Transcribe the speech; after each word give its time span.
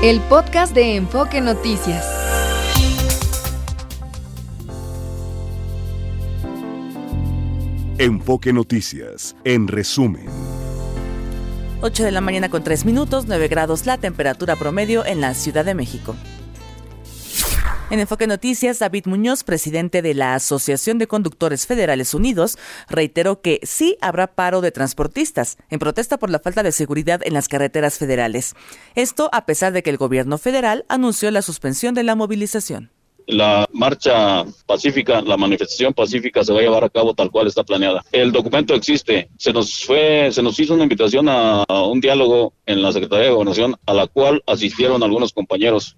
El 0.00 0.20
podcast 0.20 0.72
de 0.76 0.94
Enfoque 0.94 1.40
Noticias. 1.40 2.06
Enfoque 7.98 8.52
Noticias, 8.52 9.34
en 9.42 9.66
resumen. 9.66 10.26
8 11.80 12.04
de 12.04 12.12
la 12.12 12.20
mañana 12.20 12.48
con 12.48 12.62
3 12.62 12.84
minutos, 12.84 13.24
9 13.26 13.48
grados 13.48 13.86
la 13.86 13.98
temperatura 13.98 14.54
promedio 14.54 15.04
en 15.04 15.20
la 15.20 15.34
Ciudad 15.34 15.64
de 15.64 15.74
México. 15.74 16.14
En 17.90 18.00
Enfoque 18.00 18.26
Noticias, 18.26 18.80
David 18.80 19.06
Muñoz, 19.06 19.44
presidente 19.44 20.02
de 20.02 20.12
la 20.12 20.34
Asociación 20.34 20.98
de 20.98 21.06
Conductores 21.06 21.66
Federales 21.66 22.12
Unidos, 22.12 22.58
reiteró 22.86 23.40
que 23.40 23.60
sí 23.62 23.96
habrá 24.02 24.34
paro 24.34 24.60
de 24.60 24.72
transportistas 24.72 25.56
en 25.70 25.78
protesta 25.78 26.18
por 26.18 26.28
la 26.28 26.38
falta 26.38 26.62
de 26.62 26.72
seguridad 26.72 27.22
en 27.24 27.32
las 27.32 27.48
carreteras 27.48 27.96
federales. 27.96 28.54
Esto 28.94 29.30
a 29.32 29.46
pesar 29.46 29.72
de 29.72 29.82
que 29.82 29.88
el 29.88 29.96
gobierno 29.96 30.36
federal 30.36 30.84
anunció 30.90 31.30
la 31.30 31.40
suspensión 31.40 31.94
de 31.94 32.02
la 32.02 32.14
movilización 32.14 32.90
la 33.28 33.68
marcha 33.72 34.44
pacífica, 34.66 35.20
la 35.20 35.36
manifestación 35.36 35.92
pacífica 35.92 36.42
se 36.42 36.52
va 36.52 36.60
a 36.60 36.62
llevar 36.62 36.84
a 36.84 36.88
cabo 36.88 37.14
tal 37.14 37.30
cual 37.30 37.46
está 37.46 37.62
planeada. 37.62 38.02
El 38.10 38.32
documento 38.32 38.74
existe. 38.74 39.28
Se 39.36 39.52
nos 39.52 39.84
fue, 39.84 40.30
se 40.32 40.42
nos 40.42 40.58
hizo 40.58 40.74
una 40.74 40.84
invitación 40.84 41.28
a, 41.28 41.64
un 41.68 42.00
diálogo 42.00 42.54
en 42.64 42.82
la 42.82 42.90
Secretaría 42.90 43.26
de 43.26 43.32
Gobernación 43.32 43.76
a 43.84 43.92
la 43.92 44.06
cual 44.06 44.42
asistieron 44.46 45.02
algunos 45.02 45.32
compañeros 45.34 45.96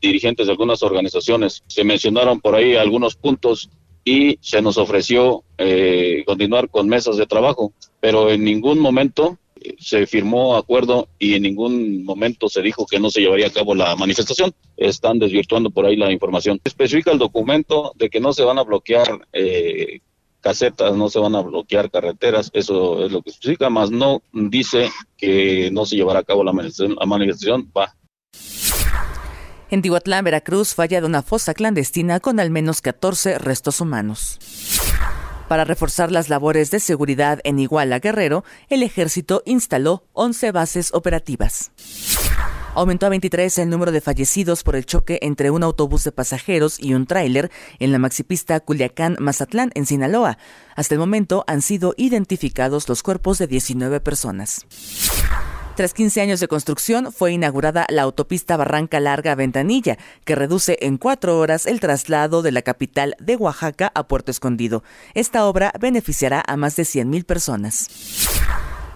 dirigentes 0.00 0.46
de 0.46 0.52
algunas 0.52 0.82
organizaciones. 0.82 1.62
Se 1.66 1.84
mencionaron 1.84 2.40
por 2.40 2.54
ahí 2.54 2.74
algunos 2.74 3.16
puntos 3.16 3.70
y 4.04 4.38
se 4.40 4.62
nos 4.62 4.78
ofreció 4.78 5.44
eh, 5.58 6.22
continuar 6.26 6.70
con 6.70 6.88
mesas 6.88 7.16
de 7.16 7.26
trabajo, 7.26 7.72
pero 8.00 8.30
en 8.30 8.44
ningún 8.44 8.78
momento 8.78 9.38
se 9.78 10.06
firmó 10.06 10.56
acuerdo 10.56 11.08
y 11.18 11.34
en 11.34 11.42
ningún 11.42 12.04
momento 12.04 12.48
se 12.48 12.62
dijo 12.62 12.86
que 12.86 12.98
no 12.98 13.10
se 13.10 13.20
llevaría 13.20 13.48
a 13.48 13.52
cabo 13.52 13.74
la 13.74 13.94
manifestación. 13.96 14.52
Están 14.76 15.18
desvirtuando 15.18 15.70
por 15.70 15.84
ahí 15.84 15.96
la 15.96 16.10
información. 16.10 16.60
Especifica 16.64 17.12
el 17.12 17.18
documento 17.18 17.92
de 17.96 18.08
que 18.08 18.20
no 18.20 18.32
se 18.32 18.42
van 18.42 18.58
a 18.58 18.62
bloquear 18.62 19.26
eh, 19.32 20.00
casetas, 20.40 20.96
no 20.96 21.10
se 21.10 21.18
van 21.18 21.34
a 21.34 21.42
bloquear 21.42 21.90
carreteras, 21.90 22.50
eso 22.54 23.04
es 23.04 23.12
lo 23.12 23.20
que 23.20 23.30
especifica, 23.30 23.68
más 23.68 23.90
no 23.90 24.22
dice 24.32 24.88
que 25.18 25.70
no 25.70 25.84
se 25.84 25.96
llevará 25.96 26.20
a 26.20 26.24
cabo 26.24 26.42
la 26.42 26.52
manifestación. 26.52 26.96
La 26.98 27.06
manifestación 27.06 27.70
va 27.76 27.94
en 29.70 29.82
Tihuatlán, 29.82 30.24
Veracruz, 30.24 30.74
falla 30.74 31.00
de 31.00 31.06
una 31.06 31.22
fosa 31.22 31.54
clandestina 31.54 32.20
con 32.20 32.40
al 32.40 32.50
menos 32.50 32.80
14 32.82 33.38
restos 33.38 33.80
humanos. 33.80 34.38
Para 35.48 35.64
reforzar 35.64 36.12
las 36.12 36.28
labores 36.28 36.70
de 36.70 36.78
seguridad 36.78 37.40
en 37.42 37.58
Iguala 37.58 37.98
Guerrero, 37.98 38.44
el 38.68 38.82
ejército 38.84 39.42
instaló 39.44 40.04
11 40.12 40.52
bases 40.52 40.94
operativas. 40.94 41.72
Aumentó 42.74 43.06
a 43.06 43.08
23 43.08 43.58
el 43.58 43.68
número 43.68 43.90
de 43.90 44.00
fallecidos 44.00 44.62
por 44.62 44.76
el 44.76 44.86
choque 44.86 45.18
entre 45.22 45.50
un 45.50 45.64
autobús 45.64 46.04
de 46.04 46.12
pasajeros 46.12 46.78
y 46.78 46.94
un 46.94 47.06
tráiler 47.06 47.50
en 47.80 47.90
la 47.90 47.98
maxipista 47.98 48.60
Culiacán-Mazatlán, 48.64 49.72
en 49.74 49.86
Sinaloa. 49.86 50.38
Hasta 50.76 50.94
el 50.94 51.00
momento 51.00 51.42
han 51.48 51.62
sido 51.62 51.94
identificados 51.96 52.88
los 52.88 53.02
cuerpos 53.02 53.38
de 53.38 53.48
19 53.48 53.98
personas. 53.98 54.66
Tras 55.80 55.94
15 55.94 56.20
años 56.20 56.40
de 56.40 56.46
construcción, 56.46 57.10
fue 57.10 57.32
inaugurada 57.32 57.86
la 57.88 58.02
autopista 58.02 58.58
Barranca 58.58 59.00
Larga 59.00 59.34
Ventanilla, 59.34 59.96
que 60.26 60.34
reduce 60.34 60.76
en 60.82 60.98
cuatro 60.98 61.38
horas 61.38 61.64
el 61.64 61.80
traslado 61.80 62.42
de 62.42 62.52
la 62.52 62.60
capital 62.60 63.16
de 63.18 63.36
Oaxaca 63.36 63.90
a 63.94 64.06
Puerto 64.06 64.30
Escondido. 64.30 64.84
Esta 65.14 65.46
obra 65.46 65.72
beneficiará 65.80 66.44
a 66.46 66.58
más 66.58 66.76
de 66.76 66.82
100.000 66.82 67.24
personas. 67.24 67.88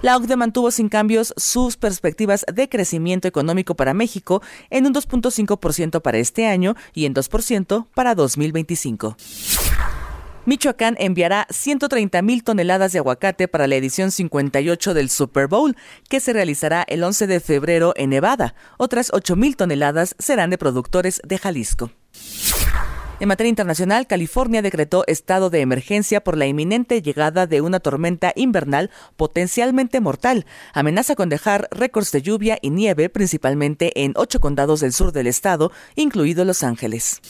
La 0.02 0.14
OCDE 0.18 0.36
mantuvo 0.36 0.70
sin 0.70 0.90
cambios 0.90 1.32
sus 1.38 1.78
perspectivas 1.78 2.44
de 2.52 2.68
crecimiento 2.68 3.28
económico 3.28 3.74
para 3.77 3.94
México 3.94 4.42
en 4.68 4.84
un 4.84 4.92
2.5% 4.92 6.02
para 6.02 6.18
este 6.18 6.46
año 6.46 6.74
y 6.92 7.06
en 7.06 7.14
2% 7.14 7.86
para 7.94 8.14
2025. 8.14 9.16
Michoacán 10.46 10.94
enviará 10.98 11.46
130 11.48 12.20
mil 12.20 12.44
toneladas 12.44 12.92
de 12.92 12.98
aguacate 12.98 13.48
para 13.48 13.66
la 13.66 13.77
edición 13.77 14.10
58 14.10 14.92
del 14.92 15.08
Super 15.08 15.48
Bowl, 15.48 15.74
que 16.10 16.20
se 16.20 16.34
realizará 16.34 16.84
el 16.86 17.02
11 17.02 17.27
de 17.27 17.40
febrero 17.40 17.94
en 17.96 18.10
Nevada. 18.10 18.54
Otras 18.77 19.10
8 19.14 19.36
mil 19.36 19.56
toneladas 19.56 20.14
serán 20.18 20.50
de 20.50 20.58
productores 20.58 21.22
de 21.24 21.38
Jalisco. 21.38 21.92
En 23.20 23.28
materia 23.28 23.48
internacional, 23.48 24.06
California 24.06 24.60
decretó 24.60 25.04
estado 25.06 25.48
de 25.48 25.60
emergencia 25.60 26.22
por 26.22 26.36
la 26.36 26.46
inminente 26.46 27.00
llegada 27.00 27.46
de 27.46 27.62
una 27.62 27.80
tormenta 27.80 28.33
invernal 28.36 28.90
potencialmente 29.16 30.00
mortal. 30.00 30.44
Amenaza 30.74 31.14
con 31.14 31.30
dejar 31.30 31.68
récords 31.70 32.12
de 32.12 32.20
lluvia 32.20 32.58
y 32.60 32.68
nieve, 32.68 33.08
principalmente 33.08 34.04
en 34.04 34.12
ocho 34.16 34.40
condados 34.40 34.80
del 34.80 34.92
sur 34.92 35.12
del 35.12 35.27
estado, 35.27 35.72
incluido 35.94 36.44
Los 36.44 36.62
Ángeles 36.62 37.22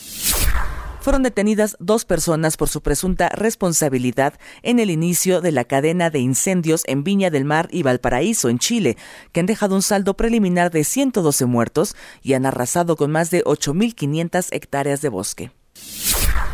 fueron 1.05 1.21
detenidas 1.21 1.77
dos 1.79 2.03
personas 2.03 2.57
por 2.57 2.67
su 2.67 2.81
presunta 2.81 3.29
responsabilidad 3.29 4.33
en 4.63 4.79
el 4.79 4.89
inicio 4.89 5.39
de 5.39 5.51
la 5.51 5.63
cadena 5.63 6.09
de 6.09 6.17
incendios 6.17 6.81
en 6.87 7.03
Viña 7.03 7.29
del 7.29 7.45
Mar 7.45 7.67
y 7.69 7.83
Valparaíso, 7.83 8.49
en 8.49 8.57
Chile, 8.57 8.97
que 9.31 9.39
han 9.39 9.45
dejado 9.45 9.75
un 9.75 9.83
saldo 9.83 10.17
preliminar 10.17 10.71
de 10.71 10.83
112 10.83 11.45
muertos 11.45 11.95
y 12.23 12.33
han 12.33 12.47
arrasado 12.47 12.95
con 12.95 13.11
más 13.11 13.29
de 13.29 13.43
8.500 13.43 14.47
hectáreas 14.49 15.03
de 15.03 15.09
bosque. 15.09 15.51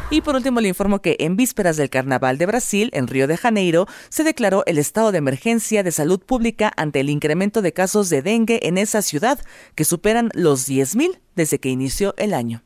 Y 0.09 0.19
por 0.19 0.35
último 0.35 0.59
le 0.59 0.68
informo 0.68 1.01
que 1.01 1.16
en 1.19 1.38
vísperas 1.38 1.78
del 1.78 1.89
Carnaval 1.89 2.38
de 2.38 2.45
Brasil, 2.45 2.89
en 2.91 3.07
Río 3.07 3.28
de 3.28 3.38
Janeiro, 3.38 3.88
se 4.09 4.25
declaró 4.25 4.63
el 4.66 4.79
estado 4.79 5.13
de 5.13 5.19
emergencia 5.19 5.81
de 5.81 5.94
salud 5.94 6.19
pública 6.19 6.73
ante 6.75 7.00
el 7.00 7.09
incremento 7.09 7.62
de 7.62 7.72
casos 7.72 8.09
de 8.09 8.22
dengue 8.22 8.59
en 8.68 8.78
esa 8.78 9.01
ciudad, 9.01 9.39
que 9.75 9.85
superan 9.85 10.29
los 10.33 10.68
10.000 10.68 11.22
desde 11.38 11.59
que 11.59 11.69
inició 11.69 12.13
el 12.18 12.33
año. 12.33 12.63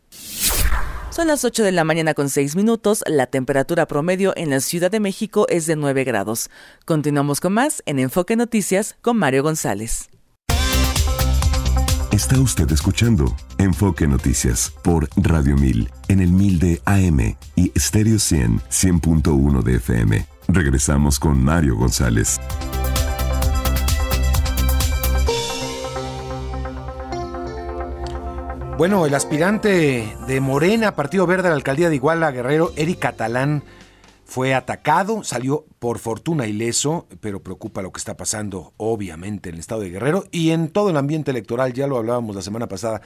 Son 1.16 1.28
las 1.28 1.46
8 1.46 1.64
de 1.64 1.72
la 1.72 1.86
mañana 1.86 2.14
con 2.14 2.30
6 2.30 2.58
minutos. 2.58 3.02
La 3.08 3.28
temperatura 3.28 3.86
promedio 3.86 4.34
en 4.36 4.50
la 4.50 4.60
Ciudad 4.60 4.92
de 4.92 5.00
México 5.00 5.46
es 5.48 5.66
de 5.66 5.78
9 5.78 6.04
grados. 6.04 6.50
Continuamos 6.84 7.40
con 7.40 7.54
más 7.54 7.82
en 7.86 8.00
Enfoque 8.00 8.36
Noticias 8.36 8.98
con 9.02 9.16
Mario 9.16 9.42
González. 9.42 10.10
Está 12.12 12.38
usted 12.38 12.70
escuchando 12.70 13.34
Enfoque 13.60 14.08
Noticias 14.08 14.74
por 14.84 15.08
Radio 15.16 15.56
1000 15.56 15.90
en 16.10 16.20
el 16.20 16.34
1000 16.34 16.60
de 16.60 16.82
AM 16.84 17.38
y 17.56 17.72
Stereo 17.80 18.20
100 18.20 18.60
100.1 18.70 19.64
de 19.64 19.76
FM. 19.76 20.26
Regresamos 20.50 21.18
con 21.18 21.42
Mario 21.42 21.78
González. 21.78 22.42
Bueno, 28.78 29.06
el 29.06 29.16
aspirante 29.16 30.18
de 30.28 30.42
Morena, 30.42 30.96
Partido 30.96 31.26
Verde 31.26 31.48
la 31.48 31.56
alcaldía 31.56 31.88
de 31.88 31.96
Iguala, 31.96 32.32
Guerrero, 32.32 32.74
Eric 32.76 33.00
Catalán, 33.00 33.64
fue 34.26 34.54
atacado, 34.54 35.24
salió 35.24 35.66
por 35.80 35.98
fortuna 35.98 36.46
ileso, 36.46 37.08
pero 37.22 37.42
preocupa 37.42 37.82
lo 37.82 37.94
que 37.94 38.00
está 38.00 38.18
pasando, 38.18 38.74
obviamente, 38.76 39.48
en 39.48 39.56
el 39.56 39.62
estado 39.62 39.80
de 39.80 39.92
Guerrero 39.92 40.26
y 40.30 40.52
en 40.52 40.68
todo 40.68 40.90
el 40.90 40.98
ambiente 40.98 41.32
electoral, 41.32 41.72
ya 41.72 41.88
lo 41.88 41.96
hablábamos 41.96 42.36
la 42.36 42.42
semana 42.42 42.68
pasada, 42.68 43.02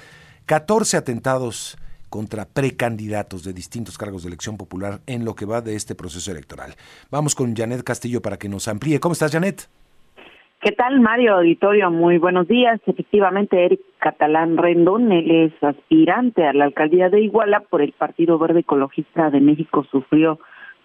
14 0.48 0.98
atentados 0.98 1.78
contra 2.10 2.46
precandidatos 2.46 3.44
de 3.44 3.54
distintos 3.54 4.00
cargos 4.00 4.24
de 4.24 4.30
elección 4.30 4.58
popular 4.58 5.04
en 5.06 5.24
lo 5.24 5.36
que 5.36 5.46
va 5.46 5.62
de 5.62 5.76
este 5.76 5.94
proceso 5.94 6.32
electoral. 6.32 6.76
Vamos 7.12 7.36
con 7.36 7.56
Janet 7.56 7.84
Castillo 7.84 8.24
para 8.24 8.40
que 8.40 8.50
nos 8.50 8.68
amplíe. 8.68 9.00
¿Cómo 9.00 9.14
estás, 9.14 9.32
Janet? 9.32 9.70
¿Qué 10.62 10.74
tal, 10.74 11.00
Mario 11.00 11.36
Auditorio? 11.36 11.90
Muy 11.90 12.18
buenos 12.18 12.46
días. 12.50 12.82
Efectivamente, 12.86 13.64
Eric 13.64 13.80
Catalán 13.98 14.58
Rendón, 14.58 15.10
él 15.14 15.32
es 15.32 15.64
aspirante 15.64 16.46
a 16.46 16.52
la 16.52 16.66
alcaldía 16.66 17.10
de 17.10 17.22
Iguala 17.22 17.62
por 17.62 17.82
el 17.82 17.94
Partido 17.94 18.38
Verde 18.38 18.60
Ecologista 18.60 19.30
de 19.30 19.40
México, 19.40 19.86
sufrió 19.90 20.38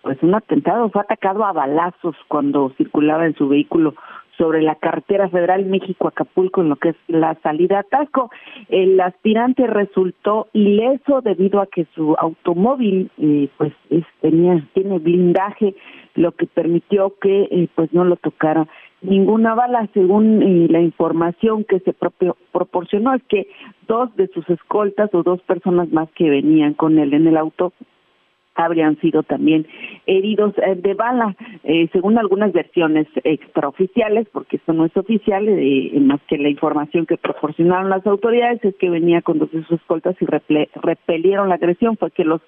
pues 0.03 0.23
un 0.23 0.33
atentado, 0.33 0.91
fue 0.91 1.01
atacado 1.01 1.45
a 1.45 1.53
balazos 1.53 2.15
cuando 2.29 2.73
circulaba 2.77 3.27
en 3.27 3.35
su 3.35 3.49
vehículo 3.49 3.95
sobre 4.37 4.62
la 4.62 4.75
carretera 4.77 5.29
federal 5.29 5.65
México-Acapulco 5.65 6.61
en 6.61 6.69
lo 6.69 6.77
que 6.77 6.91
es 6.91 6.97
la 7.09 7.35
salida 7.43 7.83
a. 7.85 8.31
El 8.69 9.00
aspirante 9.00 9.67
resultó 9.67 10.49
ileso 10.53 11.20
debido 11.20 11.61
a 11.61 11.67
que 11.67 11.87
su 11.94 12.15
automóvil 12.19 13.11
eh, 13.19 13.49
pues 13.56 13.73
tenía 14.20 14.62
tiene 14.73 14.99
blindaje, 14.99 15.75
lo 16.15 16.32
que 16.32 16.47
permitió 16.47 17.15
que 17.20 17.49
eh, 17.50 17.69
pues 17.75 17.93
no 17.93 18.05
lo 18.05 18.17
tocara 18.17 18.69
ninguna 19.05 19.55
bala, 19.55 19.89
según 19.95 20.43
eh, 20.43 20.67
la 20.71 20.81
información 20.81 21.65
que 21.65 21.81
se 21.81 21.95
proporcionó, 22.53 23.15
es 23.15 23.23
que 23.25 23.47
dos 23.87 24.15
de 24.17 24.29
sus 24.29 24.49
escoltas 24.51 25.11
o 25.15 25.23
dos 25.23 25.41
personas 25.43 25.91
más 25.93 26.09
que 26.12 26.31
venían 26.31 26.75
con 26.75 26.99
él 26.99 27.15
en 27.15 27.27
el 27.27 27.37
auto 27.37 27.73
habrían 28.56 28.97
sido 29.01 29.25
también 29.25 29.67
heridos 30.06 30.55
eh, 30.59 30.77
de 30.77 30.95
bala, 30.95 31.35
eh, 31.65 31.89
según 31.93 32.19
algunas 32.19 32.53
versiones 32.53 33.09
extraoficiales, 33.25 34.29
porque 34.33 34.59
esto 34.59 34.73
no 34.73 34.85
es 34.85 34.97
oficial, 34.97 35.45
más 36.01 36.21
que 36.29 36.39
la 36.39 36.49
información 36.49 37.05
que 37.05 37.17
proporcionaron 37.17 37.91
las 37.91 38.06
autoridades 38.06 38.65
es 38.65 38.77
que 38.77 38.91
venía 38.91 39.23
con 39.23 39.41
dos 39.41 39.51
de 39.51 39.65
sus 39.65 39.81
escoltas 39.81 40.15
y 40.21 40.27
repelieron 40.81 41.49
la 41.49 41.56
agresión, 41.56 41.97
fue 41.97 42.12
que 42.12 42.25
los 42.25 42.41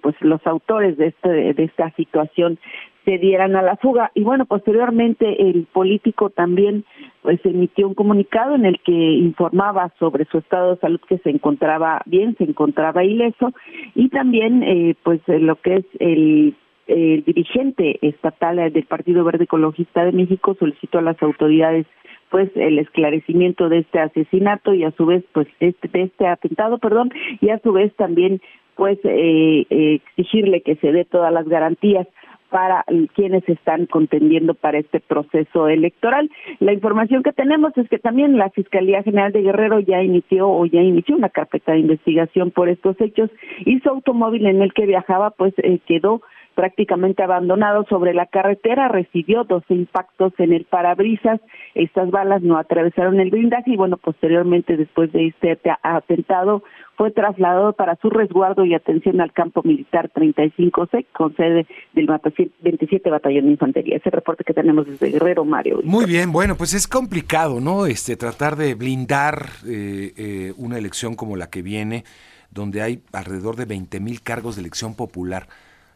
pues 0.00 0.16
los 0.20 0.44
autores 0.46 0.96
de 0.96 1.08
este 1.08 1.28
de 1.28 1.64
esta 1.64 1.90
situación 1.90 2.58
se 3.08 3.16
dieran 3.16 3.56
a 3.56 3.62
la 3.62 3.76
fuga. 3.76 4.10
Y 4.14 4.22
bueno, 4.22 4.44
posteriormente 4.44 5.48
el 5.48 5.66
político 5.72 6.28
también 6.28 6.84
pues 7.22 7.40
emitió 7.44 7.88
un 7.88 7.94
comunicado 7.94 8.54
en 8.54 8.66
el 8.66 8.80
que 8.80 8.92
informaba 8.92 9.90
sobre 9.98 10.26
su 10.26 10.38
estado 10.38 10.74
de 10.74 10.80
salud 10.80 11.00
que 11.08 11.16
se 11.18 11.30
encontraba 11.30 12.02
bien, 12.04 12.36
se 12.36 12.44
encontraba 12.44 13.04
ileso 13.04 13.52
y 13.94 14.10
también 14.10 14.62
eh, 14.62 14.94
pues 15.02 15.20
lo 15.26 15.56
que 15.56 15.76
es 15.76 15.84
el 16.00 16.54
el 16.86 17.22
dirigente 17.22 17.98
estatal 18.00 18.56
del 18.72 18.84
Partido 18.84 19.22
Verde 19.22 19.44
Ecologista 19.44 20.06
de 20.06 20.12
México 20.12 20.56
solicitó 20.58 20.98
a 20.98 21.02
las 21.02 21.22
autoridades 21.22 21.86
pues 22.30 22.50
el 22.54 22.78
esclarecimiento 22.78 23.68
de 23.68 23.80
este 23.80 24.00
asesinato 24.00 24.72
y 24.72 24.84
a 24.84 24.90
su 24.92 25.04
vez 25.04 25.22
pues 25.34 25.48
este 25.60 25.88
de 25.88 26.04
este 26.04 26.26
atentado 26.26 26.78
perdón 26.78 27.10
y 27.42 27.50
a 27.50 27.58
su 27.58 27.72
vez 27.72 27.94
también 27.96 28.40
pues 28.74 28.98
eh, 29.04 29.66
eh, 29.68 30.00
exigirle 30.16 30.62
que 30.62 30.76
se 30.76 30.92
dé 30.92 31.04
todas 31.04 31.32
las 31.32 31.46
garantías 31.46 32.06
para 32.50 32.84
quienes 33.14 33.46
están 33.48 33.86
contendiendo 33.86 34.54
para 34.54 34.78
este 34.78 35.00
proceso 35.00 35.68
electoral. 35.68 36.30
La 36.60 36.72
información 36.72 37.22
que 37.22 37.32
tenemos 37.32 37.76
es 37.76 37.88
que 37.88 37.98
también 37.98 38.38
la 38.38 38.50
Fiscalía 38.50 39.02
General 39.02 39.32
de 39.32 39.42
Guerrero 39.42 39.80
ya 39.80 40.02
inició 40.02 40.48
o 40.48 40.66
ya 40.66 40.80
inició 40.80 41.16
una 41.16 41.28
carpeta 41.28 41.72
de 41.72 41.80
investigación 41.80 42.50
por 42.50 42.68
estos 42.68 43.00
hechos 43.00 43.30
y 43.64 43.80
su 43.80 43.88
automóvil 43.88 44.46
en 44.46 44.62
el 44.62 44.72
que 44.72 44.86
viajaba 44.86 45.30
pues 45.30 45.52
eh, 45.58 45.78
quedó 45.86 46.22
prácticamente 46.58 47.22
abandonado 47.22 47.86
sobre 47.88 48.12
la 48.14 48.26
carretera, 48.26 48.88
recibió 48.88 49.44
dos 49.44 49.62
impactos 49.68 50.32
en 50.38 50.52
el 50.52 50.64
parabrisas, 50.64 51.40
estas 51.76 52.10
balas 52.10 52.42
no 52.42 52.58
atravesaron 52.58 53.20
el 53.20 53.30
blindaje 53.30 53.70
y 53.70 53.76
bueno, 53.76 53.96
posteriormente 53.96 54.76
después 54.76 55.12
de 55.12 55.28
este 55.28 55.56
atentado 55.84 56.64
fue 56.96 57.12
trasladado 57.12 57.74
para 57.74 57.94
su 58.02 58.10
resguardo 58.10 58.64
y 58.64 58.74
atención 58.74 59.20
al 59.20 59.32
campo 59.32 59.62
militar 59.62 60.10
35C 60.12 61.06
con 61.12 61.36
sede 61.36 61.68
del 61.92 62.08
27 62.08 63.08
Batallón 63.08 63.44
de 63.44 63.52
Infantería. 63.52 63.98
Ese 63.98 64.10
reporte 64.10 64.42
que 64.42 64.52
tenemos 64.52 64.84
desde 64.84 65.10
Guerrero, 65.12 65.44
Mario. 65.44 65.78
Muy 65.84 66.06
bien, 66.06 66.32
bueno, 66.32 66.56
pues 66.56 66.74
es 66.74 66.88
complicado, 66.88 67.60
¿no? 67.60 67.86
Este 67.86 68.16
tratar 68.16 68.56
de 68.56 68.74
blindar 68.74 69.46
eh, 69.64 70.12
eh, 70.16 70.52
una 70.56 70.76
elección 70.76 71.14
como 71.14 71.36
la 71.36 71.50
que 71.50 71.62
viene, 71.62 72.02
donde 72.50 72.82
hay 72.82 73.00
alrededor 73.12 73.54
de 73.54 73.66
20 73.66 74.00
mil 74.00 74.22
cargos 74.22 74.56
de 74.56 74.62
elección 74.62 74.96
popular. 74.96 75.46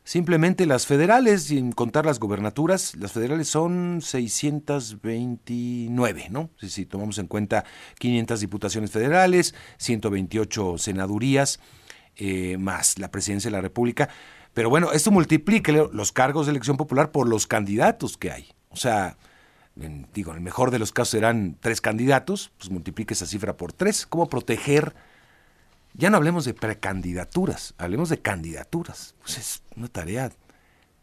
Simplemente 0.04 0.66
las 0.66 0.86
federales, 0.86 1.44
sin 1.44 1.70
contar 1.70 2.04
las 2.06 2.18
gobernaturas, 2.18 2.96
las 2.96 3.12
federales 3.12 3.48
son 3.48 4.00
629, 4.02 6.26
¿no? 6.30 6.50
Si, 6.58 6.86
tomamos 6.86 7.18
en 7.18 7.28
cuenta 7.28 7.64
500 8.00 8.40
diputaciones 8.40 8.90
federales, 8.90 9.54
128 9.78 10.78
senadurías, 10.78 11.60
eh, 12.16 12.56
más 12.58 12.98
la 12.98 13.12
presidencia 13.12 13.48
de 13.48 13.56
la 13.56 13.60
República. 13.60 14.08
Pero 14.54 14.70
bueno, 14.70 14.90
esto 14.90 15.12
multiplica 15.12 15.70
los 15.70 16.10
cargos 16.10 16.46
de 16.46 16.50
elección 16.50 16.76
popular 16.76 17.12
por 17.12 17.28
los 17.28 17.46
candidatos 17.46 18.16
que 18.16 18.32
hay. 18.32 18.48
O 18.70 18.76
sea, 18.76 19.16
digo, 19.76 20.32
en 20.32 20.38
el 20.38 20.42
mejor 20.42 20.72
de 20.72 20.80
los 20.80 20.90
casos 20.90 21.10
serán 21.10 21.56
tres 21.60 21.80
candidatos, 21.80 22.50
pues 22.58 22.70
multiplique 22.70 23.14
esa 23.14 23.26
cifra 23.26 23.56
por 23.56 23.72
tres. 23.72 24.04
¿Cómo 24.06 24.28
proteger 24.28 24.96
ya 25.94 26.10
no 26.10 26.16
hablemos 26.16 26.44
de 26.44 26.54
precandidaturas, 26.54 27.74
hablemos 27.78 28.08
de 28.08 28.18
candidaturas. 28.18 29.14
Pues 29.20 29.38
es 29.38 29.62
una 29.76 29.88
tarea 29.88 30.30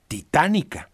titánica. 0.07 0.89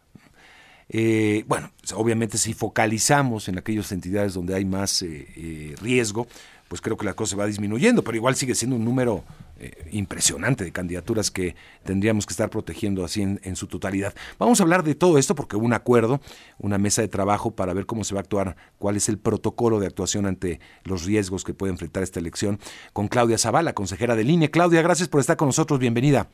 Eh, 0.89 1.43
bueno, 1.47 1.71
obviamente 1.95 2.37
si 2.37 2.53
focalizamos 2.53 3.47
en 3.47 3.57
aquellas 3.57 3.91
entidades 3.91 4.33
donde 4.33 4.55
hay 4.55 4.65
más 4.65 5.01
eh, 5.01 5.27
eh, 5.35 5.75
riesgo, 5.81 6.27
pues 6.67 6.81
creo 6.81 6.97
que 6.97 7.05
la 7.05 7.13
cosa 7.13 7.35
va 7.35 7.45
disminuyendo, 7.45 8.03
pero 8.03 8.17
igual 8.17 8.35
sigue 8.35 8.55
siendo 8.55 8.75
un 8.75 8.85
número 8.85 9.23
eh, 9.59 9.87
impresionante 9.91 10.63
de 10.63 10.71
candidaturas 10.71 11.31
que 11.31 11.55
tendríamos 11.83 12.25
que 12.25 12.33
estar 12.33 12.49
protegiendo 12.49 13.05
así 13.05 13.21
en, 13.21 13.55
su 13.55 13.67
totalidad. 13.67 14.13
Vamos 14.39 14.59
a 14.59 14.63
hablar 14.63 14.83
de 14.83 14.95
todo 14.95 15.17
esto 15.17 15.35
porque 15.35 15.55
hubo 15.55 15.65
un 15.65 15.73
acuerdo, 15.73 16.19
una 16.57 16.77
mesa 16.77 17.01
de 17.01 17.07
trabajo 17.07 17.51
para 17.51 17.73
ver 17.73 17.85
cómo 17.85 18.03
se 18.03 18.15
va 18.15 18.21
a 18.21 18.23
actuar, 18.23 18.55
cuál 18.79 18.97
es 18.97 19.07
el 19.09 19.17
protocolo 19.17 19.79
de 19.79 19.87
actuación 19.87 20.25
ante 20.25 20.59
los 20.83 21.05
riesgos 21.05 21.43
que 21.43 21.53
puede 21.53 21.71
enfrentar 21.71 22.03
esta 22.03 22.19
elección, 22.19 22.59
con 22.93 23.07
Claudia 23.07 23.37
Zavala, 23.37 23.73
consejera 23.73 24.15
de 24.15 24.23
línea. 24.23 24.49
Claudia, 24.49 24.81
gracias 24.81 25.07
por 25.07 25.21
estar 25.21 25.37
con 25.37 25.47
nosotros, 25.47 25.79
bienvenida. 25.79 26.27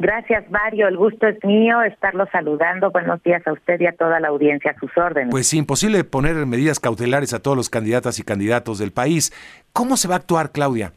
Gracias, 0.00 0.50
Mario. 0.50 0.88
El 0.88 0.96
gusto 0.96 1.26
es 1.26 1.44
mío 1.44 1.82
estarlo 1.82 2.26
saludando. 2.32 2.90
Buenos 2.90 3.22
días 3.22 3.46
a 3.46 3.52
usted 3.52 3.78
y 3.80 3.86
a 3.86 3.92
toda 3.92 4.18
la 4.18 4.28
audiencia 4.28 4.70
a 4.70 4.80
sus 4.80 4.90
órdenes. 4.96 5.30
Pues 5.30 5.52
imposible 5.52 6.04
poner 6.04 6.34
medidas 6.46 6.80
cautelares 6.80 7.34
a 7.34 7.42
todos 7.42 7.54
los 7.54 7.68
candidatas 7.68 8.18
y 8.18 8.22
candidatos 8.22 8.78
del 8.78 8.92
país. 8.92 9.30
¿Cómo 9.74 9.98
se 9.98 10.08
va 10.08 10.14
a 10.14 10.16
actuar, 10.16 10.52
Claudia? 10.52 10.92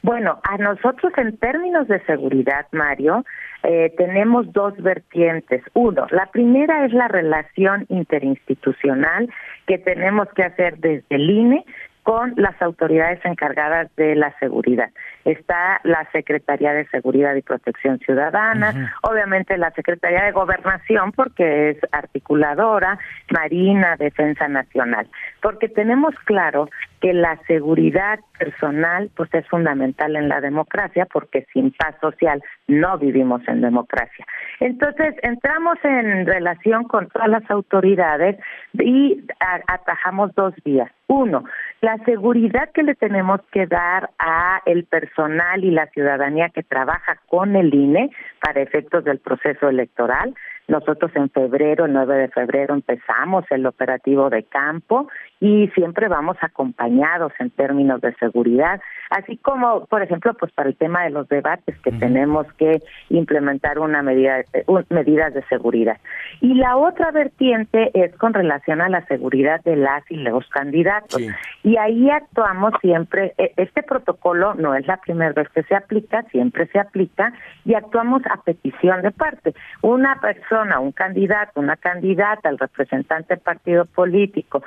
Bueno, 0.00 0.40
a 0.44 0.56
nosotros 0.56 1.12
en 1.18 1.36
términos 1.36 1.86
de 1.86 2.00
seguridad, 2.06 2.66
Mario, 2.72 3.22
eh, 3.62 3.92
tenemos 3.98 4.50
dos 4.54 4.74
vertientes. 4.78 5.62
Uno, 5.74 6.06
la 6.10 6.24
primera 6.26 6.86
es 6.86 6.92
la 6.94 7.08
relación 7.08 7.84
interinstitucional 7.90 9.28
que 9.66 9.76
tenemos 9.76 10.28
que 10.34 10.42
hacer 10.42 10.78
desde 10.78 11.04
el 11.10 11.28
INE 11.28 11.66
con 12.04 12.34
las 12.36 12.60
autoridades 12.60 13.18
encargadas 13.24 13.88
de 13.96 14.14
la 14.14 14.32
seguridad. 14.38 14.90
Está 15.24 15.80
la 15.84 16.06
Secretaría 16.12 16.74
de 16.74 16.86
Seguridad 16.88 17.34
y 17.34 17.40
Protección 17.40 17.98
Ciudadana, 17.98 18.94
obviamente 19.02 19.56
la 19.56 19.70
Secretaría 19.70 20.22
de 20.24 20.32
Gobernación 20.32 21.12
porque 21.12 21.70
es 21.70 21.78
articuladora, 21.92 22.98
Marina, 23.30 23.96
Defensa 23.96 24.48
Nacional, 24.48 25.08
porque 25.40 25.68
tenemos 25.68 26.14
claro 26.26 26.68
que 27.04 27.12
la 27.12 27.38
seguridad 27.46 28.18
personal 28.38 29.10
pues 29.14 29.28
es 29.34 29.46
fundamental 29.48 30.16
en 30.16 30.26
la 30.30 30.40
democracia 30.40 31.04
porque 31.04 31.46
sin 31.52 31.70
paz 31.72 31.94
social 32.00 32.42
no 32.66 32.96
vivimos 32.96 33.46
en 33.46 33.60
democracia. 33.60 34.24
Entonces, 34.58 35.14
entramos 35.22 35.76
en 35.84 36.24
relación 36.24 36.84
con 36.84 37.08
todas 37.08 37.28
las 37.28 37.50
autoridades 37.50 38.38
y 38.72 39.22
atajamos 39.66 40.34
dos 40.34 40.54
vías. 40.64 40.90
Uno, 41.06 41.44
la 41.82 41.98
seguridad 42.06 42.70
que 42.72 42.82
le 42.82 42.94
tenemos 42.94 43.42
que 43.52 43.66
dar 43.66 44.08
a 44.18 44.62
el 44.64 44.84
personal 44.84 45.62
y 45.62 45.70
la 45.70 45.86
ciudadanía 45.88 46.48
que 46.48 46.62
trabaja 46.62 47.20
con 47.26 47.54
el 47.54 47.74
INE 47.74 48.10
para 48.40 48.62
efectos 48.62 49.04
del 49.04 49.18
proceso 49.18 49.68
electoral. 49.68 50.34
Nosotros 50.66 51.10
en 51.14 51.28
febrero, 51.28 51.84
el 51.84 51.92
9 51.92 52.16
de 52.16 52.28
febrero, 52.28 52.72
empezamos 52.72 53.44
el 53.50 53.66
operativo 53.66 54.30
de 54.30 54.44
campo 54.44 55.08
y 55.44 55.68
siempre 55.74 56.08
vamos 56.08 56.38
acompañados 56.40 57.30
en 57.38 57.50
términos 57.50 58.00
de 58.00 58.14
seguridad, 58.14 58.80
así 59.10 59.36
como, 59.36 59.84
por 59.84 60.00
ejemplo, 60.00 60.32
pues 60.32 60.50
para 60.52 60.70
el 60.70 60.76
tema 60.76 61.04
de 61.04 61.10
los 61.10 61.28
debates 61.28 61.78
que 61.80 61.92
tenemos 61.92 62.50
que 62.54 62.82
implementar 63.10 63.78
una 63.78 64.02
medida, 64.02 64.42
medidas 64.88 65.34
de 65.34 65.42
seguridad. 65.48 65.98
Y 66.40 66.54
la 66.54 66.78
otra 66.78 67.10
vertiente 67.10 67.90
es 67.92 68.16
con 68.16 68.32
relación 68.32 68.80
a 68.80 68.88
la 68.88 69.04
seguridad 69.04 69.62
de 69.64 69.76
las 69.76 70.10
y 70.10 70.16
los 70.16 70.48
candidatos. 70.48 71.20
Y 71.62 71.76
ahí 71.76 72.08
actuamos 72.08 72.72
siempre, 72.80 73.34
e, 73.36 73.52
este 73.58 73.82
protocolo 73.82 74.54
no 74.54 74.74
es 74.74 74.86
la 74.86 74.96
primera 74.96 75.34
vez 75.34 75.50
que 75.50 75.62
se 75.64 75.74
aplica, 75.74 76.22
siempre 76.30 76.68
se 76.68 76.78
aplica 76.78 77.34
y 77.66 77.74
actuamos 77.74 78.22
a 78.30 78.40
petición 78.40 79.02
de 79.02 79.10
parte. 79.10 79.54
Una 79.82 80.18
persona, 80.22 80.80
un 80.80 80.92
candidato, 80.92 81.60
una 81.60 81.76
candidata, 81.76 82.48
el 82.48 82.58
representante 82.58 83.34
del 83.34 83.42
partido 83.42 83.84
político 83.84 84.62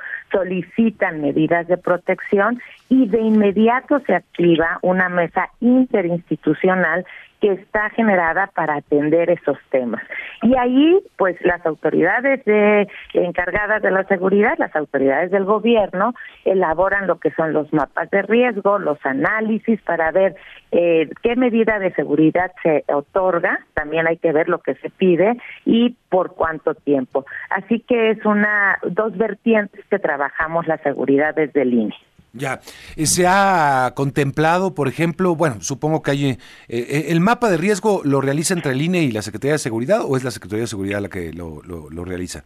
solicitan 0.68 1.20
medidas 1.20 1.66
de 1.68 1.76
protección 1.76 2.60
y 2.88 3.06
de 3.08 3.20
inmediato 3.20 4.00
se 4.06 4.14
activa 4.14 4.78
una 4.82 5.08
mesa 5.08 5.50
interinstitucional 5.60 7.04
que 7.40 7.52
está 7.52 7.90
generada 7.90 8.48
para 8.54 8.76
atender 8.76 9.30
esos 9.30 9.58
temas. 9.70 10.02
Y 10.42 10.56
ahí, 10.56 11.00
pues 11.16 11.36
las 11.42 11.64
autoridades 11.66 12.44
de, 12.44 12.88
encargadas 13.14 13.82
de 13.82 13.90
la 13.90 14.04
seguridad, 14.04 14.54
las 14.58 14.74
autoridades 14.74 15.30
del 15.30 15.44
gobierno, 15.44 16.14
elaboran 16.44 17.06
lo 17.06 17.18
que 17.18 17.30
son 17.32 17.52
los 17.52 17.72
mapas 17.72 18.10
de 18.10 18.22
riesgo, 18.22 18.78
los 18.78 18.98
análisis 19.04 19.80
para 19.82 20.10
ver 20.10 20.36
eh, 20.72 21.08
qué 21.22 21.36
medida 21.36 21.78
de 21.78 21.92
seguridad 21.94 22.52
se 22.62 22.84
otorga, 22.88 23.60
también 23.74 24.06
hay 24.06 24.16
que 24.16 24.32
ver 24.32 24.48
lo 24.48 24.58
que 24.58 24.74
se 24.76 24.90
pide 24.90 25.36
y 25.64 25.96
por 26.08 26.34
cuánto 26.34 26.74
tiempo. 26.74 27.24
Así 27.50 27.80
que 27.80 28.10
es 28.10 28.24
una 28.24 28.78
dos 28.82 29.16
vertientes 29.16 29.84
que 29.86 29.98
trabajamos 29.98 30.66
la 30.66 30.78
seguridad 30.78 31.34
desde 31.34 31.62
el 31.62 31.74
INE. 31.74 31.94
Ya, 32.38 32.60
se 33.04 33.26
ha 33.26 33.92
contemplado, 33.94 34.74
por 34.74 34.88
ejemplo, 34.88 35.34
bueno, 35.34 35.56
supongo 35.60 36.02
que 36.02 36.10
hay, 36.10 36.24
eh, 36.26 36.38
eh, 36.68 37.06
¿el 37.08 37.20
mapa 37.20 37.50
de 37.50 37.56
riesgo 37.56 38.02
lo 38.04 38.20
realiza 38.20 38.54
entre 38.54 38.72
el 38.72 38.82
INE 38.82 39.02
y 39.02 39.12
la 39.12 39.22
Secretaría 39.22 39.52
de 39.52 39.58
Seguridad 39.58 40.02
o 40.04 40.16
es 40.16 40.24
la 40.24 40.30
Secretaría 40.30 40.62
de 40.62 40.68
Seguridad 40.68 41.00
la 41.00 41.08
que 41.08 41.32
lo 41.32 42.04
realiza? 42.04 42.44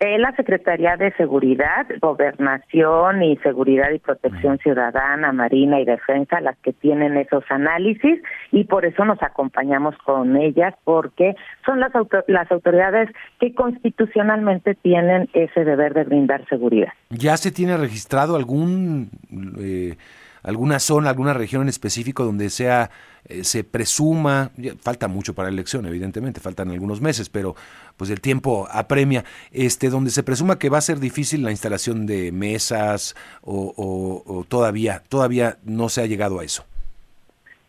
La 0.00 0.34
Secretaría 0.34 0.96
de 0.96 1.12
Seguridad, 1.12 1.86
Gobernación 2.00 3.22
y 3.22 3.36
Seguridad 3.38 3.90
y 3.90 3.98
Protección 3.98 4.58
Ciudadana, 4.58 5.30
Marina 5.32 5.78
y 5.78 5.84
Defensa 5.84 6.40
las 6.40 6.56
que 6.58 6.72
tienen 6.72 7.18
esos 7.18 7.44
análisis 7.50 8.18
y 8.50 8.64
por 8.64 8.86
eso 8.86 9.04
nos 9.04 9.22
acompañamos 9.22 9.94
con 9.98 10.36
ellas 10.36 10.74
porque 10.84 11.34
son 11.66 11.80
las, 11.80 11.92
las 12.28 12.50
autoridades 12.50 13.10
que 13.38 13.54
constitucionalmente 13.54 14.74
tienen 14.74 15.28
ese 15.34 15.64
deber 15.64 15.92
de 15.92 16.04
brindar 16.04 16.48
seguridad. 16.48 16.92
¿Ya 17.10 17.36
se 17.36 17.52
tiene 17.52 17.76
registrado 17.76 18.36
algún... 18.36 19.10
Eh, 19.58 19.96
alguna 20.42 20.78
zona, 20.78 21.10
alguna 21.10 21.34
región 21.34 21.62
en 21.62 21.68
específico 21.68 22.24
donde 22.24 22.48
sea 22.48 22.90
eh, 23.26 23.44
se 23.44 23.64
presuma, 23.64 24.50
falta 24.80 25.08
mucho 25.08 25.34
para 25.34 25.48
la 25.48 25.54
elección, 25.54 25.86
evidentemente, 25.86 26.40
faltan 26.40 26.70
algunos 26.70 27.00
meses, 27.00 27.28
pero 27.28 27.56
pues 27.96 28.10
el 28.10 28.20
tiempo 28.20 28.68
apremia, 28.70 29.24
este, 29.50 29.90
donde 29.90 30.10
se 30.10 30.22
presuma 30.22 30.58
que 30.58 30.68
va 30.68 30.78
a 30.78 30.82
ser 30.82 31.00
difícil 31.00 31.42
la 31.42 31.50
instalación 31.50 32.06
de 32.06 32.32
mesas 32.32 33.14
o 33.42 34.44
todavía, 34.48 35.02
todavía 35.08 35.58
no 35.64 35.88
se 35.88 36.02
ha 36.02 36.06
llegado 36.06 36.40
a 36.40 36.44
eso. 36.44 36.64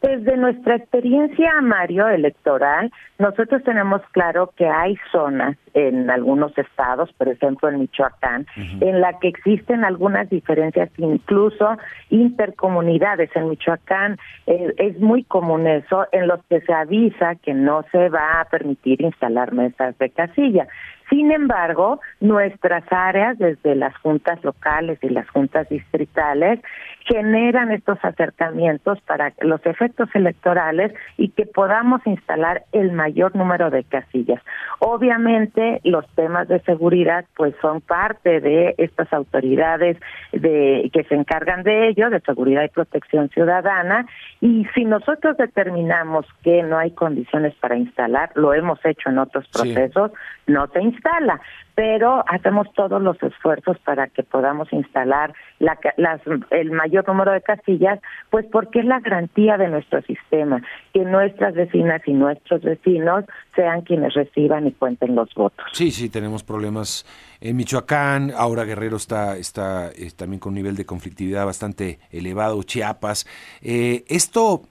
Desde 0.01 0.35
nuestra 0.35 0.77
experiencia, 0.77 1.61
Mario, 1.61 2.07
electoral, 2.07 2.91
nosotros 3.19 3.63
tenemos 3.63 4.01
claro 4.13 4.51
que 4.57 4.67
hay 4.67 4.97
zonas 5.11 5.57
en 5.75 6.09
algunos 6.09 6.57
estados, 6.57 7.13
por 7.13 7.29
ejemplo 7.29 7.69
en 7.69 7.81
Michoacán, 7.81 8.47
en 8.79 8.99
la 8.99 9.19
que 9.19 9.27
existen 9.27 9.85
algunas 9.85 10.27
diferencias, 10.27 10.89
incluso 10.97 11.77
intercomunidades. 12.09 13.29
En 13.35 13.49
Michoacán 13.49 14.17
eh, 14.47 14.73
es 14.77 14.99
muy 14.99 15.23
común 15.23 15.67
eso, 15.67 16.07
en 16.11 16.27
los 16.27 16.43
que 16.45 16.61
se 16.61 16.73
avisa 16.73 17.35
que 17.35 17.53
no 17.53 17.85
se 17.91 18.09
va 18.09 18.41
a 18.41 18.45
permitir 18.45 19.03
instalar 19.03 19.53
mesas 19.53 19.95
de 19.99 20.09
casilla. 20.09 20.67
Sin 21.11 21.29
embargo, 21.29 21.99
nuestras 22.21 22.85
áreas, 22.89 23.37
desde 23.37 23.75
las 23.75 23.95
juntas 23.97 24.41
locales 24.45 24.97
y 25.01 25.09
las 25.09 25.29
juntas 25.29 25.67
distritales, 25.67 26.61
generan 27.05 27.71
estos 27.71 27.97
acercamientos 28.03 28.99
para 29.01 29.33
los 29.41 29.65
efectos 29.65 30.09
electorales 30.13 30.93
y 31.17 31.29
que 31.29 31.45
podamos 31.45 32.05
instalar 32.05 32.63
el 32.71 32.91
mayor 32.91 33.35
número 33.35 33.69
de 33.69 33.83
casillas. 33.83 34.41
Obviamente, 34.79 35.81
los 35.83 36.07
temas 36.15 36.47
de 36.47 36.59
seguridad 36.61 37.25
pues 37.35 37.55
son 37.61 37.81
parte 37.81 38.39
de 38.39 38.75
estas 38.77 39.11
autoridades 39.13 39.97
de 40.31 40.89
que 40.93 41.03
se 41.05 41.15
encargan 41.15 41.63
de 41.63 41.89
ello, 41.89 42.09
de 42.09 42.19
seguridad 42.21 42.63
y 42.63 42.69
protección 42.69 43.29
ciudadana, 43.29 44.05
y 44.39 44.65
si 44.73 44.85
nosotros 44.85 45.37
determinamos 45.37 46.25
que 46.43 46.63
no 46.63 46.77
hay 46.77 46.91
condiciones 46.91 47.53
para 47.55 47.75
instalar, 47.75 48.31
lo 48.35 48.53
hemos 48.53 48.83
hecho 48.85 49.09
en 49.09 49.19
otros 49.19 49.47
procesos, 49.49 50.11
no 50.47 50.67
se 50.67 50.81
instala, 50.81 51.39
pero 51.75 52.23
hacemos 52.27 52.71
todos 52.73 53.01
los 53.01 53.21
esfuerzos 53.23 53.77
para 53.79 54.07
que 54.07 54.23
podamos 54.23 54.71
instalar 54.73 55.33
la, 55.61 55.77
las, 55.97 56.21
el 56.49 56.71
mayor 56.71 57.07
número 57.07 57.31
de 57.31 57.41
casillas, 57.41 57.99
pues 58.29 58.45
porque 58.51 58.79
es 58.79 58.85
la 58.85 58.99
garantía 58.99 59.57
de 59.57 59.67
nuestro 59.67 60.01
sistema, 60.01 60.61
que 60.93 61.05
nuestras 61.05 61.53
vecinas 61.53 62.01
y 62.05 62.13
nuestros 62.13 62.61
vecinos 62.61 63.25
sean 63.55 63.81
quienes 63.81 64.13
reciban 64.13 64.67
y 64.67 64.71
cuenten 64.71 65.15
los 65.15 65.33
votos. 65.35 65.65
Sí, 65.71 65.91
sí, 65.91 66.09
tenemos 66.09 66.43
problemas 66.43 67.05
en 67.39 67.55
Michoacán, 67.55 68.31
ahora 68.35 68.65
Guerrero 68.65 68.97
está, 68.97 69.37
está 69.37 69.91
eh, 69.95 70.11
también 70.15 70.39
con 70.39 70.51
un 70.51 70.55
nivel 70.55 70.75
de 70.75 70.85
conflictividad 70.85 71.45
bastante 71.45 71.99
elevado, 72.11 72.63
Chiapas. 72.63 73.27
Eh, 73.61 74.03
¿Esto, 74.07 74.63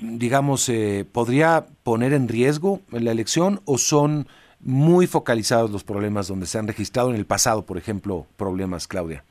digamos, 0.00 0.68
eh, 0.70 1.04
podría 1.10 1.66
poner 1.82 2.14
en 2.14 2.28
riesgo 2.28 2.80
la 2.90 3.10
elección 3.10 3.60
o 3.66 3.76
son 3.76 4.26
muy 4.60 5.06
focalizados 5.06 5.70
los 5.70 5.84
problemas 5.84 6.28
donde 6.28 6.46
se 6.46 6.58
han 6.58 6.66
registrado 6.66 7.10
en 7.10 7.16
el 7.16 7.26
pasado, 7.26 7.64
por 7.64 7.76
ejemplo, 7.78 8.26
problemas, 8.36 8.86
Claudia? 8.86 9.24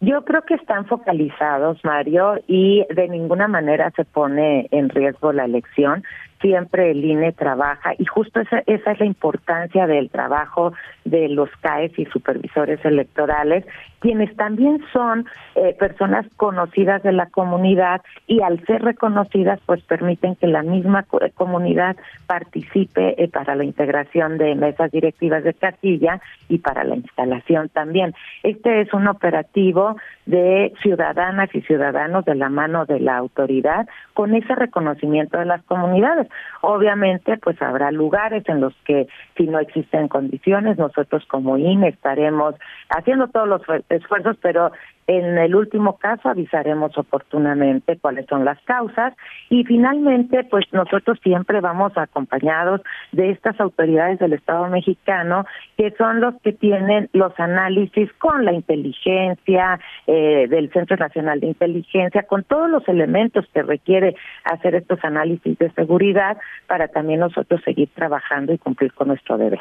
Yo 0.00 0.24
creo 0.24 0.42
que 0.42 0.54
están 0.54 0.86
focalizados, 0.86 1.84
Mario, 1.84 2.36
y 2.46 2.86
de 2.88 3.08
ninguna 3.08 3.48
manera 3.48 3.90
se 3.96 4.04
pone 4.04 4.68
en 4.70 4.90
riesgo 4.90 5.32
la 5.32 5.44
elección. 5.44 6.04
Siempre 6.40 6.92
el 6.92 7.04
INE 7.04 7.32
trabaja 7.32 7.94
y 7.98 8.04
justo 8.04 8.38
esa, 8.40 8.62
esa 8.66 8.92
es 8.92 9.00
la 9.00 9.06
importancia 9.06 9.88
del 9.88 10.08
trabajo 10.08 10.72
de 11.04 11.28
los 11.28 11.50
CAES 11.62 11.98
y 11.98 12.04
supervisores 12.06 12.84
electorales, 12.84 13.66
quienes 14.00 14.34
también 14.36 14.80
son 14.92 15.26
eh, 15.54 15.74
personas 15.78 16.26
conocidas 16.36 17.02
de 17.02 17.12
la 17.12 17.26
comunidad 17.26 18.02
y 18.26 18.40
al 18.42 18.64
ser 18.66 18.82
reconocidas 18.82 19.60
pues 19.66 19.82
permiten 19.82 20.36
que 20.36 20.46
la 20.46 20.62
misma 20.62 21.04
comunidad 21.34 21.96
participe 22.26 23.22
eh, 23.22 23.28
para 23.28 23.54
la 23.54 23.64
integración 23.64 24.38
de 24.38 24.54
mesas 24.54 24.90
directivas 24.90 25.42
de 25.44 25.54
casilla 25.54 26.20
y 26.48 26.58
para 26.58 26.84
la 26.84 26.96
instalación 26.96 27.68
también. 27.68 28.14
Este 28.42 28.80
es 28.80 28.92
un 28.92 29.08
operativo 29.08 29.96
de 30.26 30.72
ciudadanas 30.82 31.48
y 31.54 31.62
ciudadanos 31.62 32.24
de 32.24 32.34
la 32.34 32.50
mano 32.50 32.84
de 32.84 33.00
la 33.00 33.16
autoridad 33.16 33.88
con 34.12 34.34
ese 34.34 34.54
reconocimiento 34.54 35.38
de 35.38 35.46
las 35.46 35.62
comunidades. 35.64 36.28
Obviamente, 36.60 37.38
pues 37.38 37.60
habrá 37.62 37.90
lugares 37.90 38.44
en 38.48 38.60
los 38.60 38.74
que 38.84 39.08
si 39.36 39.46
no 39.46 39.58
existen 39.58 40.08
condiciones, 40.08 40.76
nosotros 40.76 41.24
como 41.26 41.56
INE 41.56 41.88
estaremos 41.88 42.54
haciendo 42.90 43.28
todos 43.28 43.48
los 43.48 43.62
esfuerzos, 43.88 44.36
pero 44.40 44.72
en 45.08 45.38
el 45.38 45.54
último 45.54 45.96
caso 45.96 46.28
avisaremos 46.28 46.96
oportunamente 46.98 47.96
cuáles 47.96 48.26
son 48.26 48.44
las 48.44 48.60
causas 48.64 49.14
y 49.48 49.64
finalmente 49.64 50.44
pues 50.44 50.66
nosotros 50.72 51.18
siempre 51.22 51.62
vamos 51.62 51.92
acompañados 51.96 52.82
de 53.12 53.30
estas 53.30 53.58
autoridades 53.58 54.18
del 54.18 54.34
Estado 54.34 54.68
mexicano 54.68 55.46
que 55.78 55.94
son 55.96 56.20
los 56.20 56.34
que 56.42 56.52
tienen 56.52 57.08
los 57.14 57.32
análisis 57.40 58.12
con 58.18 58.44
la 58.44 58.52
inteligencia 58.52 59.80
eh, 60.06 60.46
del 60.46 60.70
Centro 60.72 60.98
Nacional 60.98 61.40
de 61.40 61.46
Inteligencia, 61.46 62.24
con 62.24 62.44
todos 62.44 62.68
los 62.68 62.86
elementos 62.86 63.46
que 63.54 63.62
requiere 63.62 64.14
hacer 64.44 64.74
estos 64.74 65.02
análisis 65.02 65.56
de 65.56 65.70
seguridad 65.72 66.36
para 66.66 66.88
también 66.88 67.20
nosotros 67.20 67.62
seguir 67.64 67.88
trabajando 67.94 68.52
y 68.52 68.58
cumplir 68.58 68.92
con 68.92 69.08
nuestro 69.08 69.38
deber. 69.38 69.60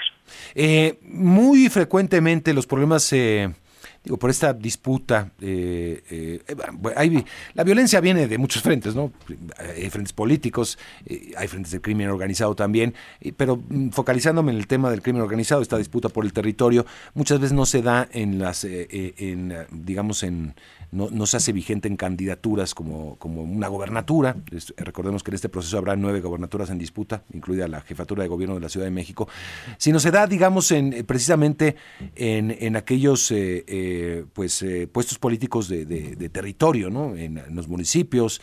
Eh, 0.55 0.99
muy 1.03 1.69
frecuentemente 1.69 2.53
los 2.53 2.67
problemas... 2.67 3.13
Eh 3.13 3.47
digo, 4.07 4.17
por 4.17 4.29
esta 4.29 4.53
disputa, 4.53 5.31
eh, 5.41 6.01
eh, 6.09 6.55
la 7.53 7.63
violencia 7.65 7.99
viene 7.99 8.25
de 8.27 8.37
muchos 8.37 8.61
frentes, 8.61 8.95
¿no? 8.95 9.11
Hay 9.59 9.89
frentes 9.89 10.13
políticos, 10.13 10.79
eh, 11.05 11.33
hay 11.35 11.49
frentes 11.49 11.73
de 11.73 11.81
crimen 11.81 12.07
organizado 12.07 12.55
también, 12.55 12.93
pero 13.35 13.57
mm, 13.57 13.89
focalizándome 13.89 14.53
en 14.53 14.59
el 14.59 14.67
tema 14.67 14.89
del 14.89 15.01
crimen 15.01 15.21
organizado, 15.21 15.61
esta 15.61 15.77
disputa 15.77 16.07
por 16.07 16.23
el 16.23 16.31
territorio, 16.31 16.85
muchas 17.15 17.41
veces 17.41 17.53
no 17.53 17.65
se 17.65 17.81
da 17.81 18.07
en 18.13 18.39
las, 18.39 18.63
en, 18.63 19.53
digamos, 19.71 20.23
en 20.23 20.55
no, 20.91 21.09
no, 21.11 21.25
se 21.25 21.37
hace 21.37 21.51
vigente 21.51 21.87
en 21.87 21.97
candidaturas 21.97 22.73
como, 22.73 23.17
como 23.17 23.43
una 23.43 23.67
gobernatura. 23.67 24.37
recordemos 24.77 25.21
que 25.21 25.31
en 25.31 25.35
este 25.35 25.49
proceso 25.49 25.77
habrá 25.77 25.95
nueve 25.95 26.21
gobernaturas 26.21 26.69
en 26.69 26.77
disputa, 26.77 27.23
incluida 27.33 27.67
la 27.67 27.81
jefatura 27.81 28.23
de 28.23 28.29
gobierno 28.29 28.55
de 28.55 28.61
la 28.61 28.69
Ciudad 28.69 28.85
de 28.85 28.91
México, 28.91 29.27
sino 29.77 29.99
se 29.99 30.11
da, 30.11 30.27
digamos, 30.27 30.71
en, 30.71 30.93
eh, 30.93 31.03
precisamente 31.03 31.75
en, 32.15 32.55
en 32.59 32.75
aquellos 32.77 33.31
eh, 33.31 33.65
eh, 33.67 34.25
pues, 34.33 34.63
puestos 34.91 35.19
políticos 35.19 35.67
de, 35.67 35.85
de, 35.85 36.29
territorio, 36.29 36.89
¿no? 36.89 37.15
en, 37.15 37.41
los 37.53 37.67
municipios. 37.67 38.41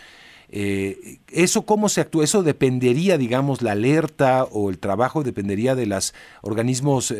¿Eso 0.49 1.63
cómo 1.67 1.89
se 1.89 2.01
actúa? 2.01 2.25
¿Eso 2.25 2.43
dependería, 2.43 3.19
digamos, 3.19 3.61
la 3.63 3.73
alerta 3.73 4.45
o 4.45 4.71
el 4.71 4.79
trabajo 4.79 5.25
dependería 5.25 5.75
de 5.75 5.87
los 5.87 6.15
organismos 6.43 7.13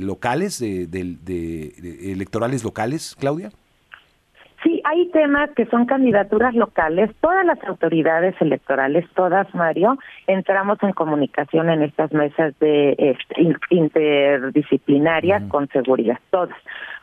locales, 0.00 0.58
de, 0.58 0.86
de, 0.86 2.10
electorales 2.12 2.64
locales, 2.64 3.14
Claudia? 3.18 3.52
Hay 4.90 5.06
temas 5.10 5.48
que 5.54 5.66
son 5.66 5.86
candidaturas 5.86 6.52
locales. 6.52 7.10
Todas 7.20 7.46
las 7.46 7.62
autoridades 7.62 8.34
electorales, 8.40 9.06
todas, 9.14 9.46
Mario, 9.54 9.96
entramos 10.26 10.82
en 10.82 10.90
comunicación 10.94 11.70
en 11.70 11.82
estas 11.82 12.10
mesas 12.12 12.58
de 12.58 12.96
este, 12.98 13.54
interdisciplinarias 13.70 15.44
con 15.44 15.68
seguridad, 15.68 16.18
todas 16.30 16.56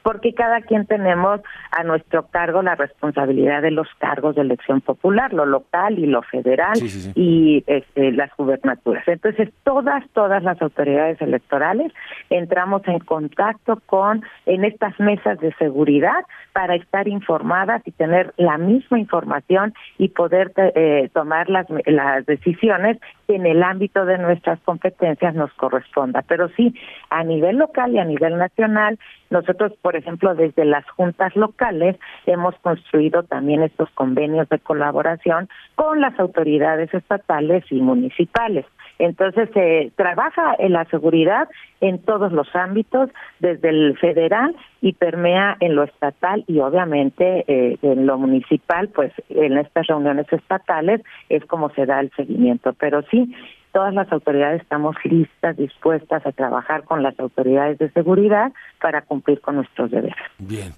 porque 0.07 0.33
cada 0.33 0.61
quien 0.61 0.85
tenemos 0.85 1.41
a 1.69 1.83
nuestro 1.83 2.27
cargo 2.27 2.61
la 2.61 2.75
responsabilidad 2.75 3.61
de 3.61 3.71
los 3.71 3.89
cargos 3.97 4.35
de 4.35 4.41
elección 4.41 4.79
popular, 4.79 5.33
lo 5.33 5.45
local 5.45 5.99
y 5.99 6.05
lo 6.05 6.21
federal 6.21 6.77
y 7.13 7.61
este, 7.67 8.13
las 8.13 8.31
gubernaturas. 8.37 9.05
Entonces, 9.05 9.49
todas, 9.65 10.05
todas 10.13 10.43
las 10.43 10.61
autoridades 10.61 11.21
electorales 11.21 11.91
entramos 12.29 12.83
en 12.87 12.99
contacto 12.99 13.81
con, 13.85 14.23
en 14.45 14.63
estas 14.63 14.97
mesas 14.97 15.41
de 15.41 15.53
seguridad 15.55 16.23
para 16.53 16.75
estar 16.75 17.09
informadas 17.09 17.81
y 17.85 17.91
tener 17.91 18.33
la 18.37 18.57
misma 18.57 18.99
información 18.99 19.73
y 19.97 20.07
poder 20.07 20.53
eh, 20.55 21.09
tomar 21.13 21.49
las, 21.49 21.67
las 21.85 22.25
decisiones 22.25 22.97
que 23.27 23.35
en 23.35 23.45
el 23.45 23.61
ámbito 23.61 24.05
de 24.05 24.17
nuestras 24.19 24.57
competencias 24.61 25.35
nos 25.35 25.51
corresponda. 25.55 26.21
Pero 26.21 26.47
sí, 26.55 26.73
a 27.09 27.25
nivel 27.25 27.57
local 27.57 27.91
y 27.91 27.99
a 27.99 28.05
nivel 28.05 28.37
nacional, 28.37 28.97
nosotros, 29.29 29.73
por 29.81 29.95
ejemplo, 29.95 30.35
desde 30.35 30.65
las 30.65 30.87
juntas 30.91 31.35
locales 31.35 31.97
hemos 32.25 32.55
construido 32.59 33.23
también 33.23 33.63
estos 33.63 33.89
convenios 33.91 34.47
de 34.49 34.59
colaboración 34.59 35.49
con 35.75 36.01
las 36.01 36.17
autoridades 36.19 36.93
estatales 36.93 37.63
y 37.69 37.81
municipales. 37.81 38.65
Entonces 38.99 39.49
se 39.53 39.91
trabaja 39.95 40.55
en 40.57 40.73
la 40.73 40.85
seguridad 40.85 41.47
en 41.81 41.99
todos 41.99 42.31
los 42.31 42.47
ámbitos, 42.55 43.09
desde 43.39 43.69
el 43.69 43.97
federal 43.99 44.55
y 44.81 44.93
permea 44.93 45.57
en 45.59 45.75
lo 45.75 45.83
estatal 45.83 46.43
y 46.47 46.59
obviamente 46.59 47.45
eh, 47.47 47.77
en 47.81 48.05
lo 48.07 48.17
municipal, 48.17 48.89
pues 48.89 49.11
en 49.29 49.57
estas 49.57 49.87
reuniones 49.87 50.31
estatales 50.31 51.01
es 51.29 51.45
como 51.45 51.69
se 51.71 51.85
da 51.85 51.99
el 51.99 52.11
seguimiento. 52.15 52.73
Pero 52.73 53.03
sí, 53.11 53.35
todas 53.77 53.93
las 53.93 54.11
autoridades 54.11 54.63
estamos 54.63 54.95
listas, 55.03 55.55
dispuestas 55.55 56.25
a 56.25 56.31
trabajar 56.31 56.83
con 56.83 57.03
las 57.03 57.19
autoridades 57.19 57.77
de 57.77 57.91
seguridad 57.91 58.51
para 58.81 59.03
cumplir 59.03 59.39
con 59.39 59.57
nuestros 59.57 59.91
deberes. 59.91 60.17
Bien. 60.39 60.73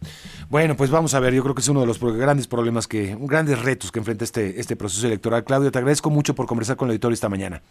Bueno, 0.49 0.75
pues 0.75 0.91
vamos 0.91 1.15
a 1.15 1.21
ver, 1.21 1.33
yo 1.33 1.41
creo 1.41 1.55
que 1.55 1.61
es 1.61 1.69
uno 1.69 1.79
de 1.79 1.87
los 1.87 1.97
grandes 2.17 2.45
problemas 2.49 2.89
que, 2.89 3.15
grandes 3.21 3.63
retos 3.63 3.93
que 3.93 3.99
enfrenta 3.99 4.25
este, 4.25 4.59
este 4.59 4.75
proceso 4.75 5.07
electoral. 5.07 5.45
Claudio, 5.45 5.71
te 5.71 5.77
agradezco 5.77 6.09
mucho 6.09 6.35
por 6.35 6.45
conversar 6.45 6.75
con 6.75 6.89
el 6.89 6.95
editor 6.95 7.13
esta 7.13 7.29
mañana. 7.29 7.61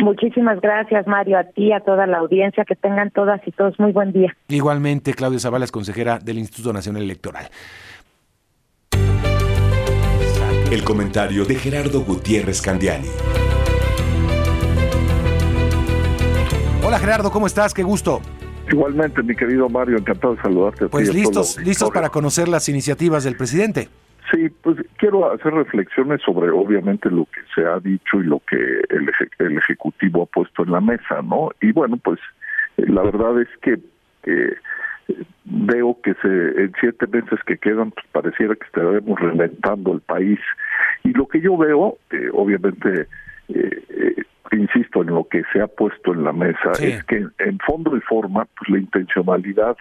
Muchísimas 0.00 0.62
gracias, 0.62 1.06
Mario, 1.06 1.38
a 1.38 1.44
ti, 1.44 1.70
a 1.72 1.80
toda 1.80 2.06
la 2.06 2.16
audiencia, 2.16 2.64
que 2.64 2.74
tengan 2.74 3.10
todas 3.10 3.46
y 3.46 3.50
todos 3.50 3.78
muy 3.78 3.92
buen 3.92 4.12
día. 4.12 4.34
Igualmente, 4.48 5.12
Claudia 5.12 5.40
Zavala 5.40 5.66
es 5.66 5.72
consejera 5.72 6.20
del 6.20 6.38
Instituto 6.38 6.72
Nacional 6.72 7.02
Electoral. 7.02 7.50
El 10.72 10.82
comentario 10.84 11.44
de 11.44 11.54
Gerardo 11.54 12.00
Gutiérrez 12.00 12.62
Candiani. 12.62 13.08
Hola 16.88 16.98
Gerardo, 17.00 17.30
¿cómo 17.30 17.46
estás? 17.46 17.74
Qué 17.74 17.82
gusto. 17.82 18.22
Igualmente, 18.72 19.22
mi 19.22 19.36
querido 19.36 19.68
Mario, 19.68 19.98
encantado 19.98 20.36
de 20.36 20.40
saludarte. 20.40 20.88
Pues 20.88 21.14
listos, 21.14 21.58
listos 21.62 21.90
para 21.90 22.08
conocer 22.08 22.48
las 22.48 22.66
iniciativas 22.70 23.24
del 23.24 23.36
presidente. 23.36 23.90
Sí, 24.32 24.48
pues 24.62 24.78
quiero 24.96 25.30
hacer 25.30 25.52
reflexiones 25.52 26.22
sobre 26.24 26.48
obviamente 26.48 27.10
lo 27.10 27.26
que 27.26 27.42
se 27.54 27.66
ha 27.66 27.78
dicho 27.78 28.22
y 28.22 28.24
lo 28.24 28.40
que 28.40 28.56
el, 28.88 29.10
el 29.38 29.58
Ejecutivo 29.58 30.22
ha 30.22 30.26
puesto 30.34 30.62
en 30.62 30.72
la 30.72 30.80
mesa, 30.80 31.20
¿no? 31.22 31.50
Y 31.60 31.72
bueno, 31.72 31.98
pues 31.98 32.20
eh, 32.78 32.86
la 32.88 33.02
verdad 33.02 33.38
es 33.38 33.48
que 33.60 33.78
eh, 34.22 34.56
veo 35.44 35.98
que 36.02 36.14
se 36.22 36.28
en 36.28 36.72
siete 36.80 37.06
meses 37.06 37.38
que 37.46 37.58
quedan 37.58 37.90
pues 37.90 38.06
pareciera 38.12 38.54
que 38.54 38.64
estaremos 38.64 39.20
reventando 39.20 39.92
el 39.92 40.00
país 40.00 40.38
y 41.04 41.10
lo 41.10 41.28
que 41.28 41.42
yo 41.42 41.54
veo 41.58 41.98
eh, 42.12 42.30
obviamente 42.32 43.08
eh, 43.48 44.14
insisto 44.52 45.02
en 45.02 45.08
lo 45.08 45.24
que 45.24 45.42
se 45.52 45.60
ha 45.60 45.66
puesto 45.66 46.12
en 46.12 46.24
la 46.24 46.32
mesa 46.32 46.72
es 46.80 47.04
que 47.04 47.26
en 47.38 47.58
fondo 47.66 47.96
y 47.96 48.00
forma 48.00 48.46
pues 48.56 48.70
la 48.70 48.78
intencionalidad 48.78 49.76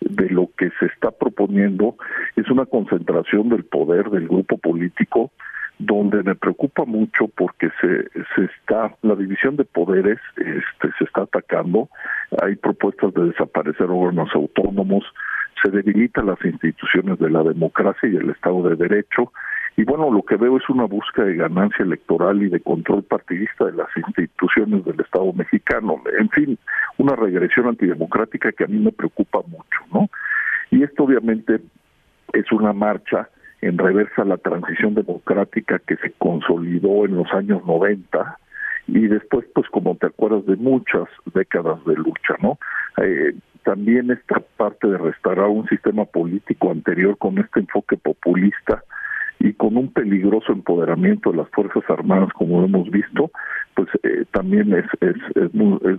de 0.00 0.28
lo 0.30 0.50
que 0.56 0.70
se 0.78 0.86
está 0.86 1.10
proponiendo 1.10 1.96
es 2.36 2.48
una 2.50 2.66
concentración 2.66 3.48
del 3.48 3.64
poder 3.64 4.10
del 4.10 4.28
grupo 4.28 4.58
político 4.58 5.30
donde 5.78 6.22
me 6.22 6.34
preocupa 6.34 6.84
mucho 6.84 7.28
porque 7.28 7.70
se, 7.80 8.04
se 8.34 8.44
está 8.44 8.94
la 9.02 9.16
división 9.16 9.56
de 9.56 9.64
poderes 9.64 10.18
este 10.36 10.92
se 10.98 11.04
está 11.04 11.22
atacando. 11.22 11.88
Hay 12.42 12.56
propuestas 12.56 13.12
de 13.14 13.26
desaparecer 13.26 13.86
órganos 13.88 14.30
autónomos 14.34 15.04
se 15.62 15.70
debilitan 15.70 16.26
las 16.26 16.44
instituciones 16.44 17.18
de 17.18 17.30
la 17.30 17.42
democracia 17.42 18.08
y 18.08 18.16
el 18.16 18.30
estado 18.30 18.68
de 18.68 18.76
derecho 18.76 19.32
y 19.76 19.84
bueno, 19.84 20.10
lo 20.10 20.22
que 20.22 20.36
veo 20.36 20.58
es 20.58 20.68
una 20.68 20.84
búsqueda 20.84 21.26
de 21.26 21.36
ganancia 21.36 21.84
electoral 21.84 22.42
y 22.42 22.48
de 22.48 22.60
control 22.60 23.02
partidista 23.04 23.64
de 23.64 23.72
las 23.72 23.88
instituciones 23.96 24.84
del 24.84 25.00
Estado 25.00 25.32
mexicano. 25.32 26.02
En 26.18 26.28
fin, 26.28 26.58
una 26.98 27.16
regresión 27.16 27.68
antidemocrática 27.68 28.52
que 28.52 28.64
a 28.64 28.66
mí 28.66 28.78
me 28.78 28.92
preocupa 28.92 29.40
mucho, 29.46 29.80
¿no? 29.92 30.08
Y 30.70 30.82
esto 30.82 31.04
obviamente 31.04 31.60
es 32.34 32.52
una 32.52 32.72
marcha 32.72 33.28
en 33.62 33.78
reversa 33.78 34.22
a 34.22 34.26
la 34.26 34.36
transición 34.36 34.94
democrática 34.94 35.78
que 35.86 35.96
se 35.96 36.12
consolidó 36.12 37.06
en 37.06 37.16
los 37.16 37.32
años 37.32 37.64
90 37.64 38.38
y 38.88 39.06
después, 39.06 39.46
pues 39.54 39.68
como 39.70 39.96
te 39.96 40.06
acuerdas, 40.06 40.44
de 40.46 40.56
muchas 40.56 41.08
décadas 41.32 41.82
de 41.86 41.94
lucha, 41.94 42.34
¿no? 42.42 42.58
Eh, 43.02 43.34
también 43.64 44.10
esta 44.10 44.42
parte 44.56 44.88
de 44.88 44.98
restaurar 44.98 45.46
un 45.46 45.66
sistema 45.68 46.04
político 46.04 46.72
anterior 46.72 47.16
con 47.16 47.38
este 47.38 47.60
enfoque 47.60 47.96
populista 47.96 48.82
y 49.42 49.54
con 49.54 49.76
un 49.76 49.88
peligroso 49.88 50.52
empoderamiento 50.52 51.32
de 51.32 51.38
las 51.38 51.48
Fuerzas 51.50 51.82
Armadas, 51.88 52.32
como 52.34 52.64
hemos 52.64 52.88
visto, 52.90 53.32
pues 53.74 53.88
eh, 54.04 54.24
también 54.30 54.72
es, 54.72 54.84
es, 55.00 55.16
es 55.34 55.52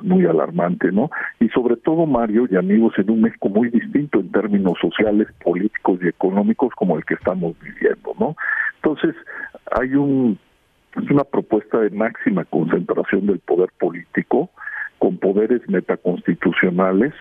muy 0.04 0.26
alarmante, 0.26 0.94
¿no? 0.94 1.10
Y 1.42 1.50
sobre 1.50 1.76
todo, 1.76 2.06
Mario 2.06 2.48
y 2.50 2.56
amigos, 2.56 2.94
en 2.98 3.12
un 3.12 3.22
México 3.22 3.50
muy 3.50 3.70
distinto 3.70 4.22
en 4.22 4.32
términos 4.32 4.76
sociales, 4.80 5.28
políticos 5.44 6.00
y 6.02 6.08
económicos 6.08 6.74
como 6.76 6.96
el 6.96 7.04
que 7.04 7.16
estamos 7.16 7.54
viviendo, 7.60 8.16
¿no? 8.18 8.38
Entonces, 8.78 9.14
hay 9.78 9.94
un 9.94 10.40
es 10.96 11.10
una 11.10 11.24
propuesta 11.24 11.80
de 11.80 11.90
máxima 11.90 12.46
concentración 12.46 13.26
del 13.26 13.40
poder 13.40 13.70
político 13.80 14.52
con 15.00 15.18
poderes 15.18 15.68
metaconstitucionales 15.68 17.14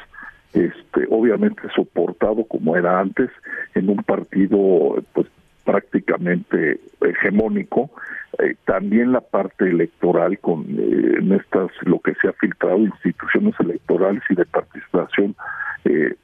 este 0.53 1.07
obviamente 1.09 1.63
soportado 1.75 2.45
como 2.45 2.77
era 2.77 3.01
antes 3.01 3.31
en 3.75 3.89
un 3.89 3.97
partido 4.03 5.03
pues 5.15 5.27
prácticamente 5.65 6.81
hegemónico, 7.01 7.91
eh, 8.39 8.55
también 8.65 9.13
la 9.13 9.21
parte 9.21 9.69
electoral 9.69 10.39
con 10.39 10.63
eh, 10.63 11.19
en 11.19 11.33
estas 11.33 11.71
lo 11.83 12.01
que 12.01 12.15
se 12.21 12.29
ha 12.29 12.33
filtrado 12.33 12.79
instituciones 12.79 13.55
electorales 13.61 14.23
y 14.31 14.35
de 14.35 14.45
participación 14.47 15.37
eh, 15.85 16.15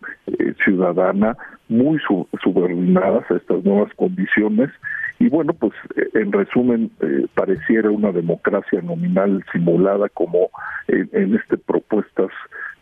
ciudadana 0.65 1.37
muy 1.69 1.99
subordinadas 2.43 3.31
a 3.31 3.37
estas 3.37 3.65
nuevas 3.65 3.93
condiciones. 3.95 4.71
Y 5.19 5.29
bueno 5.29 5.53
pues 5.53 5.73
en 6.15 6.31
resumen 6.31 6.93
pareciera 7.35 7.91
una 7.91 8.13
democracia 8.13 8.81
nominal 8.81 9.45
simulada 9.51 10.09
como 10.09 10.49
en, 10.87 11.11
en 11.13 11.35
este 11.35 11.59
propuestas 11.59 12.31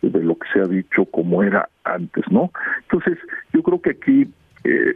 de 0.03 0.23
lo 0.23 0.37
que 0.37 0.47
se 0.53 0.59
ha 0.59 0.67
dicho 0.67 1.05
como 1.05 1.41
era 1.41 1.67
antes 1.83 2.23
no 2.29 2.51
entonces 2.83 3.17
yo 3.51 3.63
creo 3.63 3.81
que 3.81 3.89
aquí 3.89 4.27
eh, 4.67 4.93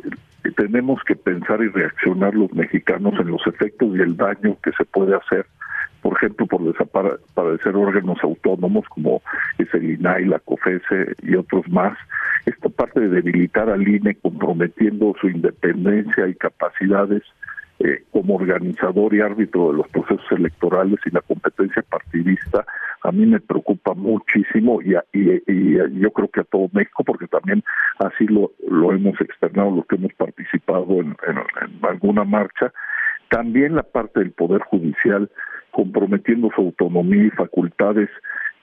tenemos 0.51 1.01
que 1.03 1.15
pensar 1.15 1.61
y 1.61 1.69
reaccionar 1.69 2.35
los 2.35 2.53
mexicanos 2.53 3.13
en 3.19 3.27
los 3.27 3.45
efectos 3.47 3.95
y 3.95 4.01
el 4.01 4.17
daño 4.17 4.57
que 4.63 4.71
se 4.71 4.85
puede 4.85 5.15
hacer, 5.15 5.45
por 6.01 6.17
ejemplo, 6.17 6.47
por 6.47 6.63
desaparecer 6.63 7.75
órganos 7.75 8.17
autónomos 8.23 8.85
como 8.89 9.21
es 9.57 9.73
el 9.73 9.91
INAI, 9.91 10.25
la 10.25 10.39
COFESE 10.39 11.15
y 11.21 11.35
otros 11.35 11.67
más. 11.69 11.97
Esta 12.45 12.69
parte 12.69 12.99
de 13.01 13.09
debilitar 13.09 13.69
al 13.69 13.87
INE 13.87 14.15
comprometiendo 14.15 15.13
su 15.19 15.29
independencia 15.29 16.27
y 16.27 16.35
capacidades 16.35 17.23
eh, 17.83 18.03
como 18.11 18.35
organizador 18.35 19.13
y 19.13 19.21
árbitro 19.21 19.71
de 19.71 19.77
los 19.77 19.87
procesos 19.89 20.31
electorales 20.31 20.99
y 21.05 21.11
la 21.11 21.21
competencia 21.21 21.81
partidista 21.83 22.65
a 23.03 23.11
mí 23.11 23.25
me 23.25 23.39
preocupa 23.39 23.93
muchísimo 23.93 24.79
y, 24.81 24.95
y, 25.13 25.99
yo 25.99 26.11
creo 26.11 26.27
que 26.29 26.41
a 26.41 26.43
todo 26.43 26.69
México 26.71 27.03
porque 27.03 27.27
también 27.27 27.63
así 27.99 28.27
lo, 28.27 28.51
hemos 28.93 29.19
externado 29.19 29.71
los 29.71 29.85
que 29.87 29.95
hemos 29.95 30.13
participado 30.13 30.85
en 30.99 31.15
alguna 31.81 32.23
marcha. 32.23 32.71
También 33.29 33.75
la 33.75 33.83
parte 33.83 34.19
del 34.19 34.31
poder 34.31 34.61
judicial 34.61 35.29
comprometiendo 35.71 36.49
su 36.53 36.61
autonomía 36.61 37.25
y 37.25 37.29
facultades 37.31 38.09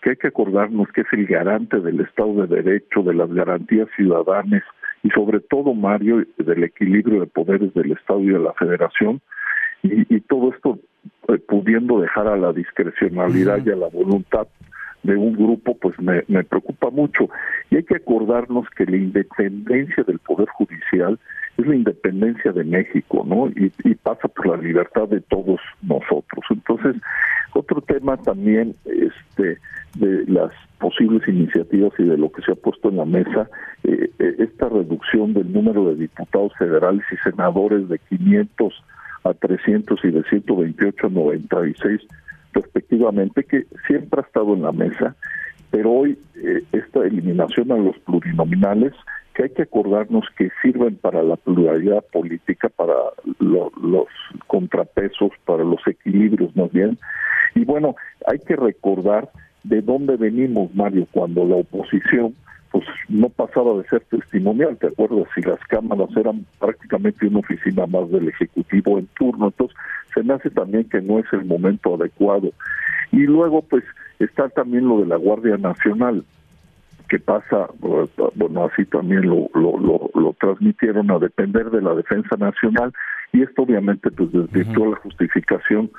que 0.03 0.11
hay 0.11 0.17
que 0.17 0.29
acordarnos 0.29 0.89
que 0.93 1.01
es 1.01 1.07
el 1.13 1.27
garante 1.27 1.81
del 1.81 2.01
Estado 2.01 2.47
de 2.47 2.63
Derecho, 2.63 3.03
de 3.03 3.15
las 3.15 3.33
garantías 3.33 3.89
ciudadanas 3.97 4.63
y 5.09 5.11
sobre 5.11 5.41
todo, 5.41 5.73
Mario, 5.73 6.23
del 6.37 6.65
equilibrio 6.65 7.21
de 7.21 7.27
poderes 7.27 7.73
del 7.73 7.93
Estado 7.93 8.21
y 8.21 8.27
de 8.27 8.39
la 8.39 8.53
Federación, 8.53 9.23
y, 9.83 10.15
y 10.15 10.21
todo 10.21 10.53
esto 10.53 10.79
eh, 11.29 11.39
pudiendo 11.39 12.01
dejar 12.01 12.29
a 12.29 12.37
la 12.37 12.53
discrecionalidad 12.53 13.65
y 13.65 13.71
a 13.71 13.77
la 13.77 13.89
voluntad 13.89 14.47
de 15.03 15.17
un 15.17 15.33
grupo, 15.33 15.77
pues 15.79 15.99
me, 15.99 16.25
me 16.29 16.45
preocupa 16.45 16.91
mucho. 16.91 17.31
Y 17.71 17.77
hay 17.77 17.85
que 17.85 17.97
acordarnos 17.97 18.69
que 18.77 18.85
la 18.85 18.97
independencia 18.97 20.03
del 20.05 20.19
Poder 20.19 20.49
Judicial 20.49 21.19
es 21.57 21.67
la 21.67 21.75
independencia 21.75 22.53
de 22.53 22.65
México, 22.65 23.25
¿no? 23.27 23.49
Y, 23.49 23.73
y, 23.85 23.95
pasa 23.95 24.29
por 24.29 24.47
la 24.47 24.57
libertad 24.57 25.09
de 25.09 25.23
todos 25.23 25.61
nosotros. 25.83 26.45
Entonces, 26.51 26.97
otro 27.55 27.81
tema 27.81 28.17
también 28.19 28.75
este, 28.85 29.59
de 29.97 30.27
las 30.27 30.53
posibles 30.79 31.27
iniciativas 31.29 31.93
y 31.99 32.05
de 32.05 32.17
lo 32.17 32.31
que 32.31 32.43
se 32.43 32.53
ha 32.53 32.55
puesto 32.55 32.89
en 32.89 32.97
la 32.97 33.05
mesa, 33.05 33.49
eh, 33.85 34.11
eh, 34.19 34.35
esta 34.39 34.69
reducción 34.69 35.35
del 35.35 35.53
número 35.53 35.89
de 35.89 35.97
diputados 35.97 36.53
federales 36.59 37.05
y 37.13 37.17
senadores 37.29 37.89
de 37.89 37.99
500 37.99 38.85
a 39.25 39.35
300 39.35 40.05
y 40.05 40.11
de 40.11 40.23
128 40.25 41.07
a 41.07 41.11
96 41.11 42.01
respectivamente, 42.53 43.45
que 43.45 43.67
siempre 43.87 44.21
ha 44.21 44.25
estado 44.25 44.55
en 44.55 44.63
la 44.63 44.73
mesa, 44.73 45.15
pero 45.71 45.93
hoy 45.93 46.19
eh, 46.37 46.63
esta 46.73 47.01
eliminación 47.05 47.71
a 47.73 47.77
los 47.77 47.99
plurinominales, 48.01 48.95
que 49.35 49.45
hay 49.45 49.51
que 49.51 49.63
acordarnos 49.63 50.25
que 50.37 50.51
sirven 50.63 50.97
para 50.97 51.23
la 51.23 51.37
pluralidad 51.37 52.05
política, 52.11 52.69
para 52.71 52.95
los 53.39 54.09
contrapesos, 54.47 55.31
para 55.45 55.63
los 55.63 55.87
equilibrios 55.87 56.57
más 56.57 56.73
bien, 56.73 56.99
y 57.55 57.65
bueno, 57.65 57.95
hay 58.27 58.39
que 58.41 58.57
recordar 58.57 59.31
de 59.65 59.83
dónde 59.83 60.17
venimos, 60.17 60.75
Mario, 60.75 61.07
cuando 61.11 61.45
la 61.45 61.57
oposición 61.57 62.35
pues 62.71 62.85
no 63.09 63.29
pasaba 63.31 63.79
de 63.79 63.89
ser 63.89 64.01
testimonial, 64.11 64.77
¿te 64.77 64.89
acuerdas? 64.89 65.27
Si 65.35 65.41
las 65.41 65.59
cámaras 65.69 66.11
eran 66.17 66.45
prácticamente 66.59 67.27
una 67.27 67.39
oficina 67.39 67.87
más 67.87 68.11
del 68.11 68.29
Ejecutivo 68.29 68.99
en 68.99 69.07
turno, 69.19 69.47
entonces 69.47 69.77
se 70.13 70.23
me 70.23 70.35
hace 70.35 70.51
también 70.51 70.85
que 70.85 71.01
no 71.01 71.19
es 71.19 71.25
el 71.33 71.45
momento 71.47 71.95
adecuado. 71.95 72.51
Y 73.11 73.21
luego, 73.21 73.63
pues, 73.63 73.85
está 74.19 74.51
también 74.51 74.87
lo 74.87 75.01
de 75.01 75.07
la 75.07 75.17
Guardia 75.17 75.57
Nacional, 75.57 76.25
que 77.09 77.19
pasa, 77.19 77.69
bueno, 77.81 78.67
así 78.67 78.85
también 78.85 79.27
lo, 79.27 79.49
lo, 79.55 79.79
lo, 79.79 80.11
lo 80.15 80.37
transmitieron 80.39 81.11
a 81.11 81.19
depender 81.19 81.71
de 81.71 81.81
la 81.81 81.95
Defensa 81.95 82.37
Nacional, 82.37 82.93
y 83.33 83.43
esto 83.43 83.63
obviamente 83.63 84.11
pues 84.11 84.31
desvirtuó 84.33 84.91
la 84.91 84.97
justificación 84.97 85.91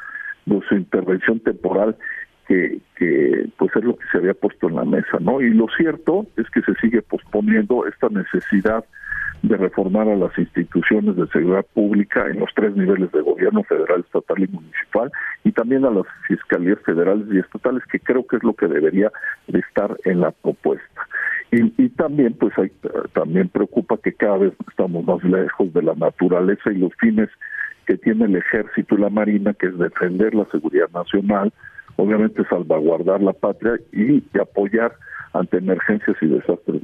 de 0.45 0.61
su 0.67 0.75
intervención 0.75 1.39
temporal 1.39 1.95
que, 2.49 2.79
que 2.95 3.47
pues 3.57 3.73
es 3.75 3.83
lo 3.83 3.95
que 3.95 4.05
se 4.11 4.17
había 4.17 4.33
puesto 4.33 4.67
en 4.67 4.75
la 4.75 4.83
mesa, 4.83 5.19
¿no? 5.21 5.39
Y 5.39 5.53
lo 5.53 5.67
cierto 5.77 6.25
es 6.35 6.49
que 6.49 6.61
se 6.63 6.73
sigue 6.81 7.03
posponiendo 7.03 7.85
esta 7.85 8.09
necesidad 8.09 8.83
de 9.43 9.55
reformar 9.55 10.09
a 10.09 10.15
las 10.15 10.35
instituciones 10.37 11.15
de 11.15 11.27
seguridad 11.27 11.65
pública 11.73 12.25
en 12.27 12.39
los 12.39 12.49
tres 12.55 12.75
niveles 12.75 13.11
de 13.11 13.21
gobierno, 13.21 13.63
federal, 13.63 14.01
estatal 14.01 14.43
y 14.43 14.47
municipal, 14.47 15.11
y 15.43 15.51
también 15.51 15.85
a 15.85 15.91
las 15.91 16.05
fiscalías 16.27 16.79
federales 16.79 17.27
y 17.31 17.37
estatales, 17.37 17.83
que 17.85 17.99
creo 17.99 18.25
que 18.25 18.37
es 18.37 18.43
lo 18.43 18.53
que 18.53 18.67
debería 18.67 19.11
de 19.47 19.59
estar 19.59 19.95
en 20.05 20.21
la 20.21 20.31
propuesta. 20.31 21.07
Y, 21.51 21.71
y 21.81 21.89
también, 21.89 22.33
pues, 22.33 22.57
hay, 22.57 22.71
también 23.13 23.47
preocupa 23.47 23.97
que 24.03 24.11
cada 24.11 24.39
vez 24.39 24.53
estamos 24.67 25.05
más 25.05 25.23
lejos 25.23 25.71
de 25.71 25.83
la 25.83 25.93
naturaleza 25.93 26.71
y 26.71 26.79
los 26.79 26.93
fines 26.95 27.29
que 27.85 27.95
tiene 27.97 28.25
el 28.25 28.35
ejército 28.35 28.95
y 28.95 29.01
la 29.01 29.09
marina, 29.09 29.53
que 29.53 29.67
es 29.67 29.77
defender 29.77 30.35
la 30.35 30.45
seguridad 30.51 30.89
nacional, 30.93 31.53
obviamente 31.99 32.43
salvaguardar 32.49 33.21
la 33.21 33.33
patria 33.33 33.79
y, 33.91 34.23
apoyar 34.39 34.93
ante 35.33 35.57
emergencias 35.57 36.17
y 36.21 36.27
desastres 36.27 36.81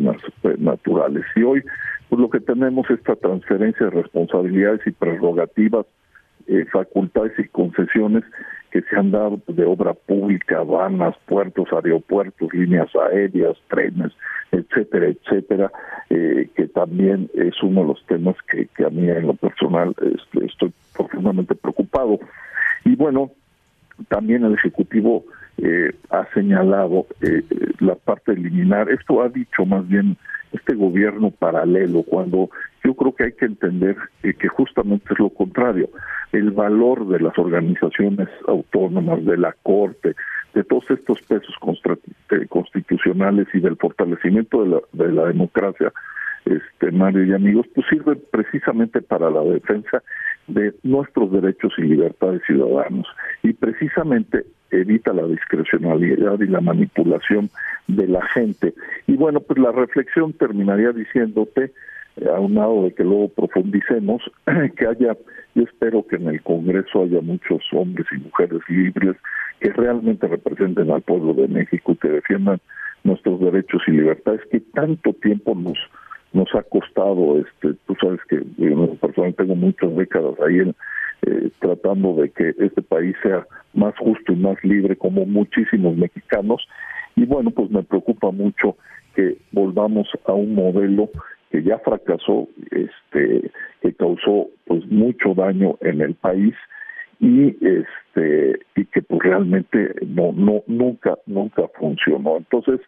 naturales. 0.59 1.25
Y 1.35 1.43
hoy 1.43 1.63
pues 2.09 2.21
lo 2.21 2.29
que 2.29 2.39
tenemos 2.39 2.89
es 2.89 2.99
esta 2.99 3.15
transferencia 3.15 3.87
de 3.87 4.01
responsabilidades 4.01 4.81
y 4.85 4.91
prerrogativas, 4.91 5.85
eh, 6.47 6.65
facultades 6.71 7.33
y 7.39 7.47
concesiones 7.47 8.23
que 8.71 8.81
se 8.83 8.95
han 8.95 9.11
dado 9.11 9.39
de 9.47 9.65
obra 9.65 9.93
pública, 9.93 10.61
vanas, 10.61 11.15
puertos, 11.25 11.67
aeropuertos, 11.71 12.53
líneas 12.53 12.89
aéreas, 12.95 13.57
trenes, 13.69 14.11
etcétera, 14.51 15.07
etcétera, 15.07 15.71
eh, 16.09 16.49
que 16.55 16.67
también 16.67 17.29
es 17.33 17.61
uno 17.63 17.81
de 17.81 17.87
los 17.87 18.05
temas 18.05 18.35
que, 18.49 18.67
que 18.75 18.85
a 18.85 18.89
mí 18.89 19.09
en 19.09 19.27
lo 19.27 19.33
personal 19.33 19.95
este, 20.01 20.45
estoy 20.45 20.73
profundamente 20.95 21.55
preocupado. 21.55 22.19
Y 22.83 22.95
bueno, 22.95 23.31
también 24.07 24.43
el 24.43 24.53
Ejecutivo 24.53 25.25
eh, 25.57 25.93
ha 26.09 26.25
señalado 26.33 27.07
eh, 27.21 27.43
la 27.79 27.95
parte 27.95 28.33
de 28.33 28.41
eliminar, 28.41 28.89
esto 28.89 29.21
ha 29.21 29.29
dicho 29.29 29.65
más 29.65 29.87
bien 29.87 30.17
este 30.51 30.75
gobierno 30.75 31.31
paralelo, 31.31 32.03
cuando 32.03 32.49
yo 32.83 32.93
creo 32.93 33.15
que 33.15 33.23
hay 33.25 33.31
que 33.33 33.45
entender 33.45 33.97
eh, 34.23 34.33
que 34.33 34.47
justamente 34.47 35.13
es 35.13 35.19
lo 35.19 35.29
contrario, 35.29 35.89
el 36.31 36.51
valor 36.51 37.07
de 37.07 37.19
las 37.19 37.37
organizaciones 37.37 38.27
autónomas, 38.47 39.23
de 39.25 39.37
la 39.37 39.53
Corte, 39.63 40.15
de 40.53 40.63
todos 40.63 40.89
estos 40.89 41.21
pesos 41.23 41.55
constitucionales 42.49 43.47
y 43.53 43.59
del 43.59 43.75
fortalecimiento 43.75 44.63
de 44.63 44.69
la, 44.69 44.79
de 44.93 45.11
la 45.11 45.25
democracia, 45.25 45.91
este 46.45 46.91
Mario 46.91 47.25
y 47.25 47.33
amigos, 47.33 47.65
pues 47.73 47.87
sirven 47.87 48.21
precisamente 48.31 49.01
para 49.01 49.29
la 49.29 49.41
defensa 49.41 50.03
de 50.47 50.73
nuestros 50.83 51.31
derechos 51.31 51.73
y 51.77 51.83
libertades 51.83 52.41
ciudadanos 52.45 53.07
y 53.43 53.53
precisamente 53.53 54.45
evita 54.71 55.13
la 55.13 55.25
discrecionalidad 55.27 56.39
y 56.39 56.47
la 56.47 56.61
manipulación 56.61 57.49
de 57.87 58.07
la 58.07 58.25
gente. 58.27 58.73
Y 59.07 59.15
bueno, 59.15 59.39
pues 59.39 59.59
la 59.59 59.71
reflexión 59.71 60.33
terminaría 60.33 60.91
diciéndote, 60.91 61.71
eh, 62.17 62.29
a 62.29 62.39
un 62.39 62.55
lado 62.55 62.83
de 62.83 62.93
que 62.93 63.03
luego 63.03 63.29
profundicemos, 63.29 64.21
que 64.77 64.87
haya, 64.87 65.17
yo 65.55 65.63
espero 65.63 66.05
que 66.05 66.17
en 66.17 66.27
el 66.27 66.41
Congreso 66.41 67.03
haya 67.03 67.21
muchos 67.21 67.61
hombres 67.73 68.07
y 68.11 68.17
mujeres 68.17 68.61
libres 68.67 69.15
que 69.59 69.71
realmente 69.71 70.27
representen 70.27 70.91
al 70.91 71.01
pueblo 71.01 71.33
de 71.33 71.47
México 71.47 71.93
y 71.93 71.97
que 71.97 72.09
defiendan 72.09 72.59
nuestros 73.03 73.39
derechos 73.39 73.81
y 73.87 73.91
libertades 73.91 74.41
que 74.51 74.59
tanto 74.59 75.13
tiempo 75.13 75.55
nos 75.55 75.77
nos 76.35 76.53
ha 76.53 76.63
costado, 76.63 77.39
este, 77.39 77.75
tú 77.87 77.95
sabes 78.01 78.19
que 78.29 78.43
yo 78.57 78.95
personalmente 78.95 79.43
tengo 79.43 79.55
muchas 79.55 79.95
décadas 79.95 80.35
ahí 80.45 80.59
en, 80.59 80.75
eh, 81.25 81.49
tratando 81.59 82.13
de 82.15 82.29
que 82.29 82.53
este 82.59 82.81
país 82.81 83.15
sea 83.23 83.47
más 83.73 83.97
justo 83.97 84.33
y 84.33 84.35
más 84.35 84.61
libre 84.63 84.97
como 84.97 85.25
muchísimos 85.25 85.95
mexicanos. 85.95 86.67
Y 87.15 87.25
bueno 87.25 87.51
pues 87.51 87.71
me 87.71 87.83
preocupa 87.83 88.31
mucho 88.31 88.75
que 89.15 89.37
volvamos 89.53 90.07
a 90.25 90.33
un 90.33 90.53
modelo 90.53 91.09
que 91.51 91.63
ya 91.63 91.79
fracasó 91.79 92.49
este 92.71 93.49
que 93.81 93.93
causó 93.93 94.49
pues 94.65 94.85
mucho 94.87 95.33
daño 95.35 95.77
en 95.79 96.01
el 96.01 96.15
país 96.15 96.53
y 97.21 97.55
este 97.65 98.59
y 98.75 98.85
que 98.85 99.01
pues 99.01 99.21
realmente 99.23 99.95
no 100.05 100.33
no 100.33 100.63
nunca 100.67 101.17
nunca 101.25 101.63
funcionó. 101.79 102.37
Entonces 102.37 102.81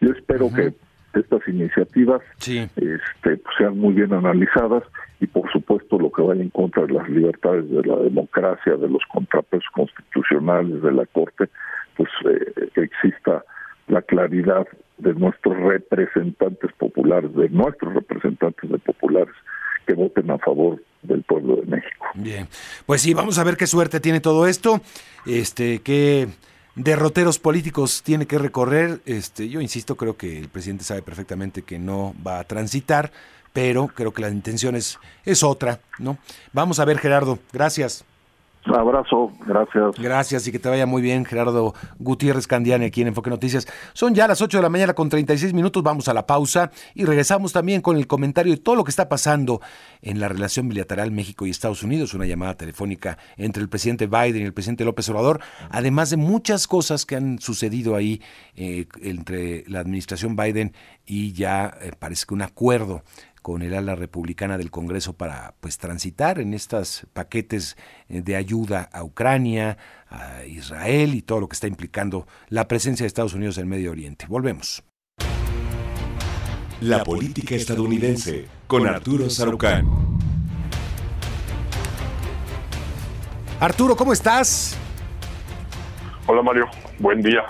yo 0.00 0.10
espero 0.10 0.48
que 0.54 0.72
estas 1.16 1.46
iniciativas 1.48 2.22
este, 2.38 2.98
pues, 3.22 3.40
sean 3.58 3.78
muy 3.78 3.94
bien 3.94 4.12
analizadas 4.12 4.82
y 5.20 5.26
por 5.26 5.50
supuesto 5.52 5.98
lo 5.98 6.10
que 6.10 6.22
vaya 6.22 6.42
en 6.42 6.50
contra 6.50 6.86
de 6.86 6.92
las 6.92 7.08
libertades 7.08 7.70
de 7.70 7.82
la 7.82 7.96
democracia, 7.96 8.76
de 8.76 8.88
los 8.88 9.02
contrapesos 9.12 9.68
constitucionales 9.72 10.82
de 10.82 10.92
la 10.92 11.06
Corte, 11.06 11.48
pues 11.96 12.08
eh, 12.28 12.68
que 12.74 12.82
exista 12.82 13.44
la 13.88 14.02
claridad 14.02 14.66
de 14.98 15.14
nuestros 15.14 15.56
representantes 15.56 16.72
populares, 16.78 17.34
de 17.34 17.48
nuestros 17.50 17.94
representantes 17.94 18.70
de 18.70 18.78
populares 18.78 19.34
que 19.86 19.94
voten 19.94 20.30
a 20.30 20.38
favor 20.38 20.82
del 21.02 21.22
pueblo 21.22 21.56
de 21.56 21.66
México. 21.66 22.06
Bien, 22.14 22.48
pues 22.86 23.02
sí, 23.02 23.12
vamos 23.12 23.38
a 23.38 23.44
ver 23.44 23.56
qué 23.56 23.66
suerte 23.66 24.00
tiene 24.00 24.20
todo 24.20 24.46
esto, 24.46 24.80
este, 25.26 25.80
que 25.80 26.28
derroteros 26.74 27.38
políticos 27.38 28.02
tiene 28.04 28.26
que 28.26 28.38
recorrer. 28.38 29.00
Este, 29.06 29.48
yo 29.48 29.60
insisto, 29.60 29.96
creo 29.96 30.16
que 30.16 30.38
el 30.38 30.48
presidente 30.48 30.84
sabe 30.84 31.02
perfectamente 31.02 31.62
que 31.62 31.78
no 31.78 32.14
va 32.26 32.40
a 32.40 32.44
transitar, 32.44 33.12
pero 33.52 33.88
creo 33.88 34.12
que 34.12 34.22
la 34.22 34.30
intención 34.30 34.76
es, 34.76 34.98
es 35.24 35.42
otra, 35.42 35.80
¿no? 35.98 36.18
Vamos 36.52 36.78
a 36.78 36.84
ver, 36.84 36.98
Gerardo. 36.98 37.38
Gracias. 37.52 38.04
Abrazo, 38.66 39.30
gracias. 39.46 39.96
Gracias 39.98 40.46
y 40.46 40.52
que 40.52 40.58
te 40.58 40.68
vaya 40.68 40.86
muy 40.86 41.02
bien, 41.02 41.24
Gerardo 41.24 41.74
Gutiérrez 41.98 42.46
Candiani, 42.46 42.86
aquí 42.86 43.02
en 43.02 43.08
Enfoque 43.08 43.28
Noticias. 43.28 43.66
Son 43.92 44.14
ya 44.14 44.26
las 44.26 44.40
8 44.40 44.58
de 44.58 44.62
la 44.62 44.70
mañana 44.70 44.94
con 44.94 45.08
36 45.08 45.52
minutos, 45.52 45.82
vamos 45.82 46.08
a 46.08 46.14
la 46.14 46.26
pausa 46.26 46.70
y 46.94 47.04
regresamos 47.04 47.52
también 47.52 47.82
con 47.82 47.96
el 47.96 48.06
comentario 48.06 48.52
de 48.54 48.60
todo 48.60 48.76
lo 48.76 48.84
que 48.84 48.90
está 48.90 49.08
pasando 49.08 49.60
en 50.00 50.18
la 50.18 50.28
relación 50.28 50.68
bilateral 50.68 51.10
México 51.10 51.46
y 51.46 51.50
Estados 51.50 51.82
Unidos, 51.82 52.14
una 52.14 52.26
llamada 52.26 52.54
telefónica 52.54 53.18
entre 53.36 53.62
el 53.62 53.68
presidente 53.68 54.06
Biden 54.06 54.42
y 54.42 54.46
el 54.46 54.54
presidente 54.54 54.84
López 54.84 55.08
Obrador, 55.10 55.40
además 55.70 56.10
de 56.10 56.16
muchas 56.16 56.66
cosas 56.66 57.04
que 57.04 57.16
han 57.16 57.38
sucedido 57.40 57.96
ahí 57.96 58.22
eh, 58.56 58.86
entre 59.02 59.64
la 59.68 59.80
administración 59.80 60.36
Biden 60.36 60.72
y 61.06 61.32
ya 61.32 61.76
eh, 61.80 61.92
parece 61.98 62.24
que 62.26 62.34
un 62.34 62.42
acuerdo 62.42 63.02
con 63.44 63.60
el 63.60 63.74
ala 63.74 63.94
republicana 63.94 64.56
del 64.56 64.70
Congreso 64.70 65.12
para 65.12 65.54
pues 65.60 65.76
transitar 65.76 66.40
en 66.40 66.54
estos 66.54 67.06
paquetes 67.12 67.76
eh, 68.08 68.22
de 68.22 68.36
ayuda 68.36 68.88
a 68.90 69.04
Ucrania, 69.04 69.76
a 70.08 70.46
Israel 70.46 71.14
y 71.14 71.20
todo 71.20 71.40
lo 71.40 71.48
que 71.50 71.52
está 71.52 71.66
implicando 71.66 72.26
la 72.48 72.66
presencia 72.68 73.04
de 73.04 73.08
Estados 73.08 73.34
Unidos 73.34 73.58
en 73.58 73.68
Medio 73.68 73.90
Oriente. 73.90 74.24
Volvemos. 74.26 74.82
La 76.80 77.04
política 77.04 77.54
estadounidense 77.54 78.46
con 78.66 78.86
Arturo 78.86 79.28
Sarucán. 79.28 79.90
Arturo, 83.60 83.94
¿cómo 83.94 84.14
estás? 84.14 84.74
Hola 86.26 86.40
Mario, 86.40 86.64
buen 86.98 87.20
día. 87.20 87.42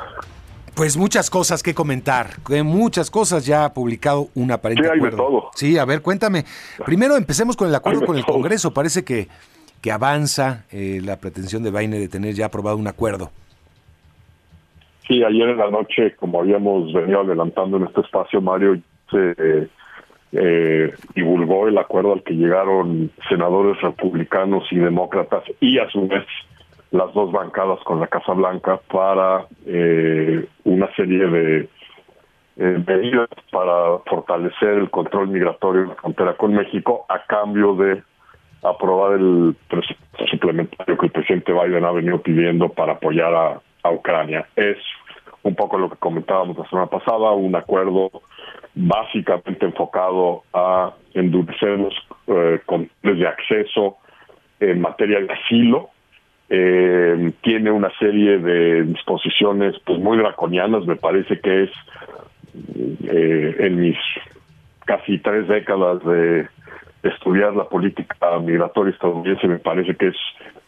Pues 0.75 0.97
muchas 0.97 1.31
cosas 1.31 1.63
que 1.63 1.73
comentar, 1.73 2.27
muchas 2.65 3.11
cosas 3.11 3.47
ya 3.47 3.65
ha 3.65 3.73
publicado 3.73 4.29
un 4.35 4.51
aparente 4.51 4.83
sí, 4.83 4.97
acuerdo. 4.97 5.17
todo. 5.17 5.51
Sí, 5.55 5.79
a 5.79 5.85
ver, 5.85 6.03
cuéntame. 6.03 6.45
Primero 6.85 7.17
empecemos 7.17 7.57
con 7.57 7.69
el 7.69 7.75
acuerdo 7.75 8.05
con 8.05 8.17
el 8.17 8.25
Congreso. 8.25 8.75
Parece 8.75 9.05
que, 9.05 9.29
que 9.81 9.93
avanza 9.93 10.65
eh, 10.73 11.01
la 11.05 11.21
pretensión 11.21 11.63
de 11.63 11.71
Biden 11.71 11.93
de 11.93 12.09
tener 12.09 12.35
ya 12.35 12.47
aprobado 12.47 12.77
un 12.77 12.89
acuerdo. 12.89 13.31
Sí, 15.07 15.23
ayer 15.23 15.51
en 15.51 15.59
la 15.59 15.71
noche, 15.71 16.17
como 16.17 16.41
habíamos 16.41 16.93
venido 16.93 17.21
adelantando 17.21 17.77
en 17.77 17.85
este 17.85 18.01
espacio, 18.01 18.41
Mario, 18.41 18.79
se 19.11 19.69
eh, 20.33 20.93
divulgó 21.15 21.69
el 21.69 21.79
acuerdo 21.79 22.15
al 22.15 22.25
que 22.25 22.35
llegaron 22.35 23.13
senadores 23.29 23.81
republicanos 23.81 24.65
y 24.73 24.77
demócratas 24.77 25.45
y 25.61 25.79
a 25.79 25.89
su 25.91 26.09
vez 26.09 26.25
las 26.95 27.13
dos 27.13 27.33
bancadas 27.33 27.81
con 27.81 27.99
la 27.99 28.07
Casa 28.07 28.33
Blanca 28.35 28.81
para 28.91 29.47
eh, 29.67 30.47
una 30.63 30.89
serie 30.95 31.27
de 31.27 31.69
eh, 32.57 32.85
medidas 32.87 33.29
para 33.51 33.99
fortalecer 34.07 34.69
el 34.69 34.91
control 34.91 35.27
migratorio 35.27 35.83
en 35.83 35.89
la 35.89 35.95
frontera 35.97 36.37
con 36.37 36.55
México 36.55 37.05
a 37.09 37.25
cambio 37.27 37.75
de 37.75 38.01
aprobar 38.63 39.19
el 39.19 39.57
presupuesto 39.69 40.27
suplementario 40.29 40.97
que 40.97 41.07
el 41.07 41.13
presidente 41.13 41.53
Biden 41.53 41.85
ha 41.85 41.91
venido 41.91 42.23
pidiendo 42.23 42.69
para 42.69 42.93
apoyar 42.93 43.35
a, 43.35 43.61
Ucrania. 43.91 44.47
Es 44.57 44.79
un 45.43 45.55
poco 45.55 45.77
lo 45.77 45.91
que 45.91 45.97
comentábamos 45.97 46.57
la 46.57 46.67
semana 46.71 46.87
pasada, 46.87 47.33
un 47.33 47.55
acuerdo 47.55 48.11
básicamente 48.75 49.67
enfocado 49.67 50.43
a 50.55 50.95
endurecer 51.13 51.79
los 51.79 51.95
eh, 52.29 52.61
controles 52.65 53.21
de 53.21 53.29
acceso 53.29 53.99
en 54.61 54.81
materia 54.81 55.21
de 55.21 55.31
asilo 55.31 55.91
eh, 56.51 57.33
tiene 57.43 57.71
una 57.71 57.91
serie 57.99 58.39
de 58.39 58.83
disposiciones 58.85 59.77
pues 59.85 59.99
muy 59.99 60.19
draconianas, 60.19 60.87
me 60.87 60.97
parece 60.97 61.41
que 61.41 61.65
es 61.65 61.71
eh, 63.09 63.57
en 63.61 63.81
mis 63.81 63.97
casi 64.85 65.19
tres 65.19 65.49
décadas 65.49 66.05
de 66.05 66.47
estudiar 67.03 67.55
la 67.55 67.65
política 67.65 68.39
migratoria 68.39 68.93
estadounidense, 68.93 69.47
me 69.49 69.59
parece 69.59 69.95
que 69.95 70.09
es 70.09 70.17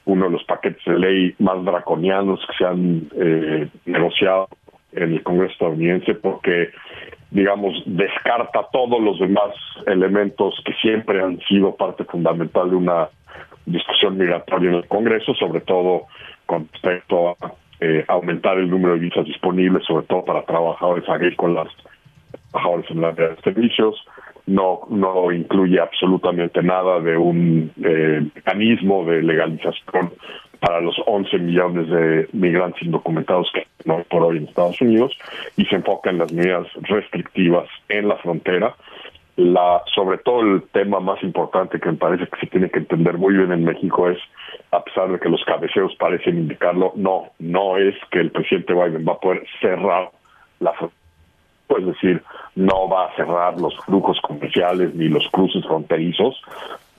uno 0.04 0.26
de 0.26 0.30
los 0.32 0.44
paquetes 0.44 0.84
de 0.84 0.98
ley 0.98 1.34
más 1.38 1.62
draconianos 1.64 2.40
que 2.46 2.56
se 2.56 2.64
han 2.64 3.08
eh, 3.16 3.68
negociado 3.84 4.48
en 4.92 5.12
el 5.12 5.22
Congreso 5.22 5.52
estadounidense 5.52 6.14
porque, 6.14 6.70
digamos, 7.30 7.74
descarta 7.86 8.66
todos 8.72 9.00
los 9.02 9.18
demás 9.18 9.52
elementos 9.86 10.54
que 10.64 10.72
siempre 10.74 11.22
han 11.22 11.38
sido 11.40 11.74
parte 11.76 12.04
fundamental 12.04 12.70
de 12.70 12.76
una 12.76 13.08
discusión 13.66 14.16
migratoria 14.16 14.70
en 14.70 14.76
el 14.76 14.86
Congreso, 14.86 15.34
sobre 15.34 15.60
todo 15.60 16.06
con 16.46 16.68
respecto 16.72 17.30
a 17.30 17.36
eh, 17.80 18.04
aumentar 18.08 18.58
el 18.58 18.70
número 18.70 18.94
de 18.94 19.00
visas 19.00 19.26
disponibles, 19.26 19.84
sobre 19.84 20.06
todo 20.06 20.24
para 20.24 20.42
trabajadores 20.42 21.08
agrícolas, 21.08 21.68
trabajadores 22.50 22.90
en 22.90 23.00
la 23.00 23.08
área 23.08 23.28
de 23.28 23.36
servicios, 23.42 24.02
no, 24.46 24.80
no 24.88 25.32
incluye 25.32 25.80
absolutamente 25.80 26.62
nada 26.62 27.00
de 27.00 27.16
un 27.16 27.72
eh, 27.82 28.24
mecanismo 28.34 29.04
de 29.04 29.22
legalización 29.22 30.12
para 30.60 30.80
los 30.80 30.96
11 31.04 31.38
millones 31.38 31.88
de 31.88 32.28
migrantes 32.32 32.82
indocumentados 32.82 33.50
que 33.52 33.66
no 33.84 34.02
por 34.08 34.22
hoy 34.22 34.38
en 34.38 34.48
Estados 34.48 34.80
Unidos 34.80 35.16
y 35.56 35.64
se 35.66 35.76
enfoca 35.76 36.10
en 36.10 36.18
las 36.18 36.32
medidas 36.32 36.66
restrictivas 36.82 37.68
en 37.88 38.08
la 38.08 38.16
frontera. 38.16 38.74
La, 39.36 39.82
sobre 39.94 40.16
todo 40.18 40.40
el 40.40 40.62
tema 40.72 40.98
más 40.98 41.22
importante 41.22 41.78
que 41.78 41.90
me 41.90 41.98
parece 41.98 42.26
que 42.26 42.40
se 42.40 42.46
tiene 42.46 42.70
que 42.70 42.78
entender 42.78 43.18
muy 43.18 43.36
bien 43.36 43.52
en 43.52 43.64
México 43.64 44.08
es, 44.08 44.18
a 44.70 44.82
pesar 44.82 45.12
de 45.12 45.18
que 45.18 45.28
los 45.28 45.44
cabeceos 45.44 45.94
parecen 45.96 46.38
indicarlo, 46.38 46.92
no, 46.96 47.32
no 47.38 47.76
es 47.76 47.94
que 48.10 48.20
el 48.20 48.30
presidente 48.30 48.72
Biden 48.72 49.06
va 49.06 49.12
a 49.12 49.20
poder 49.20 49.44
cerrar 49.60 50.10
la 50.60 50.72
frontera 50.72 51.06
es 51.78 51.86
decir, 51.86 52.22
no 52.54 52.88
va 52.88 53.06
a 53.06 53.16
cerrar 53.16 53.60
los 53.60 53.76
flujos 53.84 54.20
comerciales 54.20 54.94
ni 54.94 55.08
los 55.08 55.28
cruces 55.30 55.64
fronterizos. 55.66 56.40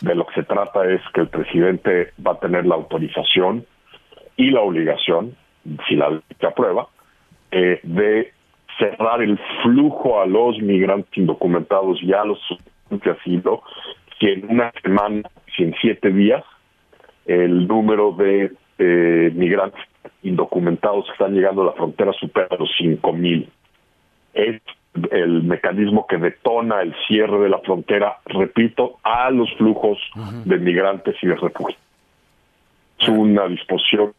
De 0.01 0.13
lo 0.13 0.25
que 0.27 0.35
se 0.35 0.43
trata 0.43 0.85
es 0.85 1.01
que 1.13 1.21
el 1.21 1.29
presidente 1.29 2.11
va 2.25 2.33
a 2.33 2.39
tener 2.39 2.65
la 2.65 2.75
autorización 2.75 3.65
y 4.35 4.51
la 4.51 4.61
obligación, 4.61 5.35
si 5.87 5.95
la 5.95 6.09
ley 6.09 6.21
se 6.39 6.45
aprueba, 6.45 6.87
eh, 7.51 7.79
de 7.83 8.33
cerrar 8.77 9.21
el 9.21 9.39
flujo 9.63 10.21
a 10.21 10.25
los 10.25 10.59
migrantes 10.59 11.15
indocumentados 11.17 12.01
y 12.01 12.13
a 12.13 12.23
los 12.23 12.39
de 12.89 13.11
asilo, 13.11 13.63
si 14.19 14.27
en 14.27 14.49
una 14.49 14.71
semana, 14.81 15.29
si 15.55 15.63
en 15.63 15.75
siete 15.81 16.11
días, 16.11 16.43
el 17.25 17.67
número 17.67 18.13
de 18.13 18.51
eh, 18.77 19.31
migrantes 19.33 19.81
indocumentados 20.23 21.05
que 21.05 21.11
están 21.11 21.33
llegando 21.33 21.63
a 21.63 21.65
la 21.65 21.71
frontera 21.73 22.13
supera 22.13 22.47
los 22.57 22.69
cinco 22.77 23.11
mil 23.11 23.49
es 24.37 24.61
el 25.11 25.43
mecanismo 25.43 26.05
que 26.07 26.17
detona 26.17 26.81
el 26.81 26.95
cierre 27.07 27.39
de 27.39 27.49
la 27.49 27.59
frontera, 27.59 28.17
repito, 28.25 28.97
a 29.03 29.29
los 29.29 29.51
flujos 29.57 29.97
de 30.45 30.57
migrantes 30.57 31.15
y 31.21 31.27
de 31.27 31.35
refugiados. 31.35 31.83
Es 32.99 33.07
una 33.09 33.47
disposición. 33.47 34.13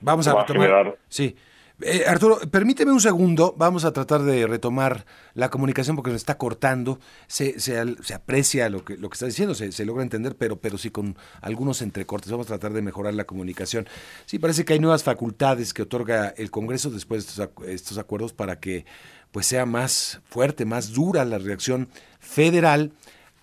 Vamos 0.00 0.26
a, 0.28 0.44
retomar. 0.44 0.96
Sí. 1.08 1.36
Eh, 1.80 2.04
Arturo, 2.08 2.40
permíteme 2.50 2.90
un 2.90 3.00
segundo, 3.00 3.54
vamos 3.56 3.84
a 3.84 3.92
tratar 3.92 4.22
de 4.22 4.48
retomar 4.48 5.06
la 5.34 5.48
comunicación 5.48 5.94
porque 5.94 6.10
se 6.10 6.16
está 6.16 6.36
cortando, 6.36 6.98
se, 7.28 7.60
se, 7.60 7.78
aprecia 8.12 8.68
lo 8.68 8.84
que, 8.84 8.96
lo 8.96 9.08
que 9.08 9.14
está 9.14 9.26
diciendo, 9.26 9.54
se, 9.54 9.70
se, 9.70 9.84
logra 9.84 10.02
entender, 10.02 10.34
pero, 10.36 10.60
pero 10.60 10.76
sí 10.76 10.90
con 10.90 11.16
algunos 11.40 11.80
entrecortes, 11.80 12.32
vamos 12.32 12.46
a 12.46 12.58
tratar 12.58 12.72
de 12.72 12.82
mejorar 12.82 13.14
la 13.14 13.24
comunicación. 13.24 13.86
Sí, 14.26 14.40
parece 14.40 14.64
que 14.64 14.72
hay 14.72 14.80
nuevas 14.80 15.04
facultades 15.04 15.72
que 15.72 15.82
otorga 15.82 16.34
el 16.36 16.50
Congreso 16.50 16.90
después 16.90 17.24
de 17.24 17.44
estos, 17.44 17.68
estos 17.68 17.98
acuerdos 17.98 18.32
para 18.32 18.58
que 18.58 18.84
pues 19.30 19.46
sea 19.46 19.64
más 19.64 20.20
fuerte, 20.24 20.64
más 20.64 20.92
dura 20.92 21.24
la 21.24 21.38
reacción 21.38 21.88
federal 22.18 22.92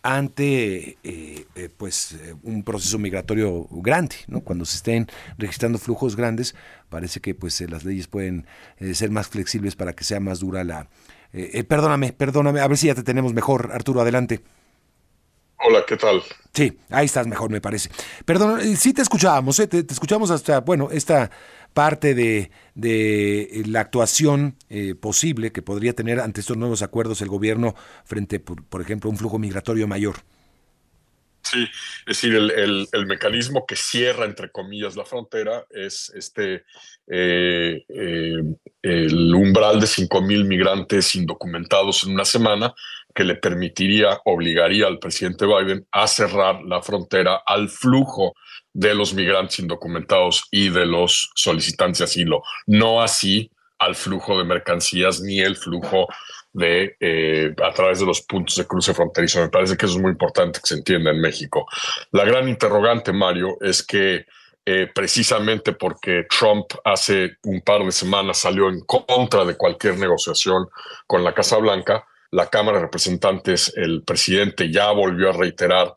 ante 0.06 1.00
eh, 1.04 1.48
eh, 1.56 1.70
pues 1.76 2.14
eh, 2.14 2.36
un 2.44 2.64
proceso 2.64 3.00
migratorio 3.00 3.68
grande, 3.72 4.16
¿no? 4.28 4.42
Cuando 4.42 4.64
se 4.66 4.78
estén 4.78 5.08
registrando 5.40 5.80
flujos 5.80 6.16
grandes, 6.16 6.54
parece 6.90 7.22
que 7.22 7.34
pues 7.34 7.60
las 7.62 7.84
leyes 7.84 8.08
pueden 8.08 8.46
ser 8.94 9.10
más 9.10 9.28
flexibles 9.28 9.76
para 9.76 9.94
que 9.94 10.04
sea 10.04 10.20
más 10.20 10.40
dura 10.40 10.64
la 10.64 10.88
perdóname, 11.68 12.14
perdóname, 12.14 12.62
a 12.62 12.68
ver 12.68 12.78
si 12.78 12.88
ya 12.88 12.96
te 12.96 13.04
tenemos 13.04 13.34
mejor, 13.34 13.72
Arturo, 13.74 14.00
adelante. 14.00 14.42
Hola, 15.68 15.84
¿qué 15.88 15.98
tal? 15.98 16.22
Sí, 16.54 16.78
ahí 16.90 17.06
estás 17.06 17.26
mejor, 17.26 17.50
me 17.50 17.60
parece. 17.60 17.90
Perdón, 18.24 18.62
sí 18.78 18.94
te 18.94 19.02
escuchábamos, 19.02 19.58
te, 19.58 19.68
te, 19.68 19.94
escuchamos 19.94 20.30
hasta, 20.30 20.62
bueno, 20.62 20.90
esta 20.92 21.32
parte 21.74 22.14
de, 22.14 22.52
de 22.76 23.64
la 23.66 23.82
actuación 23.82 24.56
eh, 24.70 24.94
posible 24.94 25.52
que 25.52 25.64
podría 25.64 25.94
tener 25.94 26.20
ante 26.20 26.42
estos 26.42 26.56
nuevos 26.56 26.84
acuerdos 26.84 27.22
el 27.22 27.30
gobierno 27.30 27.74
frente, 28.04 28.40
por, 28.40 28.82
ejemplo, 28.82 29.10
a 29.10 29.12
un 29.12 29.18
flujo 29.18 29.40
migratorio 29.40 29.88
mayor. 29.88 30.18
Sí, 31.46 31.64
es 31.64 32.06
decir, 32.06 32.34
el, 32.36 33.06
mecanismo 33.06 33.68
que 33.68 33.76
cierra, 33.76 34.26
entre 34.26 34.52
comillas, 34.52 34.96
la 34.96 35.06
frontera 35.06 35.64
es 35.70 36.12
este 36.16 36.66
eh, 37.08 37.86
eh, 37.88 38.42
el 38.82 39.36
umbral 39.36 39.80
de 39.80 39.86
5.000 39.86 40.44
migrantes 40.46 41.14
indocumentados 41.14 42.04
en 42.04 42.14
una 42.14 42.26
semana 42.26 42.74
que 43.14 43.24
le 43.24 43.36
permitiría, 43.36 44.20
obligaría 44.26 44.88
al 44.88 44.98
presidente 44.98 45.46
Biden 45.46 45.86
a 45.92 46.08
cerrar 46.08 46.64
la 46.64 46.82
frontera 46.82 47.44
al 47.46 47.70
flujo 47.70 48.34
de 48.74 48.96
los 48.96 49.14
migrantes 49.14 49.60
indocumentados 49.60 50.46
y 50.50 50.70
de 50.70 50.88
los 50.88 51.30
solicitantes 51.36 52.00
de 52.00 52.06
asilo, 52.06 52.42
no 52.66 53.04
así 53.04 53.52
al 53.78 53.94
flujo 53.94 54.38
de 54.38 54.46
mercancías 54.46 55.22
ni 55.22 55.42
el 55.42 55.56
flujo 55.56 56.08
de 56.56 56.96
eh, 57.02 57.54
a 57.62 57.74
través 57.74 58.00
de 58.00 58.06
los 58.06 58.22
puntos 58.22 58.56
de 58.56 58.66
cruce 58.66 58.94
fronterizo. 58.94 59.42
Me 59.42 59.50
parece 59.50 59.76
que 59.76 59.86
eso 59.86 59.96
es 59.96 60.02
muy 60.02 60.12
importante 60.12 60.60
que 60.62 60.68
se 60.68 60.76
entienda 60.76 61.12
en 61.12 61.20
México. 61.20 61.68
La 62.12 62.24
gran 62.24 62.48
interrogante, 62.48 63.12
Mario, 63.12 63.58
es 63.60 63.84
que 63.84 64.26
eh, 64.66 64.90
precisamente 64.96 65.74
porque 65.74 66.26
Trump 66.30 66.68
hace 66.86 67.38
un 67.44 67.60
par 67.60 67.84
de 67.84 67.92
semanas 67.92 68.40
salió 68.40 68.70
en 68.70 68.80
contra 68.82 69.44
de 69.44 69.58
cualquier 69.58 69.98
negociación 69.98 70.68
con 71.06 71.24
la 71.26 71.34
Casa 71.34 71.58
Blanca, 71.58 72.06
la 72.32 72.50
Cámara 72.50 72.78
de 72.78 72.86
Representantes, 72.86 73.74
el 73.76 74.04
presidente 74.04 74.72
ya 74.72 74.92
volvió 74.92 75.30
a 75.30 75.34
reiterar 75.34 75.94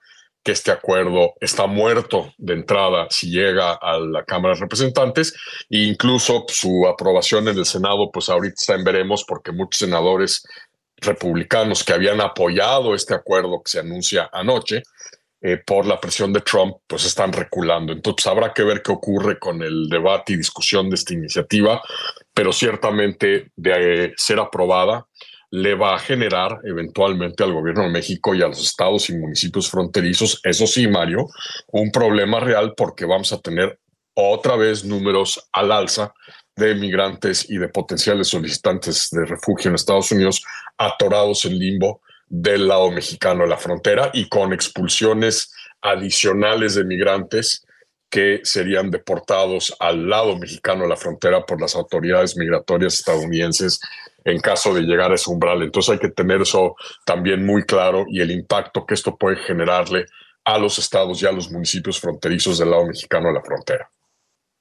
que 0.48 0.52
este 0.52 0.70
acuerdo 0.70 1.34
está 1.42 1.66
muerto 1.66 2.32
de 2.38 2.54
entrada 2.54 3.06
si 3.11 3.30
llega 3.30 3.74
a 3.74 3.98
la 3.98 4.24
Cámara 4.24 4.54
de 4.54 4.61
Representantes 4.62 5.34
e 5.68 5.80
incluso 5.82 6.46
su 6.48 6.87
aprobación 6.87 7.48
en 7.48 7.58
el 7.58 7.66
Senado, 7.66 8.11
pues 8.11 8.30
ahorita 8.30 8.54
está 8.56 8.74
en 8.74 8.82
veremos 8.82 9.26
porque 9.28 9.52
muchos 9.52 9.80
senadores 9.80 10.42
republicanos 10.96 11.84
que 11.84 11.92
habían 11.92 12.22
apoyado 12.22 12.94
este 12.94 13.12
acuerdo 13.12 13.61
que 13.62 13.72
se 13.72 13.80
anuncia 13.80 14.30
anoche 14.32 14.82
eh, 15.42 15.58
por 15.58 15.84
la 15.84 16.00
presión 16.00 16.32
de 16.32 16.40
Trump, 16.40 16.76
pues 16.87 17.04
están 17.04 17.30
reculando. 17.30 17.92
Entonces 17.92 18.26
habrá 18.26 18.54
que 18.54 18.62
ver 18.62 18.80
qué 18.80 18.92
ocurre 18.92 19.38
con 19.38 19.62
el 19.62 19.90
debate 19.90 20.32
y 20.32 20.38
discusión 20.38 20.88
de 20.88 20.94
esta 20.94 21.12
iniciativa, 21.12 21.82
pero 22.32 22.54
ciertamente 22.54 23.52
de 23.54 24.14
ser 24.16 24.40
aprobada, 24.40 25.06
le 25.50 25.74
va 25.74 25.94
a 25.94 25.98
generar 25.98 26.61
eventualmente 26.64 27.42
al 27.42 27.52
gobierno 27.52 27.84
de 27.84 27.90
México 27.90 28.34
y 28.34 28.42
a 28.42 28.48
los 28.48 28.62
estados 28.62 29.08
y 29.08 29.16
municipios 29.16 29.70
fronterizos, 29.70 30.40
eso 30.44 30.66
sí, 30.66 30.87
Mario, 30.88 31.28
un 31.68 31.90
problema 31.90 32.40
real 32.40 32.74
porque 32.76 33.06
vamos 33.06 33.32
a 33.32 33.40
tener 33.40 33.78
otra 34.14 34.56
vez 34.56 34.84
números 34.84 35.48
al 35.52 35.72
alza 35.72 36.12
de 36.56 36.74
migrantes 36.74 37.48
y 37.48 37.56
de 37.56 37.68
potenciales 37.68 38.28
solicitantes 38.28 39.08
de 39.12 39.24
refugio 39.24 39.68
en 39.68 39.76
Estados 39.76 40.11
Unidos 40.11 40.44
atorados 40.76 41.44
en 41.44 41.56
limbo 41.58 42.02
del 42.26 42.66
lado 42.68 42.90
mexicano 42.90 43.44
de 43.44 43.50
la 43.50 43.56
frontera 43.56 44.11
y 44.12 44.28
con 44.28 44.52
expulsiones 44.52 45.54
adicionales 45.80 46.74
de 46.74 46.84
migrantes 46.84 47.64
que 48.11 48.40
serían 48.42 48.90
deportados 48.90 49.74
al 49.78 50.08
lado 50.08 50.37
mexicano 50.37 50.82
de 50.82 50.88
la 50.88 50.96
frontera 50.96 51.44
por 51.44 51.61
las 51.61 51.74
autoridades 51.74 52.37
migratorias 52.37 52.94
estadounidenses 52.94 53.80
en 54.30 54.40
caso 54.40 54.74
de 54.74 54.82
llegar 54.82 55.10
a 55.10 55.14
ese 55.14 55.30
umbral. 55.30 55.62
Entonces 55.62 55.92
hay 55.92 55.98
que 55.98 56.10
tener 56.10 56.42
eso 56.42 56.76
también 57.04 57.44
muy 57.44 57.64
claro 57.64 58.04
y 58.08 58.20
el 58.20 58.30
impacto 58.30 58.84
que 58.86 58.94
esto 58.94 59.16
puede 59.16 59.36
generarle 59.36 60.06
a 60.44 60.58
los 60.58 60.78
estados 60.78 61.22
y 61.22 61.26
a 61.26 61.32
los 61.32 61.50
municipios 61.50 62.00
fronterizos 62.00 62.58
del 62.58 62.70
lado 62.70 62.86
mexicano 62.86 63.28
de 63.28 63.34
la 63.34 63.42
frontera. 63.42 63.90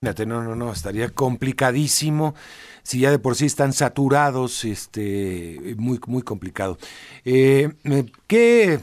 No, 0.02 0.44
no, 0.44 0.56
no, 0.56 0.72
estaría 0.72 1.10
complicadísimo. 1.10 2.36
Si 2.84 3.00
ya 3.00 3.10
de 3.10 3.20
por 3.20 3.36
sí 3.36 3.46
están 3.46 3.74
saturados, 3.74 4.64
este, 4.64 5.76
muy, 5.78 6.00
muy 6.06 6.22
complicado. 6.22 6.78
Eh, 7.26 7.70
¿Qué 8.28 8.80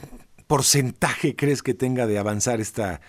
porcentaje 0.46 1.36
crees 1.36 1.62
que 1.62 1.72
tenga 1.72 2.06
de 2.06 2.18
avanzar 2.18 2.60
esta, 2.60 3.00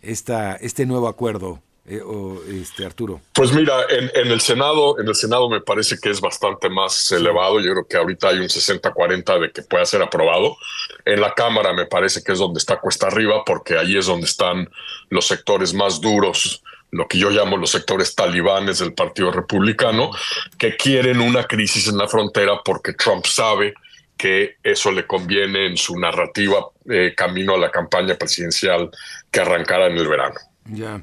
esta, 0.00 0.54
este 0.56 0.86
nuevo 0.86 1.08
acuerdo, 1.08 1.62
eh, 1.88 2.60
este, 2.60 2.84
Arturo? 2.84 3.20
Pues 3.34 3.52
mira, 3.52 3.74
en, 3.88 4.30
el 4.30 4.40
Senado, 4.40 4.98
en 5.00 5.08
el 5.08 5.14
Senado 5.14 5.48
me 5.48 5.60
parece 5.60 5.98
que 5.98 6.10
es 6.10 6.20
bastante 6.20 6.68
más 6.68 7.10
elevado. 7.12 7.60
Yo 7.60 7.72
creo 7.72 7.86
que 7.86 7.96
ahorita 7.96 8.28
hay 8.28 8.38
un 8.38 8.48
60-40 8.48 9.40
de 9.40 9.50
que 9.50 9.62
pueda 9.62 9.84
ser 9.86 10.02
aprobado. 10.02 10.56
En 11.04 11.20
la 11.20 11.32
Cámara 11.34 11.72
me 11.72 11.86
parece 11.86 12.22
que 12.22 12.32
es 12.32 12.38
donde 12.38 12.58
está 12.58 12.78
cuesta 12.78 13.06
arriba, 13.06 13.42
porque 13.44 13.78
ahí 13.78 13.96
es 13.96 14.06
donde 14.06 14.26
están 14.26 14.68
los 15.08 15.26
sectores 15.26 15.74
más 15.74 16.00
duros 16.00 16.62
lo 16.90 17.06
que 17.06 17.18
yo 17.18 17.30
llamo 17.30 17.56
los 17.56 17.70
sectores 17.70 18.14
talibanes 18.14 18.78
del 18.78 18.94
Partido 18.94 19.30
Republicano, 19.30 20.10
que 20.56 20.76
quieren 20.76 21.20
una 21.20 21.44
crisis 21.44 21.88
en 21.88 21.98
la 21.98 22.08
frontera 22.08 22.62
porque 22.64 22.94
Trump 22.94 23.26
sabe 23.26 23.74
que 24.16 24.56
eso 24.62 24.90
le 24.90 25.06
conviene 25.06 25.66
en 25.66 25.76
su 25.76 25.98
narrativa 25.98 26.66
eh, 26.90 27.14
camino 27.16 27.54
a 27.54 27.58
la 27.58 27.70
campaña 27.70 28.16
presidencial 28.16 28.90
que 29.30 29.40
arrancará 29.40 29.86
en 29.86 29.96
el 29.98 30.08
verano. 30.08 30.34
Ya. 30.64 31.02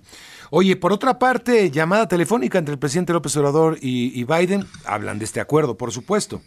Oye, 0.58 0.78
por 0.78 0.94
otra 0.94 1.20
parte, 1.20 1.70
llamada 1.70 2.08
telefónica 2.08 2.58
entre 2.58 2.72
el 2.72 2.80
presidente 2.80 3.12
López 3.12 3.36
Obrador 3.36 3.78
y, 3.82 4.24
Biden, 4.24 4.66
hablan 4.86 5.20
de 5.20 5.26
este 5.26 5.42
acuerdo, 5.42 5.76
por 5.76 5.92
supuesto. 5.92 6.42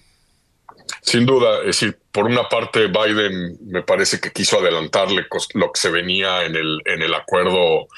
Sin 1.03 1.27
duda, 1.27 1.59
es 1.59 1.79
decir, 1.79 1.99
por 2.11 2.25
una 2.25 2.49
parte 2.49 2.87
Biden 2.87 3.59
me 3.67 3.83
parece 3.83 4.19
que 4.19 4.33
quiso 4.33 4.61
adelantarle 4.61 5.27
lo 5.53 5.73
que 5.73 5.79
se 5.79 5.91
venía 5.91 6.45
en 6.45 6.57
el, 6.57 6.81
en 6.87 7.03
el 7.03 7.13
acuerdo 7.13 7.89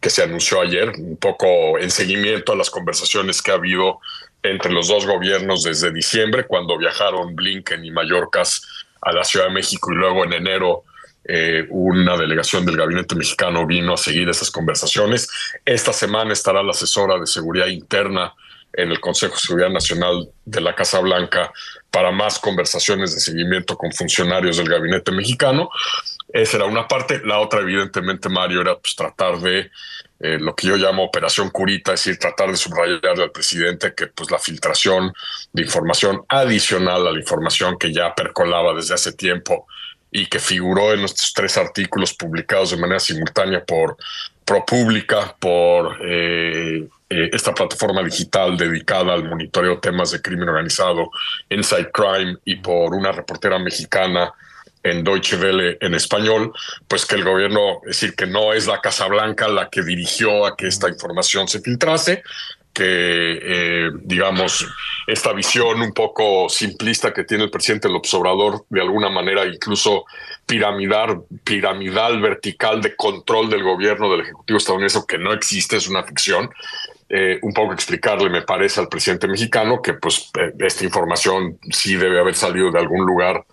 que 0.00 0.08
se 0.08 0.22
anunció 0.22 0.62
ayer, 0.62 0.92
un 0.96 1.18
poco 1.18 1.78
en 1.78 1.90
seguimiento 1.90 2.52
a 2.52 2.56
las 2.56 2.70
conversaciones 2.70 3.42
que 3.42 3.50
ha 3.50 3.56
habido 3.56 3.98
entre 4.42 4.72
los 4.72 4.88
dos 4.88 5.04
gobiernos 5.04 5.62
desde 5.62 5.92
diciembre, 5.92 6.46
cuando 6.46 6.78
viajaron 6.78 7.36
Blinken 7.36 7.84
y 7.84 7.90
Mallorcas 7.90 8.62
a 9.02 9.12
la 9.12 9.24
Ciudad 9.24 9.48
de 9.48 9.52
México 9.52 9.92
y 9.92 9.96
luego 9.96 10.24
en 10.24 10.32
enero 10.32 10.84
eh, 11.32 11.64
una 11.70 12.16
delegación 12.16 12.66
del 12.66 12.76
gabinete 12.76 13.14
mexicano 13.14 13.64
vino 13.64 13.94
a 13.94 13.96
seguir 13.96 14.28
esas 14.28 14.50
conversaciones. 14.50 15.28
Esta 15.64 15.92
semana 15.92 16.32
estará 16.32 16.60
la 16.60 16.72
asesora 16.72 17.20
de 17.20 17.26
seguridad 17.28 17.68
interna 17.68 18.34
en 18.72 18.90
el 18.90 18.98
Consejo 18.98 19.34
de 19.34 19.40
Seguridad 19.40 19.70
Nacional 19.70 20.28
de 20.44 20.60
la 20.60 20.74
Casa 20.74 20.98
Blanca 20.98 21.52
para 21.88 22.10
más 22.10 22.40
conversaciones 22.40 23.14
de 23.14 23.20
seguimiento 23.20 23.76
con 23.76 23.92
funcionarios 23.92 24.56
del 24.56 24.68
gabinete 24.68 25.12
mexicano. 25.12 25.70
Esa 26.32 26.56
era 26.56 26.66
una 26.66 26.88
parte. 26.88 27.20
La 27.24 27.38
otra, 27.38 27.60
evidentemente, 27.60 28.28
Mario, 28.28 28.62
era 28.62 28.76
pues, 28.76 28.96
tratar 28.96 29.38
de 29.38 29.70
eh, 30.18 30.36
lo 30.40 30.56
que 30.56 30.66
yo 30.66 30.76
llamo 30.76 31.04
operación 31.04 31.50
curita, 31.50 31.94
es 31.94 32.04
decir, 32.04 32.18
tratar 32.18 32.50
de 32.50 32.56
subrayarle 32.56 33.22
al 33.22 33.30
presidente 33.30 33.94
que 33.94 34.08
pues, 34.08 34.32
la 34.32 34.38
filtración 34.40 35.12
de 35.52 35.62
información 35.62 36.24
adicional 36.28 37.06
a 37.06 37.12
la 37.12 37.20
información 37.20 37.78
que 37.78 37.92
ya 37.92 38.16
percolaba 38.16 38.74
desde 38.74 38.94
hace 38.94 39.12
tiempo 39.12 39.68
y 40.10 40.26
que 40.26 40.38
figuró 40.38 40.92
en 40.92 41.00
nuestros 41.00 41.32
tres 41.32 41.56
artículos 41.56 42.14
publicados 42.14 42.70
de 42.70 42.76
manera 42.76 43.00
simultánea 43.00 43.64
por 43.64 43.96
ProPublica, 44.44 45.36
por 45.38 45.98
eh, 46.04 46.88
eh, 47.08 47.30
esta 47.32 47.54
plataforma 47.54 48.02
digital 48.02 48.56
dedicada 48.56 49.14
al 49.14 49.28
monitoreo 49.28 49.76
de 49.76 49.80
temas 49.80 50.10
de 50.10 50.20
crimen 50.20 50.48
organizado, 50.48 51.10
Inside 51.48 51.90
Crime, 51.92 52.36
y 52.44 52.56
por 52.56 52.94
una 52.94 53.12
reportera 53.12 53.58
mexicana 53.58 54.32
en 54.82 55.04
Deutsche 55.04 55.36
Welle 55.36 55.76
en 55.80 55.94
español, 55.94 56.52
pues 56.88 57.04
que 57.04 57.16
el 57.16 57.24
gobierno, 57.24 57.80
es 57.82 58.00
decir, 58.00 58.14
que 58.14 58.26
no 58.26 58.52
es 58.52 58.66
la 58.66 58.80
Casa 58.80 59.06
Blanca 59.06 59.46
la 59.46 59.68
que 59.68 59.82
dirigió 59.82 60.46
a 60.46 60.56
que 60.56 60.66
esta 60.66 60.88
información 60.88 61.48
se 61.48 61.60
filtrase, 61.60 62.22
que, 62.72 63.38
eh, 63.42 63.90
digamos, 64.02 64.66
esta 65.06 65.32
visión 65.32 65.80
un 65.80 65.92
poco 65.92 66.48
simplista 66.48 67.12
que 67.12 67.24
tiene 67.24 67.44
el 67.44 67.50
presidente 67.50 67.88
López 67.88 68.12
Obrador, 68.14 68.64
de 68.68 68.80
alguna 68.80 69.08
manera 69.08 69.44
incluso 69.46 70.04
piramidal, 70.46 71.22
piramidal, 71.44 72.20
vertical 72.20 72.80
de 72.80 72.96
control 72.96 73.50
del 73.50 73.62
gobierno 73.62 74.10
del 74.10 74.22
Ejecutivo 74.22 74.58
estadounidense, 74.58 75.00
que 75.06 75.18
no 75.18 75.32
existe, 75.32 75.76
es 75.76 75.88
una 75.88 76.04
ficción. 76.04 76.50
Eh, 77.12 77.40
un 77.42 77.52
poco 77.52 77.72
explicarle, 77.72 78.30
me 78.30 78.42
parece, 78.42 78.78
al 78.78 78.88
presidente 78.88 79.26
mexicano 79.26 79.82
que 79.82 79.94
pues 79.94 80.30
eh, 80.38 80.52
esta 80.60 80.84
información 80.84 81.58
sí 81.72 81.96
debe 81.96 82.20
haber 82.20 82.36
salido 82.36 82.70
de 82.70 82.78
algún 82.78 83.04
lugar 83.04 83.44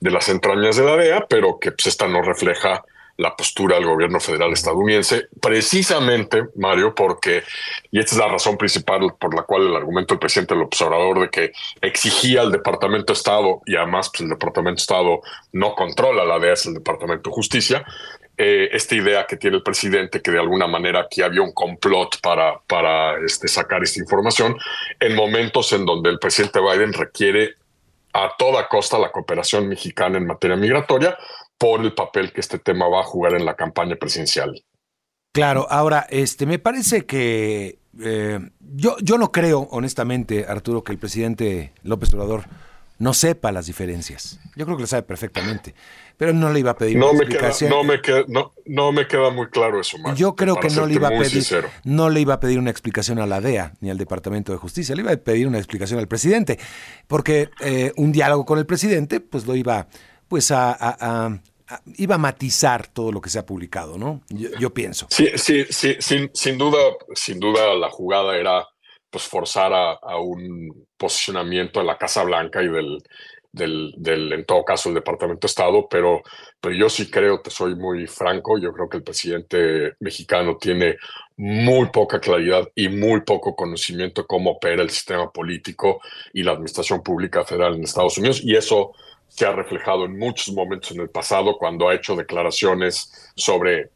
de 0.00 0.10
las 0.10 0.28
entrañas 0.28 0.76
de 0.76 0.84
la 0.84 0.96
DEA, 0.96 1.26
pero 1.28 1.60
que 1.60 1.70
pues, 1.70 1.86
esta 1.86 2.08
no 2.08 2.22
refleja 2.22 2.82
la 3.16 3.36
postura 3.36 3.76
del 3.76 3.86
gobierno 3.86 4.18
federal 4.18 4.52
estadounidense, 4.52 5.28
precisamente, 5.40 6.44
Mario, 6.56 6.94
porque, 6.94 7.44
y 7.90 8.00
esta 8.00 8.14
es 8.14 8.18
la 8.18 8.28
razón 8.28 8.56
principal 8.56 9.14
por 9.18 9.34
la 9.34 9.42
cual 9.42 9.68
el 9.68 9.76
argumento 9.76 10.14
del 10.14 10.18
presidente 10.18 10.56
López 10.56 10.80
Obrador 10.82 11.20
de 11.20 11.30
que 11.30 11.52
exigía 11.80 12.40
al 12.40 12.50
Departamento 12.50 13.12
de 13.12 13.16
Estado, 13.16 13.60
y 13.66 13.76
además 13.76 14.10
pues, 14.10 14.22
el 14.22 14.30
Departamento 14.30 14.78
de 14.78 14.82
Estado 14.82 15.20
no 15.52 15.74
controla 15.74 16.24
la 16.24 16.38
DEA, 16.38 16.54
es 16.54 16.66
el 16.66 16.74
Departamento 16.74 17.30
de 17.30 17.34
Justicia, 17.34 17.84
eh, 18.36 18.68
esta 18.72 18.96
idea 18.96 19.26
que 19.26 19.36
tiene 19.36 19.58
el 19.58 19.62
presidente 19.62 20.20
que 20.20 20.32
de 20.32 20.40
alguna 20.40 20.66
manera 20.66 21.00
aquí 21.02 21.22
había 21.22 21.40
un 21.40 21.52
complot 21.52 22.20
para, 22.20 22.58
para 22.66 23.16
este, 23.24 23.46
sacar 23.46 23.84
esta 23.84 24.00
información 24.00 24.56
en 24.98 25.14
momentos 25.14 25.72
en 25.72 25.86
donde 25.86 26.10
el 26.10 26.18
presidente 26.18 26.58
Biden 26.58 26.92
requiere 26.92 27.54
a 28.12 28.32
toda 28.36 28.66
costa 28.66 28.98
la 28.98 29.12
cooperación 29.12 29.68
mexicana 29.68 30.18
en 30.18 30.26
materia 30.26 30.56
migratoria, 30.56 31.16
por 31.58 31.80
el 31.80 31.94
papel 31.94 32.32
que 32.32 32.40
este 32.40 32.58
tema 32.58 32.88
va 32.88 33.00
a 33.00 33.04
jugar 33.04 33.34
en 33.34 33.44
la 33.44 33.54
campaña 33.54 33.96
presidencial. 33.96 34.64
Claro, 35.32 35.66
ahora, 35.68 36.06
este, 36.10 36.46
me 36.46 36.58
parece 36.58 37.06
que 37.06 37.78
eh, 38.00 38.38
yo, 38.60 38.96
yo 39.00 39.18
no 39.18 39.32
creo, 39.32 39.68
honestamente, 39.70 40.46
Arturo, 40.48 40.82
que 40.84 40.92
el 40.92 40.98
presidente 40.98 41.72
López 41.82 42.12
Obrador 42.14 42.44
no 42.98 43.12
sepa 43.12 43.50
las 43.50 43.66
diferencias. 43.66 44.38
Yo 44.54 44.64
creo 44.64 44.76
que 44.76 44.82
lo 44.82 44.86
sabe 44.86 45.02
perfectamente, 45.02 45.74
pero 46.16 46.32
no 46.32 46.52
le 46.52 46.60
iba 46.60 46.70
a 46.70 46.76
pedir 46.76 46.96
no 46.96 47.10
una 47.10 47.18
me 47.18 47.24
explicación. 47.24 47.70
Queda, 47.70 47.78
no, 47.78 47.84
me 47.84 48.00
queda, 48.00 48.24
no, 48.28 48.52
no, 48.66 48.92
me 48.92 49.06
queda 49.08 49.30
muy 49.30 49.48
claro 49.48 49.80
eso, 49.80 49.98
Marco, 49.98 50.16
Yo 50.16 50.36
creo 50.36 50.56
que 50.56 50.68
no 50.70 50.86
le 50.86 50.94
iba 50.94 51.08
a 51.08 51.10
pedir, 51.10 51.44
no 51.84 52.08
le 52.08 52.20
iba 52.20 52.34
a 52.34 52.40
pedir 52.40 52.58
una 52.58 52.70
explicación 52.70 53.18
a 53.18 53.26
la 53.26 53.40
DEA 53.40 53.74
ni 53.80 53.90
al 53.90 53.98
Departamento 53.98 54.52
de 54.52 54.58
Justicia, 54.58 54.94
le 54.94 55.02
iba 55.02 55.12
a 55.12 55.16
pedir 55.16 55.48
una 55.48 55.58
explicación 55.58 55.98
al 55.98 56.06
presidente, 56.06 56.58
porque 57.08 57.50
eh, 57.60 57.92
un 57.96 58.12
diálogo 58.12 58.44
con 58.44 58.58
el 58.58 58.66
presidente, 58.66 59.20
pues 59.20 59.46
lo 59.46 59.56
iba, 59.56 59.88
pues 60.28 60.50
a 60.50 61.40
iba 61.96 62.14
a 62.14 62.18
matizar 62.18 62.86
todo 62.88 63.12
lo 63.12 63.20
que 63.20 63.30
se 63.30 63.38
ha 63.38 63.46
publicado, 63.46 63.98
¿no? 63.98 64.22
Yo, 64.28 64.72
pienso. 64.72 65.06
Sí, 65.10 65.30
sí, 65.36 65.64
sí, 65.70 65.96
sin, 65.98 66.30
sin, 66.34 66.58
duda, 66.58 66.78
sin 67.14 67.40
duda 67.40 67.74
la 67.74 67.90
jugada 67.90 68.36
era 68.36 68.66
pues 69.10 69.24
forzar 69.24 69.72
a, 69.72 70.18
un 70.18 70.86
posicionamiento 70.96 71.80
de 71.80 71.86
la 71.86 71.96
Casa 71.96 72.24
Blanca 72.24 72.62
y 72.62 72.68
del, 72.68 74.32
en 74.32 74.44
todo 74.44 74.64
caso, 74.64 74.88
el 74.88 74.96
Departamento 74.96 75.46
de 75.46 75.50
Estado, 75.50 75.86
pero, 75.88 76.20
pero 76.60 76.74
yo 76.74 76.88
sí 76.88 77.08
creo, 77.08 77.40
te 77.40 77.50
soy 77.50 77.76
muy 77.76 78.08
franco, 78.08 78.58
yo 78.58 78.72
creo 78.72 78.88
que 78.88 78.96
el 78.96 79.04
presidente 79.04 79.94
mexicano 80.00 80.56
tiene 80.60 80.96
muy 81.36 81.90
poca 81.90 82.18
claridad 82.18 82.68
y 82.74 82.88
muy 82.88 83.20
poco 83.20 83.54
conocimiento 83.54 84.22
de 84.22 84.26
cómo 84.26 84.52
opera 84.52 84.82
el 84.82 84.90
sistema 84.90 85.30
político 85.30 86.00
y 86.32 86.42
la 86.42 86.52
administración 86.52 87.00
pública 87.02 87.44
federal 87.44 87.76
en 87.76 87.84
Estados 87.84 88.18
Unidos, 88.18 88.40
y 88.42 88.56
eso 88.56 88.92
se 89.28 89.46
ha 89.46 89.52
reflejado 89.52 90.04
en 90.04 90.18
muchos 90.18 90.54
momentos 90.54 90.92
en 90.92 91.00
el 91.00 91.10
pasado 91.10 91.56
cuando 91.58 91.88
ha 91.88 91.94
hecho 91.94 92.14
declaraciones 92.14 93.32
sobre 93.34 93.90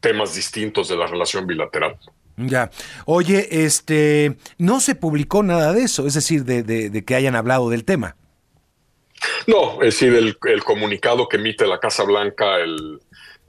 temas 0.00 0.34
distintos 0.34 0.88
de 0.88 0.96
la 0.96 1.06
relación 1.06 1.46
bilateral. 1.46 1.98
Ya. 2.36 2.70
Oye, 3.04 3.64
este, 3.64 4.36
no 4.58 4.80
se 4.80 4.94
publicó 4.94 5.42
nada 5.42 5.72
de 5.72 5.82
eso, 5.82 6.06
es 6.06 6.14
decir, 6.14 6.44
de, 6.44 7.04
que 7.04 7.14
hayan 7.14 7.36
hablado 7.36 7.70
del 7.70 7.84
tema. 7.84 8.16
No, 9.46 9.74
es 9.82 9.98
decir, 9.98 10.14
el, 10.14 10.64
comunicado 10.64 11.28
que 11.28 11.36
emite 11.36 11.66
la 11.66 11.78
Casa 11.78 12.02
Blanca 12.04 12.56
el 12.56 13.00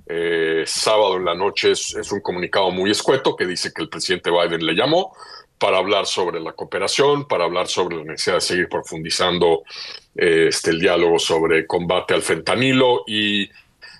eh, 0.08 0.63
sábado 0.67 1.17
en 1.17 1.26
la 1.26 1.34
noche 1.34 1.71
es, 1.71 1.95
es, 1.95 2.12
un 2.12 2.19
comunicado 2.19 2.69
muy 2.69 2.91
escueto 2.91 3.36
que 3.36 3.47
dice 3.47 3.71
que 3.73 3.82
el 3.82 3.89
presidente 3.89 4.30
Biden 4.30 4.65
le 4.65 4.73
llamó 4.73 5.13
para 5.63 5.78
hablar 5.78 6.06
sobre 6.06 6.41
la 6.41 6.52
cooperación, 6.52 7.26
para 7.26 7.45
hablar 7.45 7.69
sobre 7.69 7.95
la 7.95 8.04
necesidad 8.04 8.36
de 8.36 8.41
seguir 8.41 8.67
profundizando 8.67 9.63
eh, 10.13 10.47
este, 10.49 10.71
el 10.71 10.80
diálogo 10.82 11.17
sobre 11.17 11.65
combate 11.65 12.13
al 12.13 12.21
fentanilo 12.21 13.06
y 13.08 13.49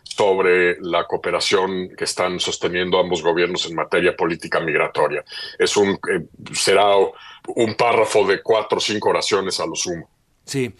sobre 0.04 0.76
la 0.82 1.08
cooperación 1.08 1.95
que 1.95 2.04
están 2.04 2.41
sosteniendo 2.41 2.99
ambos 2.99 3.23
gobiernos 3.23 3.65
en 3.65 3.76
materia 3.76 4.13
política 4.13 4.60
migratoria. 4.60 5.23
Es 5.58 5.78
un 5.78 5.91
eh, 5.91 6.26
será 6.52 6.97
un 6.97 7.76
párrafo 7.76 8.28
de 8.28 8.41
cuatro 8.41 8.80
o 8.80 8.82
cinco 8.82 9.12
oraciones 9.12 9.58
a 9.62 9.65
lo 9.65 9.76
sumo. 9.78 10.10
Sí. 10.43 10.76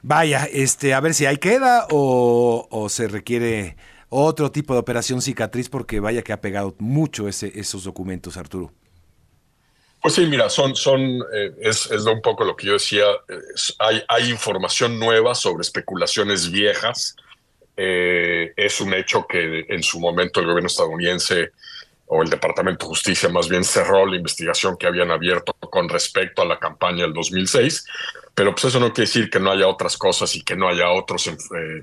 Vaya, 0.00 0.48
este, 0.52 0.94
a 0.94 1.00
ver 1.00 1.14
si 1.14 1.26
ahí 1.26 1.38
queda 1.38 1.88
o, 1.90 2.68
o 2.70 2.88
se 2.88 3.08
requiere 3.08 3.76
otro 4.10 4.52
tipo 4.52 4.74
de 4.74 4.78
operación 4.78 5.22
cicatriz 5.22 5.68
porque 5.68 5.98
vaya 5.98 6.22
que 6.22 6.32
ha 6.32 6.40
pegado 6.40 6.76
mucho 6.78 7.26
ese, 7.26 7.50
esos 7.58 7.82
documentos, 7.82 8.36
Arturo. 8.36 8.72
Pues 10.00 10.14
sí, 10.14 10.26
mira, 10.26 10.48
son, 10.48 10.74
son, 10.74 11.00
eh, 11.32 11.52
es, 11.60 11.90
es 11.90 12.04
un 12.06 12.22
poco 12.22 12.44
lo 12.44 12.56
que 12.56 12.68
yo 12.68 12.72
decía, 12.74 13.04
hay, 13.78 14.02
hay 14.08 14.30
información 14.30 14.98
nueva 14.98 15.34
sobre 15.34 15.60
especulaciones 15.60 16.50
viejas. 16.50 17.16
Eh, 17.76 18.52
es 18.56 18.80
un 18.80 18.94
hecho 18.94 19.26
que 19.26 19.66
en 19.68 19.82
su 19.82 20.00
momento 20.00 20.40
el 20.40 20.46
gobierno 20.46 20.68
estadounidense 20.68 21.50
o 22.06 22.22
el 22.22 22.30
Departamento 22.30 22.84
de 22.84 22.88
Justicia 22.88 23.28
más 23.28 23.48
bien 23.48 23.62
cerró 23.62 24.04
la 24.04 24.16
investigación 24.16 24.76
que 24.76 24.86
habían 24.86 25.10
abierto 25.10 25.52
con 25.52 25.88
respecto 25.88 26.42
a 26.42 26.44
la 26.44 26.58
campaña 26.58 27.02
del 27.02 27.12
2006, 27.12 27.86
pero 28.34 28.52
pues 28.52 28.64
eso 28.64 28.80
no 28.80 28.92
quiere 28.92 29.06
decir 29.06 29.30
que 29.30 29.38
no 29.38 29.52
haya 29.52 29.68
otras 29.68 29.96
cosas 29.96 30.34
y 30.34 30.42
que 30.42 30.56
no 30.56 30.68
haya 30.68 30.90
otros 30.90 31.28
eh, 31.28 31.34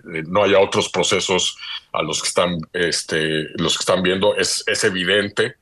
no 0.04 0.44
haya 0.44 0.60
otros 0.60 0.90
procesos 0.90 1.58
a 1.94 2.02
los 2.02 2.22
que 2.22 2.28
están 2.28 2.58
este, 2.74 3.48
los 3.56 3.78
que 3.78 3.82
están 3.84 4.04
viendo 4.04 4.36
es, 4.36 4.64
es 4.68 4.84
evidente 4.84 5.56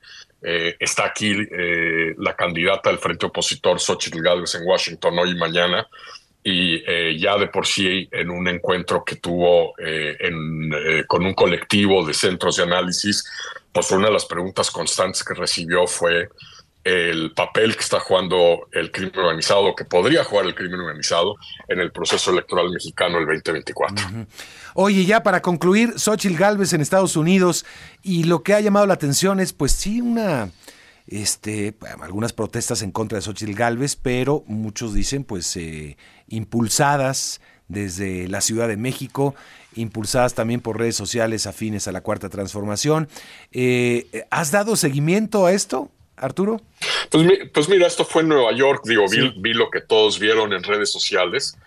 eh, 0.47 0.75
está 0.79 1.05
aquí 1.05 1.35
eh, 1.35 2.13
la 2.19 2.35
candidata 2.35 2.91
del 2.91 2.99
frente 2.99 3.25
opositor, 3.25 3.79
Xochitl 3.79 4.21
Gálvez, 4.21 4.53
en 4.53 4.67
Washington 4.67 5.17
hoy 5.17 5.31
y 5.31 5.35
mañana, 5.35 5.87
y 6.43 6.83
eh, 6.85 7.17
ya 7.17 7.35
de 7.37 7.47
por 7.47 7.65
sí 7.65 8.07
en 8.11 8.29
un 8.29 8.47
encuentro 8.47 9.03
que 9.03 9.15
tuvo 9.15 9.73
con 11.07 11.25
un 11.25 11.33
colectivo 11.33 12.05
de 12.05 12.13
centros 12.13 12.57
de 12.57 12.63
análisis, 12.63 13.23
pues 13.71 13.89
una 13.89 14.05
de 14.05 14.13
las 14.13 14.25
preguntas 14.25 14.69
constantes 14.69 15.23
que 15.23 15.33
recibió 15.33 15.87
fue 15.87 16.29
el 16.83 17.31
papel 17.31 17.73
que 17.73 17.81
está 17.81 17.99
jugando 17.99 18.67
el 18.71 18.91
crimen 18.91 19.17
organizado, 19.17 19.73
que 19.75 19.85
podría 19.85 20.23
jugar 20.23 20.45
el 20.45 20.53
crimen 20.53 20.81
organizado 20.81 21.35
en 21.67 21.79
el 21.79 21.91
proceso 21.91 22.29
electoral 22.29 22.69
mexicano 22.69 23.17
el 23.17 23.25
2024. 23.25 24.05
Oye, 24.77 25.05
ya 25.05 25.23
para 25.23 25.41
concluir, 25.41 25.97
Xochitl 25.97 26.35
Galvez 26.35 26.73
en 26.73 26.81
Estados 26.81 27.15
Unidos, 27.15 27.65
y 28.03 28.25
lo 28.25 28.43
que 28.43 28.53
ha 28.53 28.59
llamado 28.59 28.85
la 28.85 28.95
atención 28.95 29.39
es, 29.39 29.53
pues 29.53 29.71
sí, 29.71 30.01
una, 30.01 30.51
este, 31.07 31.75
algunas 32.01 32.33
protestas 32.33 32.81
en 32.81 32.91
contra 32.91 33.17
de 33.17 33.21
Xochitl 33.21 33.53
Galvez, 33.53 33.95
pero 33.95 34.43
muchos 34.47 34.93
dicen, 34.93 35.23
pues, 35.23 35.55
eh, 35.55 35.95
impulsadas 36.27 37.39
desde 37.69 38.27
la 38.27 38.41
Ciudad 38.41 38.67
de 38.67 38.75
México, 38.75 39.33
impulsadas 39.75 40.33
también 40.33 40.59
por 40.59 40.77
redes 40.77 40.97
sociales 40.97 41.47
afines 41.47 41.87
a 41.87 41.93
la 41.93 42.01
Cuarta 42.01 42.27
Transformación. 42.27 43.07
Eh, 43.53 44.25
¿Has 44.29 44.51
dado 44.51 44.75
seguimiento 44.75 45.45
a 45.45 45.53
esto? 45.53 45.89
Arturo? 46.17 46.61
Pues, 47.11 47.27
pues, 47.53 47.69
mira, 47.69 47.87
esto 47.87 48.03
fue 48.03 48.23
en 48.23 48.29
Nueva 48.29 48.51
York, 48.53 48.83
digo, 48.85 49.05
vi, 49.09 49.53
lo 49.53 49.69
que 49.69 49.79
todos 49.79 50.19
vieron 50.19 50.51
en 50.51 50.63
redes 50.63 50.91
sociales. 50.91 51.57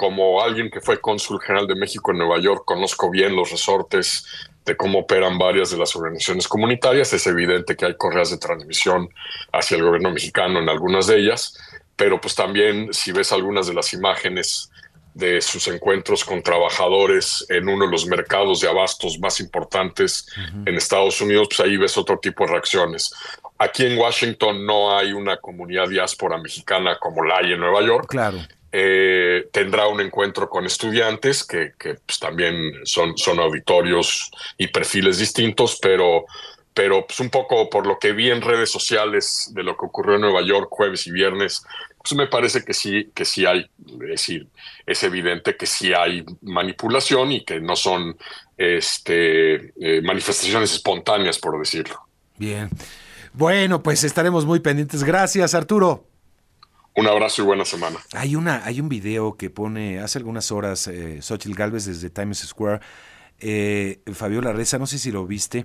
Como 0.00 0.40
alguien 0.40 0.70
que 0.70 0.80
fue 0.80 0.98
cónsul 0.98 1.42
general 1.42 1.66
de 1.66 1.74
México 1.74 2.10
en 2.10 2.16
Nueva 2.16 2.40
York, 2.40 2.62
conozco 2.64 3.10
bien 3.10 3.36
los 3.36 3.50
resortes 3.50 4.24
de 4.64 4.74
cómo 4.74 5.00
operan 5.00 5.36
varias 5.36 5.72
de 5.72 5.76
las 5.76 5.94
organizaciones 5.94 6.48
comunitarias. 6.48 7.12
Es 7.12 7.26
evidente 7.26 7.76
que 7.76 7.84
hay 7.84 7.94
correas 7.98 8.30
de 8.30 8.38
transmisión 8.38 9.10
hacia 9.52 9.76
el 9.76 9.84
gobierno 9.84 10.10
mexicano 10.10 10.58
en 10.58 10.70
algunas 10.70 11.06
de 11.06 11.18
ellas, 11.18 11.54
pero 11.96 12.18
pues 12.18 12.34
también 12.34 12.94
si 12.94 13.12
ves 13.12 13.30
algunas 13.30 13.66
de 13.66 13.74
las 13.74 13.92
imágenes 13.92 14.70
de 15.12 15.42
sus 15.42 15.68
encuentros 15.68 16.24
con 16.24 16.42
trabajadores 16.42 17.44
en 17.50 17.68
uno 17.68 17.84
de 17.84 17.92
los 17.92 18.06
mercados 18.06 18.62
de 18.62 18.70
abastos 18.70 19.18
más 19.18 19.38
importantes 19.38 20.26
en 20.64 20.76
Estados 20.76 21.20
Unidos, 21.20 21.48
pues 21.50 21.60
ahí 21.60 21.76
ves 21.76 21.98
otro 21.98 22.18
tipo 22.18 22.46
de 22.46 22.52
reacciones. 22.52 23.12
Aquí 23.58 23.84
en 23.84 23.98
Washington 23.98 24.64
no 24.64 24.96
hay 24.96 25.12
una 25.12 25.36
comunidad 25.36 25.90
diáspora 25.90 26.38
mexicana 26.38 26.96
como 26.98 27.22
la 27.22 27.36
hay 27.36 27.52
en 27.52 27.60
Nueva 27.60 27.82
York. 27.82 28.06
Claro. 28.08 28.38
Eh, 28.72 29.48
tendrá 29.52 29.88
un 29.88 30.00
encuentro 30.00 30.48
con 30.48 30.64
estudiantes 30.64 31.44
que, 31.44 31.72
pues, 31.78 32.18
también 32.20 32.54
son, 32.84 33.16
son 33.18 33.40
auditorios 33.40 34.30
y 34.58 34.68
perfiles 34.68 35.18
distintos, 35.18 35.78
pero, 35.82 36.24
pero 36.72 37.04
pues, 37.06 37.18
un 37.18 37.30
poco 37.30 37.68
por 37.68 37.86
lo 37.86 37.98
que 37.98 38.12
vi 38.12 38.30
en 38.30 38.40
redes 38.40 38.70
sociales 38.70 39.50
de 39.54 39.64
lo 39.64 39.76
que 39.76 39.86
ocurrió 39.86 40.14
en 40.14 40.20
Nueva 40.20 40.42
York 40.42 40.68
jueves 40.70 41.06
y 41.08 41.10
viernes, 41.10 41.64
pues 41.98 42.14
me 42.14 42.28
parece 42.28 42.64
que 42.64 42.72
sí, 42.72 43.10
que 43.14 43.24
sí 43.24 43.44
hay, 43.44 43.68
es 44.02 44.08
decir, 44.08 44.48
es 44.86 45.02
evidente 45.02 45.56
que 45.56 45.66
sí 45.66 45.92
hay 45.92 46.24
manipulación 46.40 47.32
y 47.32 47.44
que 47.44 47.60
no 47.60 47.76
son 47.76 48.16
este, 48.56 49.72
eh, 49.80 50.00
manifestaciones 50.02 50.72
espontáneas, 50.72 51.38
por 51.38 51.58
decirlo. 51.58 52.00
Bien. 52.38 52.70
Bueno, 53.32 53.82
pues 53.82 54.02
estaremos 54.04 54.46
muy 54.46 54.60
pendientes. 54.60 55.04
Gracias, 55.04 55.54
Arturo. 55.54 56.09
Un 56.96 57.06
abrazo 57.06 57.42
y 57.42 57.44
buena 57.44 57.64
semana. 57.64 57.98
Hay, 58.12 58.36
una, 58.36 58.64
hay 58.64 58.80
un 58.80 58.88
video 58.88 59.36
que 59.36 59.48
pone 59.50 60.00
hace 60.00 60.18
algunas 60.18 60.50
horas 60.50 60.86
eh, 60.88 61.22
Xochitl 61.22 61.54
Galvez 61.54 61.86
desde 61.86 62.10
Times 62.10 62.38
Square. 62.38 62.80
Eh, 63.38 64.00
Fabiola 64.12 64.52
Reza, 64.52 64.78
no 64.78 64.86
sé 64.86 64.98
si 64.98 65.10
lo 65.10 65.26
viste, 65.26 65.64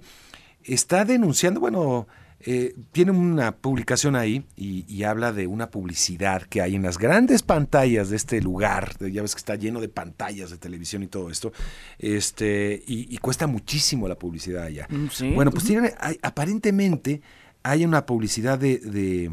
está 0.64 1.04
denunciando, 1.04 1.60
bueno, 1.60 2.08
eh, 2.40 2.76
tiene 2.92 3.12
una 3.12 3.56
publicación 3.56 4.16
ahí 4.16 4.46
y, 4.56 5.04
habla 5.04 5.34
de 5.34 5.48
una 5.48 5.72
publicidad 5.72 6.44
que 6.44 6.62
hay 6.62 6.76
en 6.76 6.84
las 6.84 6.98
grandes 6.98 7.42
pantallas 7.42 8.10
de 8.10 8.18
este 8.18 8.42
lugar. 8.42 8.94
Ya 9.00 9.22
ves 9.22 9.34
que 9.34 9.40
está 9.40 9.56
lleno 9.56 9.82
de 9.82 9.90
pantallas 9.90 10.52
de 10.52 10.58
televisión 10.58 11.04
y 11.04 11.08
todo 11.08 11.30
esto. 11.30 11.54
Este, 11.98 12.84
y, 12.86 13.18
cuesta 13.18 13.48
muchísimo 13.48 14.08
la 14.08 14.16
publicidad 14.16 14.64
allá. 14.64 14.88
Mm, 14.90 15.36
bueno, 15.36 15.52
pues 15.52 15.64
tiene, 15.64 15.94
aparentemente 16.22 17.22
hay 17.64 17.84
una 17.84 18.06
publicidad 18.06 18.60
de, 18.60 18.78
de, 18.78 19.32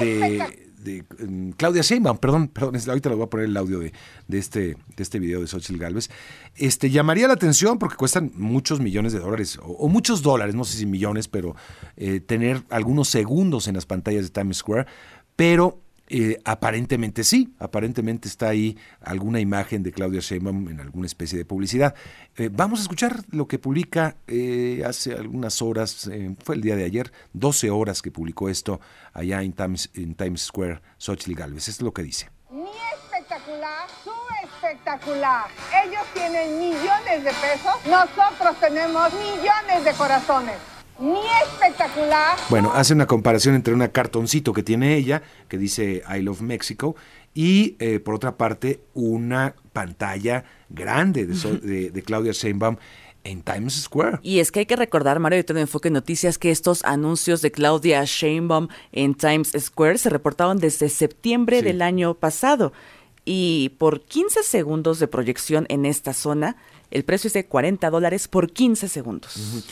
de, 0.00 0.65
mm, 0.86 1.50
Claudia 1.50 1.82
Sheinbaum, 1.82 2.18
perdón, 2.18 2.48
perdón, 2.48 2.76
ahorita 2.76 3.08
le 3.08 3.14
voy 3.14 3.24
a 3.24 3.30
poner 3.30 3.46
el 3.46 3.56
audio 3.56 3.78
de, 3.78 3.92
de, 4.28 4.38
este, 4.38 4.76
de 4.96 5.02
este 5.02 5.18
video 5.18 5.40
de 5.40 5.46
Xochitl 5.46 5.78
Galvez. 5.78 6.10
Este, 6.56 6.90
llamaría 6.90 7.26
la 7.26 7.34
atención 7.34 7.78
porque 7.78 7.96
cuestan 7.96 8.32
muchos 8.34 8.80
millones 8.80 9.12
de 9.12 9.20
dólares, 9.20 9.58
o, 9.62 9.88
muchos 9.88 10.22
dólares, 10.22 10.54
no 10.54 10.64
sé 10.64 10.78
si 10.78 10.86
millones, 10.86 11.28
pero 11.28 11.56
eh, 11.96 12.20
tener 12.20 12.62
algunos 12.70 13.08
segundos 13.08 13.68
en 13.68 13.74
las 13.74 13.86
pantallas 13.86 14.24
de 14.24 14.30
Times 14.30 14.58
Square, 14.58 14.86
pero 15.36 15.78
eh, 16.08 16.40
aparentemente 16.44 17.24
sí, 17.24 17.54
aparentemente 17.58 18.28
está 18.28 18.48
ahí 18.48 18.78
alguna 19.00 19.40
imagen 19.40 19.82
de 19.82 19.92
Claudia 19.92 20.20
Sheinbaum 20.20 20.68
en 20.68 20.80
alguna 20.80 21.06
especie 21.06 21.36
de 21.36 21.44
publicidad. 21.44 21.94
Eh, 22.36 22.48
vamos 22.52 22.78
a 22.78 22.82
escuchar 22.82 23.24
lo 23.30 23.48
que 23.48 23.58
publica 23.58 24.16
eh, 24.26 24.82
hace 24.86 25.14
algunas 25.14 25.60
horas, 25.62 26.08
fue 26.44 26.54
el 26.54 26.60
día 26.60 26.76
de 26.76 26.84
ayer, 26.84 27.12
12 27.32 27.70
horas 27.70 28.02
que 28.02 28.10
publicó 28.10 28.48
esto 28.48 28.80
allá 29.12 29.42
en 29.42 29.52
Times, 29.52 29.90
en 29.94 30.14
Times 30.14 30.42
Square, 30.42 30.80
Xochitl 30.98 31.34
Galvez. 31.34 31.68
Esto 31.68 31.82
es 31.82 31.86
lo 31.86 31.92
que 31.92 32.02
dice. 32.02 32.30
Ni 32.50 32.70
espectacular, 32.94 33.88
su 34.04 34.10
espectacular. 34.44 35.46
Ellos 35.84 36.04
tienen 36.14 36.58
millones 36.58 37.24
de 37.24 37.30
pesos, 37.30 37.74
nosotros 37.86 38.60
tenemos 38.60 39.12
millones 39.12 39.84
de 39.84 39.92
corazones 39.92 40.75
ni 40.98 41.20
espectacular. 41.44 42.38
Bueno, 42.48 42.72
hace 42.74 42.94
una 42.94 43.06
comparación 43.06 43.54
entre 43.54 43.74
una 43.74 43.88
cartoncito 43.88 44.52
que 44.52 44.62
tiene 44.62 44.96
ella, 44.96 45.22
que 45.48 45.58
dice 45.58 46.02
I 46.08 46.22
Love 46.22 46.40
Mexico, 46.40 46.96
y 47.34 47.76
eh, 47.78 48.00
por 48.00 48.14
otra 48.14 48.36
parte 48.36 48.80
una 48.94 49.54
pantalla 49.72 50.44
grande 50.70 51.26
de, 51.26 51.90
de, 51.90 52.02
Claudia 52.02 52.32
Sheinbaum 52.32 52.76
en 53.24 53.42
Times 53.42 53.74
Square. 53.74 54.20
Y 54.22 54.38
es 54.38 54.50
que 54.50 54.60
hay 54.60 54.66
que 54.66 54.76
recordar, 54.76 55.20
Mario, 55.20 55.38
de 55.38 55.44
todo 55.44 55.58
Enfoque 55.58 55.90
Noticias, 55.90 56.38
que 56.38 56.50
estos 56.50 56.82
anuncios 56.84 57.42
de 57.42 57.50
Claudia 57.50 58.02
Sheinbaum 58.04 58.68
en 58.92 59.14
Times 59.14 59.52
Square 59.58 59.98
se 59.98 60.08
reportaron 60.08 60.58
desde 60.58 60.88
septiembre 60.88 61.62
del 61.62 61.82
año 61.82 62.14
pasado. 62.14 62.72
Y 63.24 63.70
por 63.78 64.02
15 64.02 64.44
segundos 64.44 65.00
de 65.00 65.08
proyección 65.08 65.66
en 65.68 65.84
esta 65.84 66.14
zona, 66.14 66.56
el 66.90 67.04
precio 67.04 67.26
es 67.28 67.34
de 67.34 67.46
40 67.46 67.90
dólares 67.90 68.28
por 68.28 68.52
15 68.52 68.88
segundos. 68.88 69.64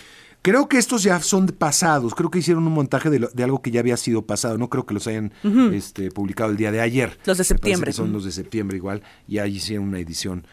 Creo 0.45 0.68
que 0.68 0.76
estos 0.76 1.03
ya 1.03 1.18
son 1.20 1.47
pasados, 1.47 2.14
creo 2.14 2.30
que 2.30 2.40
hicieron 2.40 2.66
un 2.66 2.74
montaje 2.74 3.09
de, 3.09 3.42
algo 3.42 3.62
que 3.62 3.70
ya 3.70 3.80
había 3.80 3.97
sido 3.97 4.26
pasado, 4.26 4.59
no 4.59 4.68
creo 4.68 4.84
que 4.84 4.92
los 4.92 5.07
hayan 5.07 5.32
este, 5.72 6.11
publicado 6.11 6.51
el 6.51 6.59
día 6.59 6.70
de 6.70 6.82
ayer. 6.82 7.18
Los 7.24 7.38
de 7.38 7.45
septiembre. 7.45 7.95
son 7.95 8.12
los 8.12 8.26
de 8.26 8.30
septiembre 8.30 8.76
igual, 8.76 9.03
y 9.26 9.38
ahí 9.38 9.57
hicieron 9.57 9.88
una 9.88 10.01
edición 10.01 10.47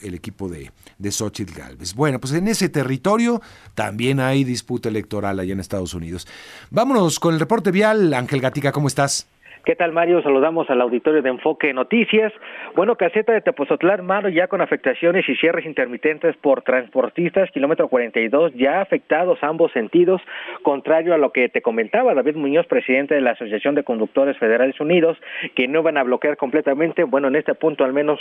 el 0.00 0.14
equipo 0.14 0.48
de, 0.48 0.72
de 0.96 1.12
Xochitl 1.12 1.52
Galvez. 1.52 1.92
Bueno, 1.92 2.18
pues 2.20 2.32
en 2.32 2.48
ese 2.48 2.70
territorio 2.70 3.42
también 3.74 4.18
hay 4.18 4.44
disputa 4.44 4.88
electoral 4.88 5.38
allá 5.38 5.52
en 5.52 5.60
Estados 5.60 5.92
Unidos. 5.92 6.26
Vámonos 6.70 7.20
con 7.20 7.34
el 7.34 7.40
reporte 7.40 7.70
vial. 7.70 8.14
Ángel 8.14 8.40
Gatica, 8.40 8.72
¿cómo 8.72 8.88
estás? 8.88 9.26
¿Qué 9.68 9.76
tal, 9.76 9.92
Mario? 9.92 10.22
Saludamos 10.22 10.70
al 10.70 10.80
auditorio 10.80 11.20
de 11.20 11.28
Enfoque 11.28 11.74
Noticias. 11.74 12.32
Bueno, 12.74 12.96
caseta 12.96 13.34
de 13.34 13.42
Tepozotlán, 13.42 14.02
Maro, 14.02 14.30
ya 14.30 14.46
con 14.46 14.62
afectaciones 14.62 15.28
y 15.28 15.36
cierres 15.36 15.66
intermitentes 15.66 16.34
por 16.38 16.62
transportistas, 16.62 17.50
kilómetro 17.50 17.88
42, 17.88 18.54
ya 18.54 18.80
afectados 18.80 19.38
ambos 19.42 19.70
sentidos, 19.72 20.22
contrario 20.62 21.12
a 21.12 21.18
lo 21.18 21.32
que 21.32 21.50
te 21.50 21.60
comentaba 21.60 22.14
David 22.14 22.36
Muñoz, 22.36 22.66
presidente 22.66 23.14
de 23.14 23.20
la 23.20 23.32
Asociación 23.32 23.74
de 23.74 23.84
Conductores 23.84 24.38
Federales 24.38 24.80
Unidos, 24.80 25.18
que 25.54 25.68
no 25.68 25.82
van 25.82 25.98
a 25.98 26.02
bloquear 26.02 26.38
completamente, 26.38 27.04
bueno, 27.04 27.28
en 27.28 27.36
este 27.36 27.52
punto 27.52 27.84
al 27.84 27.92
menos 27.92 28.18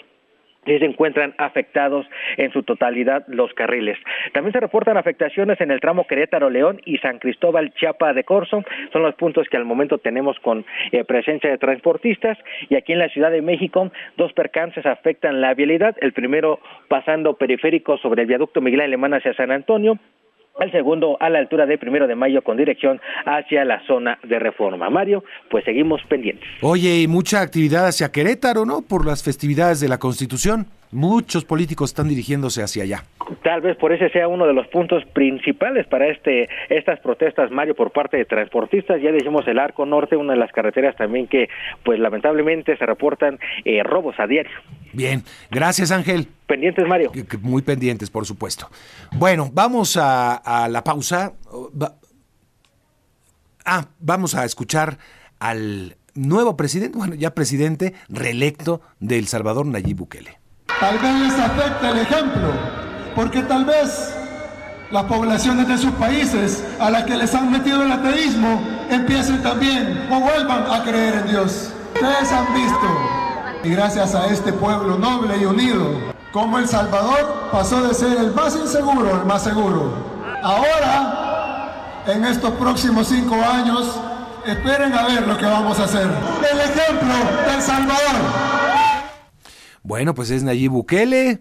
y 0.68 0.78
se 0.78 0.86
encuentran 0.86 1.34
afectados 1.38 2.06
en 2.38 2.52
su 2.52 2.64
totalidad 2.64 3.24
los 3.28 3.54
carriles. 3.54 3.98
También 4.34 4.54
se 4.54 4.60
reportan 4.60 4.98
afectaciones 4.98 5.60
en 5.62 5.72
el 5.72 5.80
tramo 5.80 6.06
Querétaro-León 6.06 6.82
y 6.86 6.98
San 6.98 7.20
Cristóbal 7.20 7.74
Chiapa 7.74 8.14
de 8.14 8.24
Corzo. 8.24 8.64
Son 8.94 9.02
los 9.02 9.16
puntos 9.16 9.48
que 9.50 9.58
al 9.58 9.66
momento 9.66 9.98
tenemos 9.98 10.38
con 10.40 10.66
eh, 10.92 11.04
presencia 11.04 11.50
de 11.50 11.58
transportistas. 11.58 12.38
Y 12.70 12.76
aquí 12.76 12.94
en 12.94 13.00
la 13.00 13.10
Ciudad 13.10 13.32
de 13.32 13.42
México, 13.42 13.92
dos 14.18 14.34
percances 14.34 14.86
afectan 14.86 15.42
la 15.42 15.54
vialidad. 15.54 15.96
El 16.02 16.14
primero 16.14 16.60
pasando 16.88 17.36
periférico 17.36 17.98
sobre 17.98 18.24
el 18.24 18.28
viaducto 18.28 18.62
Miguel 18.62 18.82
Alemán 18.82 19.14
hacia 19.14 19.34
San 19.34 19.52
Antonio 19.52 19.98
el 20.60 20.72
segundo 20.72 21.18
a 21.20 21.30
la 21.30 21.40
altura 21.40 21.66
de 21.66 21.78
primero 21.78 22.08
de 22.08 22.16
mayo 22.16 22.42
con 22.42 22.58
dirección 22.58 23.00
hacia 23.26 23.66
la 23.66 23.86
zona 23.86 24.20
de 24.24 24.40
reforma. 24.40 24.90
Mario, 24.90 25.24
pues 25.50 25.66
seguimos 25.66 26.02
pendientes. 26.08 26.48
Oye, 26.62 27.02
y 27.02 27.08
mucha 27.08 27.42
actividad 27.42 27.88
hacia 27.88 28.12
Querétaro, 28.12 28.66
¿no? 28.66 28.82
Por 28.82 29.06
las 29.06 29.24
festividades 29.24 29.80
de 29.80 29.88
la 29.88 29.98
Constitución. 29.98 30.68
Muchos 30.92 31.44
políticos 31.44 31.90
están 31.90 32.08
dirigiéndose 32.08 32.64
hacia 32.64 32.84
allá. 32.84 33.04
Tal 33.44 33.60
vez 33.62 33.76
por 33.76 33.92
ese 33.92 34.10
sea 34.10 34.28
uno 34.28 34.48
de 34.48 34.54
los 34.54 34.68
puntos 34.68 35.04
principales 35.14 35.86
para 35.88 36.08
este 36.08 36.48
estas 36.70 37.00
protestas, 37.00 37.52
Mario, 37.52 37.76
por 37.76 37.92
parte 37.92 38.16
de 38.16 38.26
transportistas. 38.26 39.02
Ya 39.02 39.12
dijimos 39.12 39.46
el 39.48 39.60
Arco 39.60 39.86
Norte, 39.86 40.16
una 40.16 40.34
de 40.34 40.40
las 40.40 40.52
carreteras 40.52 40.96
también 40.96 41.28
que, 41.28 41.50
pues 41.84 42.00
lamentablemente 42.00 42.78
se 42.78 42.86
reportan 42.86 43.38
eh, 43.66 43.84
robos 43.84 44.16
a 44.20 44.28
diario. 44.28 44.52
Bien, 44.94 45.24
gracias 45.52 45.92
Ángel. 45.92 46.28
Pendientes, 46.46 46.88
Mario. 46.88 47.12
Muy 47.42 47.62
pendientes, 47.62 48.10
por 48.10 48.26
supuesto. 48.26 48.70
Bueno, 49.12 49.50
vamos 49.52 49.98
a, 50.02 50.68
la 50.70 50.84
pausa. 50.84 51.34
Ah, 53.66 53.86
vamos 54.00 54.36
a 54.36 54.46
escuchar 54.46 54.98
al 55.40 55.98
nuevo 56.16 56.56
presidente, 56.56 56.98
bueno, 56.98 57.16
ya 57.16 57.36
presidente 57.36 57.94
reelecto 58.08 58.82
de 59.00 59.20
El 59.20 59.28
Salvador, 59.28 59.66
Nayib 59.66 59.98
Bukele. 59.98 60.47
Tal 60.80 61.00
vez 61.00 61.16
les 61.16 61.40
afecte 61.40 61.90
el 61.90 61.98
ejemplo, 61.98 62.50
porque 63.16 63.42
tal 63.42 63.66
vez 63.66 64.14
las 64.92 65.04
poblaciones 65.06 65.68
de 65.68 65.76
sus 65.76 65.92
países 65.94 66.64
a 66.80 66.92
las 66.92 67.04
que 67.04 67.18
les 67.18 67.34
han 67.34 67.52
metido 67.52 67.82
el 67.82 67.92
ateísmo 67.92 68.62
empiecen 68.90 69.42
también 69.42 70.08
o 70.12 70.20
vuelvan 70.20 70.72
a 70.72 70.84
creer 70.84 71.16
en 71.16 71.28
Dios. 71.30 71.72
Ustedes 71.96 72.32
han 72.32 72.54
visto, 72.54 72.88
y 73.64 73.70
gracias 73.70 74.14
a 74.14 74.28
este 74.28 74.54
pueblo 74.54 75.00
noble 75.00 75.38
y 75.38 75.46
unido, 75.46 76.14
cómo 76.32 76.60
El 76.60 76.68
Salvador 76.68 77.50
pasó 77.52 77.82
de 77.82 77.96
ser 77.96 78.16
el 78.16 78.32
más 78.36 78.56
inseguro 78.56 79.16
al 79.16 79.26
más 79.26 79.44
seguro. 79.44 79.94
Ahora, 80.44 82.04
en 82.06 82.24
estos 82.24 82.52
próximos 82.52 83.08
cinco 83.08 83.36
años, 83.36 84.00
esperen 84.46 84.94
a 84.94 85.08
ver 85.08 85.28
lo 85.28 85.36
que 85.38 85.46
vamos 85.46 85.80
a 85.80 85.86
hacer. 85.86 86.08
El 86.52 86.60
ejemplo 86.60 87.16
del 87.52 87.62
Salvador. 87.64 88.57
Bueno, 89.88 90.14
pues 90.14 90.32
es 90.32 90.44
Nayib 90.44 90.72
Bukele 90.72 91.40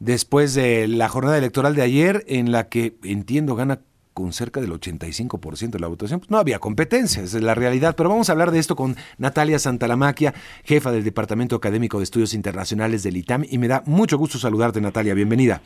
después 0.00 0.52
de 0.52 0.86
la 0.86 1.08
jornada 1.08 1.38
electoral 1.38 1.74
de 1.74 1.80
ayer 1.80 2.24
en 2.28 2.52
la 2.52 2.68
que 2.68 2.94
entiendo 3.02 3.56
gana 3.56 3.80
con 4.12 4.34
cerca 4.34 4.60
del 4.60 4.70
85% 4.70 5.70
de 5.70 5.78
la 5.78 5.86
votación. 5.86 6.20
Pues 6.20 6.30
no 6.30 6.36
había 6.36 6.58
competencia, 6.58 7.22
esa 7.22 7.38
es 7.38 7.42
la 7.42 7.54
realidad. 7.54 7.96
Pero 7.96 8.10
vamos 8.10 8.28
a 8.28 8.32
hablar 8.32 8.50
de 8.50 8.58
esto 8.58 8.76
con 8.76 8.96
Natalia 9.16 9.58
Santalamaquia, 9.58 10.34
jefa 10.64 10.92
del 10.92 11.04
Departamento 11.04 11.56
Académico 11.56 11.96
de 11.96 12.04
Estudios 12.04 12.34
Internacionales 12.34 13.02
del 13.02 13.16
ITAM. 13.16 13.44
Y 13.48 13.56
me 13.56 13.66
da 13.66 13.82
mucho 13.86 14.18
gusto 14.18 14.36
saludarte, 14.36 14.78
Natalia. 14.78 15.14
Bienvenida. 15.14 15.62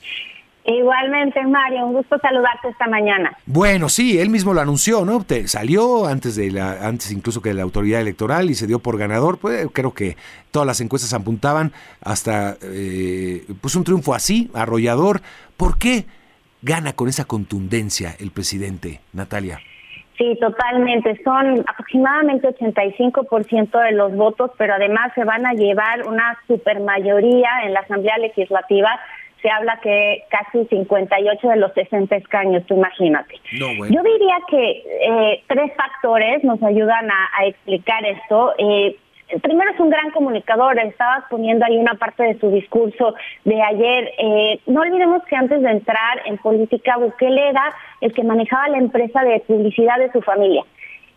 Igualmente, 0.65 1.43
Mario, 1.47 1.87
un 1.87 1.95
gusto 1.95 2.19
saludarte 2.19 2.69
esta 2.69 2.87
mañana. 2.87 3.37
Bueno, 3.47 3.89
sí, 3.89 4.19
él 4.19 4.29
mismo 4.29 4.53
lo 4.53 4.61
anunció, 4.61 5.05
¿no? 5.05 5.25
Te 5.25 5.49
salió 5.49 6.07
antes 6.07 6.37
de 6.37 6.51
la, 6.51 6.87
antes 6.87 7.11
incluso 7.13 7.41
que 7.41 7.49
de 7.49 7.55
la 7.55 7.63
autoridad 7.63 8.01
electoral 8.01 8.51
y 8.51 8.55
se 8.55 8.67
dio 8.67 8.79
por 8.79 8.99
ganador. 8.99 9.39
Pues 9.39 9.67
creo 9.73 9.95
que 9.95 10.17
todas 10.51 10.67
las 10.67 10.81
encuestas 10.81 11.15
apuntaban 11.15 11.73
hasta 12.03 12.57
eh, 12.63 13.45
pues 13.61 13.75
un 13.75 13.85
triunfo 13.85 14.15
así, 14.15 14.51
arrollador. 14.53 15.23
¿Por 15.57 15.79
qué 15.79 16.05
gana 16.61 16.93
con 16.93 17.09
esa 17.09 17.25
contundencia 17.25 18.15
el 18.19 18.31
presidente, 18.31 19.01
Natalia? 19.15 19.61
Sí, 20.19 20.37
totalmente. 20.39 21.19
Son 21.25 21.65
aproximadamente 21.67 22.47
85% 22.49 23.83
de 23.83 23.93
los 23.93 24.15
votos, 24.15 24.51
pero 24.59 24.75
además 24.75 25.13
se 25.15 25.25
van 25.25 25.47
a 25.47 25.55
llevar 25.55 26.07
una 26.07 26.39
supermayoría 26.47 27.49
en 27.65 27.73
la 27.73 27.81
Asamblea 27.81 28.19
Legislativa 28.19 29.01
se 29.43 29.51
habla 29.51 29.79
que 29.83 30.25
casi 30.29 30.65
58 30.67 31.49
de 31.49 31.57
los 31.57 31.73
60 31.73 32.15
escaños, 32.17 32.65
tú 32.67 32.75
imagínate. 32.75 33.37
Yo 33.53 34.03
diría 34.03 34.39
que 34.49 34.83
eh, 35.03 35.43
tres 35.47 35.73
factores 35.77 36.45
nos 36.45 36.63
ayudan 36.63 37.09
a, 37.11 37.47
explicar 37.47 38.05
esto. 38.05 38.55
Eh, 38.59 38.97
primero 39.43 39.71
es 39.73 39.81
un 39.81 39.91
gran 39.91 40.11
comunicador, 40.11 40.79
estabas 40.79 41.25
poniendo 41.31 41.65
ahí 41.65 41.79
una 41.79 41.95
parte 41.95 42.23
de 42.25 42.39
su 42.39 42.51
discurso 42.51 43.15
de 43.45 43.63
ayer. 43.63 44.13
Eh, 44.19 44.61
no 44.67 44.83
olvidemos 44.83 45.23
que 45.25 45.37
antes 45.37 45.63
de 45.63 45.71
entrar 45.71 46.23
en 46.27 46.37
política, 46.39 46.99
Bukele 46.99 47.49
era 47.49 47.75
el 48.01 48.13
que 48.13 48.25
manejaba 48.25 48.69
la 48.69 48.79
empresa 48.79 49.23
de 49.23 49.41
publicidad 49.41 49.99
de 49.99 50.13
su 50.13 50.21
familia 50.21 50.65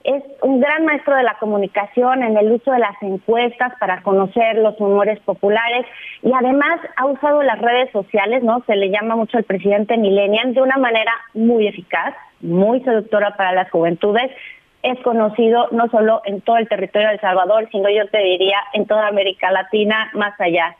es 0.03 0.21
un 0.41 0.59
gran 0.59 0.85
maestro 0.85 1.15
de 1.15 1.23
la 1.23 1.35
comunicación 1.35 2.23
en 2.23 2.35
el 2.35 2.51
uso 2.51 2.71
de 2.71 2.79
las 2.79 3.01
encuestas 3.01 3.73
para 3.79 4.01
conocer 4.01 4.57
los 4.57 4.79
humores 4.79 5.19
populares 5.21 5.85
y 6.21 6.31
además 6.33 6.79
ha 6.97 7.05
usado 7.05 7.41
las 7.41 7.59
redes 7.59 7.89
sociales, 7.91 8.43
¿no? 8.43 8.61
Se 8.65 8.75
le 8.75 8.89
llama 8.89 9.15
mucho 9.15 9.37
al 9.37 9.45
presidente 9.45 9.97
millennial 9.97 10.53
de 10.53 10.61
una 10.61 10.77
manera 10.77 11.11
muy 11.33 11.67
eficaz, 11.67 12.13
muy 12.41 12.81
seductora 12.81 13.37
para 13.37 13.53
las 13.53 13.71
juventudes. 13.71 14.29
Es 14.81 14.99
conocido 14.99 15.69
no 15.71 15.87
solo 15.87 16.21
en 16.25 16.41
todo 16.41 16.57
el 16.57 16.67
territorio 16.67 17.07
de 17.07 17.13
El 17.13 17.21
Salvador, 17.21 17.69
sino 17.71 17.89
yo 17.89 18.05
te 18.07 18.19
diría 18.19 18.57
en 18.73 18.85
toda 18.85 19.07
América 19.07 19.51
Latina, 19.51 20.11
más 20.13 20.39
allá. 20.41 20.75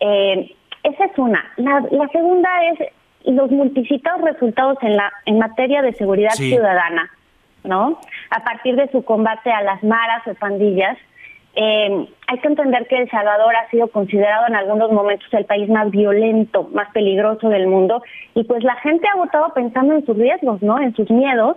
Eh, 0.00 0.52
esa 0.82 1.04
es 1.04 1.16
una. 1.16 1.44
La, 1.58 2.08
segunda 2.12 2.50
es 2.72 2.88
los 3.24 3.52
multicitados 3.52 4.22
resultados 4.22 4.78
en 4.82 4.96
la 4.96 5.12
en 5.26 5.38
materia 5.38 5.80
de 5.80 5.92
seguridad 5.92 6.32
ciudadana 6.32 7.08
¿no? 7.64 7.98
A 8.30 8.44
partir 8.44 8.76
de 8.76 8.88
su 8.90 9.04
combate 9.04 9.50
a 9.50 9.62
las 9.62 9.82
maras 9.82 10.26
o 10.26 10.34
pandillas, 10.34 10.96
eh, 11.56 12.08
hay 12.26 12.38
que 12.38 12.48
entender 12.48 12.86
que 12.88 12.96
El 12.96 13.10
Salvador 13.10 13.54
ha 13.54 13.70
sido 13.70 13.88
considerado 13.88 14.46
en 14.48 14.56
algunos 14.56 14.90
momentos 14.90 15.28
el 15.32 15.44
país 15.44 15.68
más 15.68 15.90
violento, 15.90 16.68
más 16.72 16.90
peligroso 16.92 17.48
del 17.48 17.66
mundo, 17.66 18.02
y 18.34 18.44
pues 18.44 18.64
la 18.64 18.74
gente 18.76 19.06
ha 19.08 19.16
votado 19.16 19.52
pensando 19.54 19.94
en 19.94 20.04
sus 20.04 20.16
riesgos, 20.16 20.62
¿no? 20.62 20.80
En 20.80 20.94
sus 20.94 21.10
miedos. 21.10 21.56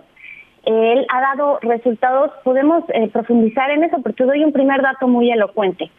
Él 0.64 1.06
ha 1.08 1.20
dado 1.20 1.58
resultados, 1.62 2.30
podemos 2.44 2.84
eh, 2.88 3.08
profundizar 3.08 3.70
en 3.70 3.84
eso, 3.84 4.02
porque 4.02 4.24
doy 4.24 4.44
un 4.44 4.52
primer 4.52 4.82
dato 4.82 5.08
muy 5.08 5.30
elocuente. 5.30 5.90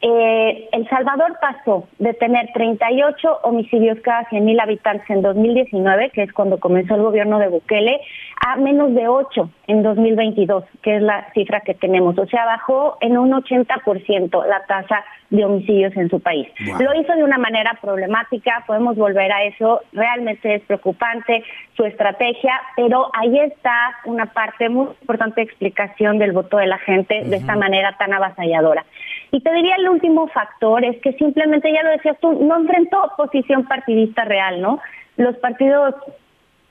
Eh, 0.00 0.68
el 0.72 0.88
Salvador 0.88 1.36
pasó 1.40 1.88
de 1.98 2.14
tener 2.14 2.48
38 2.54 3.40
homicidios 3.42 3.98
cada 4.00 4.28
100.000 4.28 4.62
habitantes 4.62 5.10
en 5.10 5.22
2019, 5.22 6.10
que 6.10 6.22
es 6.22 6.32
cuando 6.32 6.60
comenzó 6.60 6.94
el 6.94 7.02
gobierno 7.02 7.40
de 7.40 7.48
Bukele, 7.48 8.00
a 8.46 8.56
menos 8.56 8.94
de 8.94 9.08
8 9.08 9.50
en 9.66 9.82
2022, 9.82 10.64
que 10.82 10.96
es 10.96 11.02
la 11.02 11.28
cifra 11.32 11.62
que 11.62 11.74
tenemos. 11.74 12.16
O 12.16 12.26
sea, 12.26 12.44
bajó 12.44 12.96
en 13.00 13.18
un 13.18 13.32
80% 13.32 14.46
la 14.46 14.64
tasa 14.66 15.04
de 15.30 15.44
homicidios 15.44 15.94
en 15.96 16.08
su 16.08 16.20
país. 16.20 16.48
Lo 16.80 16.94
hizo 16.98 17.12
de 17.14 17.24
una 17.24 17.38
manera 17.38 17.76
problemática, 17.80 18.64
podemos 18.66 18.96
volver 18.96 19.30
a 19.32 19.44
eso, 19.44 19.82
realmente 19.92 20.54
es 20.54 20.62
preocupante 20.62 21.42
su 21.76 21.84
estrategia, 21.84 22.52
pero 22.76 23.10
ahí 23.12 23.38
está 23.40 23.98
una 24.04 24.26
parte 24.26 24.68
muy 24.68 24.86
importante 25.00 25.40
de 25.40 25.46
explicación 25.46 26.18
del 26.18 26.32
voto 26.32 26.56
de 26.56 26.66
la 26.66 26.78
gente 26.78 27.24
de 27.24 27.36
esta 27.36 27.56
manera 27.56 27.96
tan 27.98 28.12
avasalladora. 28.14 28.84
Y 29.30 29.40
te 29.40 29.52
diría 29.52 29.76
el 29.76 29.88
último 29.88 30.28
factor 30.28 30.84
es 30.84 31.00
que 31.02 31.12
simplemente, 31.14 31.72
ya 31.72 31.82
lo 31.82 31.90
decías 31.90 32.16
tú, 32.20 32.32
no 32.32 32.56
enfrentó 32.56 33.12
posición 33.16 33.66
partidista 33.66 34.24
real, 34.24 34.60
¿no? 34.60 34.80
Los 35.16 35.36
partidos 35.36 35.94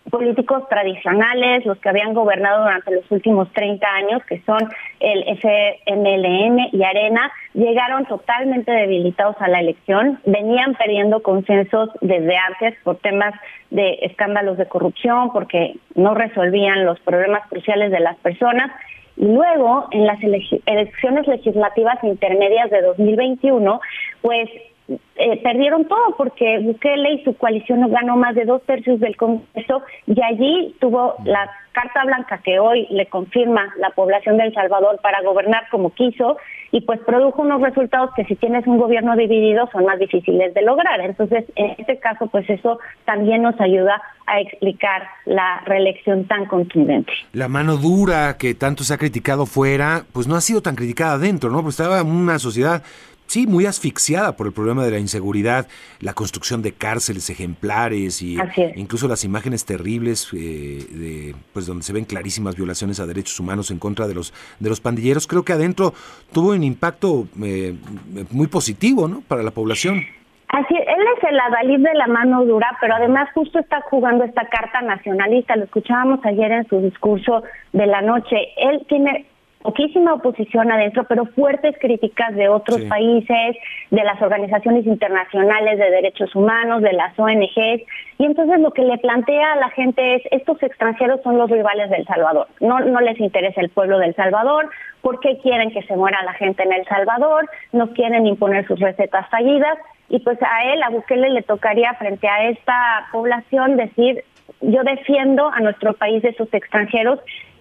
políticos 0.09 0.63
tradicionales, 0.69 1.65
los 1.65 1.77
que 1.79 1.89
habían 1.89 2.13
gobernado 2.13 2.63
durante 2.63 2.91
los 2.91 3.11
últimos 3.11 3.51
30 3.51 3.87
años, 3.87 4.23
que 4.25 4.41
son 4.45 4.59
el 4.99 5.23
FMLN 5.37 6.69
y 6.71 6.83
Arena, 6.83 7.31
llegaron 7.53 8.05
totalmente 8.05 8.71
debilitados 8.71 9.35
a 9.39 9.47
la 9.47 9.59
elección, 9.59 10.19
venían 10.25 10.75
perdiendo 10.75 11.21
consensos 11.21 11.89
desde 12.01 12.37
antes 12.37 12.79
por 12.83 12.97
temas 12.97 13.33
de 13.69 13.99
escándalos 14.03 14.57
de 14.57 14.67
corrupción, 14.67 15.31
porque 15.33 15.75
no 15.95 16.13
resolvían 16.13 16.85
los 16.85 16.99
problemas 17.01 17.45
cruciales 17.49 17.91
de 17.91 17.99
las 17.99 18.15
personas 18.17 18.71
luego, 19.17 19.87
en 19.91 20.05
las 20.05 20.19
elecciones 20.23 21.27
legislativas 21.27 22.03
intermedias 22.03 22.69
de 22.69 22.81
2021, 22.81 23.79
pues 24.21 24.49
eh, 25.17 25.41
perdieron 25.43 25.85
todo 25.85 26.15
porque 26.17 26.59
Bukele 26.59 27.13
y 27.13 27.23
su 27.23 27.35
coalición 27.35 27.91
ganó 27.91 28.15
más 28.15 28.35
de 28.35 28.45
dos 28.45 28.63
tercios 28.63 28.99
del 29.01 29.17
Congreso 29.17 29.81
y 30.05 30.21
allí 30.21 30.75
tuvo 30.79 31.15
la 31.25 31.49
carta 31.73 32.05
blanca 32.05 32.39
que 32.43 32.59
hoy 32.59 32.87
le 32.89 33.07
confirma 33.07 33.73
la 33.79 33.89
población 33.89 34.37
de 34.37 34.45
El 34.45 34.53
Salvador 34.53 34.99
para 35.01 35.21
gobernar 35.23 35.67
como 35.69 35.89
quiso 35.89 36.37
y 36.71 36.81
pues 36.81 36.99
produjo 37.01 37.41
unos 37.41 37.61
resultados 37.61 38.11
que 38.15 38.25
si 38.25 38.35
tienes 38.35 38.65
un 38.67 38.77
gobierno 38.77 39.15
dividido 39.15 39.69
son 39.71 39.85
más 39.85 39.99
difíciles 39.99 40.53
de 40.53 40.61
lograr. 40.61 40.99
Entonces, 41.01 41.45
en 41.55 41.75
este 41.77 41.99
caso, 41.99 42.27
pues 42.27 42.49
eso 42.49 42.79
también 43.05 43.41
nos 43.41 43.59
ayuda 43.59 44.01
a 44.25 44.41
explicar 44.41 45.03
la 45.25 45.61
reelección 45.65 46.25
tan 46.25 46.45
contundente. 46.45 47.11
La 47.33 47.47
mano 47.47 47.77
dura 47.77 48.37
que 48.37 48.53
tanto 48.55 48.83
se 48.83 48.93
ha 48.93 48.97
criticado 48.97 49.45
fuera, 49.45 50.03
pues 50.11 50.27
no 50.27 50.35
ha 50.35 50.41
sido 50.41 50.61
tan 50.61 50.75
criticada 50.75 51.17
dentro, 51.17 51.49
¿no? 51.49 51.61
Pues 51.63 51.79
estaba 51.79 52.03
una 52.03 52.39
sociedad 52.39 52.83
sí, 53.27 53.47
muy 53.47 53.65
asfixiada 53.65 54.35
por 54.35 54.47
el 54.47 54.53
problema 54.53 54.83
de 54.83 54.91
la 54.91 54.99
inseguridad, 54.99 55.67
la 55.99 56.13
construcción 56.13 56.61
de 56.61 56.73
cárceles 56.73 57.29
ejemplares 57.29 58.21
y 58.21 58.37
incluso 58.75 59.07
las 59.07 59.23
imágenes 59.23 59.65
terribles 59.65 60.29
eh, 60.33 60.85
de, 60.89 61.35
pues 61.53 61.67
donde 61.67 61.83
se 61.83 61.93
ven 61.93 62.05
clarísimas 62.05 62.55
violaciones 62.55 62.99
a 62.99 63.05
derechos 63.05 63.39
humanos 63.39 63.71
en 63.71 63.79
contra 63.79 64.07
de 64.07 64.15
los 64.15 64.33
de 64.59 64.69
los 64.69 64.81
pandilleros. 64.81 65.27
Creo 65.27 65.43
que 65.43 65.53
adentro 65.53 65.93
tuvo 66.33 66.51
un 66.51 66.63
impacto 66.63 67.27
eh, 67.43 67.75
muy 68.31 68.47
positivo, 68.47 69.07
¿no? 69.07 69.21
Para 69.27 69.43
la 69.43 69.51
población. 69.51 70.03
Así, 70.49 70.75
él 70.75 71.03
es 71.17 71.23
el 71.29 71.39
adalid 71.39 71.83
de 71.83 71.93
la 71.93 72.07
mano 72.07 72.45
dura, 72.45 72.67
pero 72.79 72.95
además 72.95 73.29
justo 73.33 73.59
está 73.59 73.81
jugando 73.81 74.23
esta 74.23 74.47
carta 74.47 74.81
nacionalista. 74.81 75.57
Lo 75.57 75.65
escuchábamos 75.65 76.25
ayer 76.25 76.51
en 76.51 76.67
su 76.69 76.79
discurso 76.79 77.43
de 77.73 77.85
la 77.85 78.01
noche. 78.01 78.37
Él 78.55 78.85
tiene 78.87 79.25
poquísima 79.67 80.13
oposición 80.13 80.71
adentro, 80.71 81.03
pero 81.09 81.25
fuertes 81.25 81.75
críticas 81.77 82.33
de 82.35 82.47
otros 82.47 82.79
países, 82.83 83.57
de 83.91 84.01
las 84.01 84.21
organizaciones 84.21 84.85
internacionales 84.85 85.77
de 85.77 85.91
derechos 85.91 86.33
humanos, 86.35 86.81
de 86.81 86.93
las 86.93 87.19
ONGs. 87.19 87.83
Y 88.17 88.25
entonces 88.25 88.61
lo 88.61 88.71
que 88.71 88.83
le 88.83 88.97
plantea 88.97 89.51
a 89.51 89.55
la 89.57 89.69
gente 89.71 90.15
es, 90.15 90.21
estos 90.31 90.63
extranjeros 90.63 91.19
son 91.21 91.37
los 91.37 91.49
rivales 91.49 91.89
del 91.89 92.05
Salvador. 92.05 92.47
No, 92.61 92.79
no 92.79 93.01
les 93.01 93.19
interesa 93.19 93.59
el 93.59 93.69
pueblo 93.69 93.99
del 93.99 94.15
Salvador, 94.15 94.69
¿por 95.01 95.19
qué 95.19 95.37
quieren 95.43 95.71
que 95.71 95.83
se 95.83 95.97
muera 95.97 96.23
la 96.23 96.33
gente 96.35 96.63
en 96.63 96.71
El 96.71 96.85
Salvador? 96.85 97.49
No 97.73 97.91
quieren 97.91 98.25
imponer 98.25 98.65
sus 98.67 98.79
recetas 98.79 99.27
fallidas. 99.29 99.77
Y 100.07 100.19
pues 100.19 100.41
a 100.41 100.63
él, 100.71 100.81
a 100.81 100.91
Bukele, 100.91 101.29
le 101.29 101.41
tocaría 101.41 101.93
frente 101.95 102.29
a 102.29 102.47
esta 102.47 103.07
población 103.11 103.75
decir, 103.75 104.23
yo 104.61 104.81
defiendo 104.83 105.49
a 105.49 105.59
nuestro 105.59 105.91
país 105.93 106.23
de 106.23 106.33
sus 106.35 106.53
extranjeros 106.53 107.19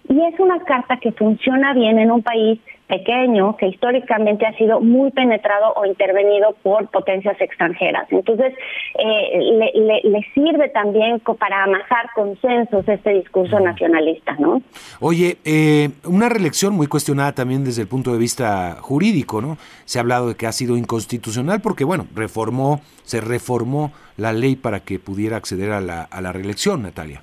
y 0.09 0.25
es 0.25 0.39
una 0.39 0.59
carta 0.63 0.97
que 0.97 1.11
funciona 1.11 1.73
bien 1.73 1.99
en 1.99 2.11
un 2.11 2.23
país 2.23 2.59
pequeño 2.87 3.57
que 3.57 3.67
históricamente 3.67 4.45
ha 4.45 4.53
sido 4.53 4.79
muy 4.79 5.11
penetrado 5.11 5.73
o 5.75 5.85
intervenido 5.85 6.55
por 6.63 6.87
potencias 6.89 7.39
extranjeras. 7.41 8.07
Entonces, 8.11 8.53
eh, 8.97 10.01
le, 10.03 10.27
sirve 10.33 10.69
también 10.69 11.19
para 11.19 11.63
amasar 11.63 12.09
consensos 12.15 12.87
este 12.87 13.13
discurso 13.13 13.59
nacionalista, 13.59 14.35
¿no? 14.39 14.61
Oye, 14.99 15.37
eh, 15.43 15.89
una 16.05 16.29
reelección 16.29 16.73
muy 16.73 16.87
cuestionada 16.87 17.33
también 17.33 17.65
desde 17.65 17.81
el 17.81 17.87
punto 17.87 18.13
de 18.13 18.19
vista 18.19 18.77
jurídico, 18.79 19.41
¿no? 19.41 19.57
Se 19.85 19.99
ha 19.99 20.01
hablado 20.01 20.29
de 20.29 20.35
que 20.35 20.47
ha 20.47 20.51
sido 20.53 20.77
inconstitucional 20.77 21.59
porque, 21.61 21.83
bueno, 21.83 22.07
reformó, 22.15 22.79
se 23.03 23.19
reformó 23.19 23.91
la 24.15 24.31
ley 24.31 24.55
para 24.55 24.79
que 24.79 24.99
pudiera 24.99 25.35
acceder 25.37 25.71
a 25.71 25.81
la, 25.81 26.03
a 26.03 26.21
la 26.21 26.31
reelección, 26.31 26.83
Natalia. 26.83 27.21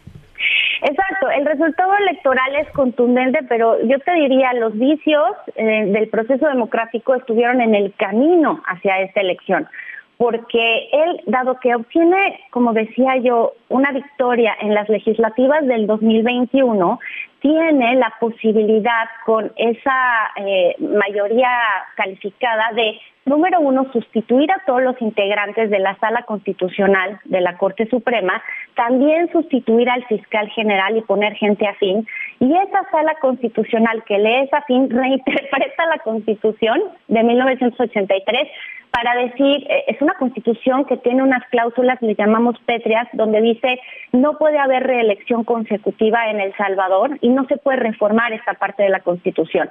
El 1.30 1.46
resultado 1.46 1.92
electoral 1.96 2.56
es 2.56 2.68
contundente, 2.70 3.40
pero 3.48 3.80
yo 3.82 3.98
te 4.00 4.12
diría, 4.12 4.52
los 4.54 4.76
vicios 4.78 5.30
eh, 5.56 5.86
del 5.86 6.08
proceso 6.08 6.46
democrático 6.46 7.14
estuvieron 7.14 7.60
en 7.60 7.74
el 7.74 7.94
camino 7.94 8.62
hacia 8.66 9.00
esta 9.00 9.20
elección, 9.20 9.68
porque 10.16 10.88
él, 10.92 11.22
dado 11.26 11.58
que 11.60 11.74
obtiene, 11.74 12.40
como 12.50 12.72
decía 12.72 13.16
yo, 13.18 13.52
una 13.68 13.92
victoria 13.92 14.56
en 14.60 14.74
las 14.74 14.88
legislativas 14.88 15.66
del 15.66 15.86
2021, 15.86 16.98
tiene 17.40 17.96
la 17.96 18.12
posibilidad 18.20 19.08
con 19.26 19.52
esa 19.56 20.30
eh, 20.36 20.74
mayoría 20.78 21.50
calificada 21.96 22.70
de 22.74 22.98
número 23.26 23.60
uno, 23.60 23.86
sustituir 23.92 24.50
a 24.52 24.62
todos 24.66 24.82
los 24.82 25.00
integrantes 25.00 25.70
de 25.70 25.78
la 25.78 25.96
sala 25.98 26.22
constitucional 26.22 27.18
de 27.24 27.40
la 27.40 27.56
Corte 27.56 27.86
Suprema, 27.88 28.42
también 28.74 29.30
sustituir 29.32 29.88
al 29.88 30.04
fiscal 30.06 30.48
general 30.50 30.96
y 30.96 31.02
poner 31.02 31.34
gente 31.34 31.66
afín. 31.66 32.06
Y 32.40 32.52
esa 32.56 32.88
sala 32.90 33.14
constitucional 33.20 34.04
que 34.04 34.18
lee 34.18 34.44
esa 34.44 34.58
afín 34.58 34.90
reinterpreta 34.90 35.86
la 35.86 35.98
constitución 35.98 36.80
de 37.08 37.22
1983 37.22 38.48
para 38.94 39.16
decir, 39.16 39.66
eh, 39.68 39.84
es 39.88 40.00
una 40.00 40.14
constitución 40.14 40.84
que 40.84 40.96
tiene 40.96 41.20
unas 41.20 41.44
cláusulas, 41.48 42.00
le 42.00 42.14
llamamos 42.14 42.56
pétreas, 42.64 43.08
donde 43.12 43.40
dice 43.40 43.80
no 44.12 44.38
puede 44.38 44.56
haber 44.56 44.84
reelección 44.84 45.42
consecutiva 45.42 46.30
en 46.30 46.40
El 46.40 46.54
Salvador 46.54 47.18
y 47.20 47.30
no 47.30 47.44
se 47.46 47.56
puede 47.56 47.78
reformar 47.78 48.32
esta 48.32 48.54
parte 48.54 48.84
de 48.84 48.90
la 48.90 49.00
constitución. 49.00 49.68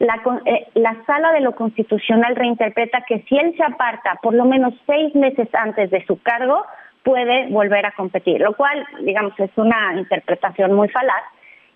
La, 0.00 0.20
eh, 0.46 0.66
la 0.74 0.96
sala 1.06 1.32
de 1.32 1.40
lo 1.40 1.54
constitucional 1.54 2.34
reinterpreta 2.34 2.93
que 3.02 3.20
si 3.28 3.36
él 3.36 3.54
se 3.56 3.62
aparta 3.62 4.18
por 4.22 4.34
lo 4.34 4.44
menos 4.44 4.74
seis 4.86 5.14
meses 5.14 5.48
antes 5.54 5.90
de 5.90 6.04
su 6.06 6.20
cargo, 6.22 6.64
puede 7.02 7.48
volver 7.48 7.86
a 7.86 7.92
competir, 7.92 8.40
lo 8.40 8.54
cual, 8.54 8.84
digamos, 9.02 9.38
es 9.38 9.50
una 9.56 9.94
interpretación 9.94 10.72
muy 10.72 10.88
falaz 10.88 11.22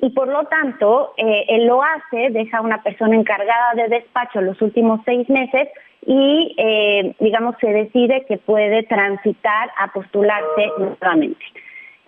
y 0.01 0.11
por 0.11 0.29
lo 0.29 0.45
tanto 0.45 1.13
eh, 1.17 1.45
él 1.49 1.67
lo 1.67 1.83
hace, 1.83 2.31
deja 2.31 2.59
a 2.59 2.63
una 2.63 2.83
persona 2.83 3.17
encargada 3.17 3.75
de 3.75 3.89
despacho 3.89 4.41
los 4.41 4.61
últimos 4.63 5.01
seis 5.05 5.29
meses 5.29 5.69
y 6.07 6.55
eh, 6.57 7.15
digamos 7.19 7.57
se 7.61 7.69
decide 7.69 8.25
que 8.27 8.39
puede 8.39 8.85
transitar 8.85 9.71
a 9.77 9.89
postularse 9.93 10.71
nuevamente. 10.79 11.45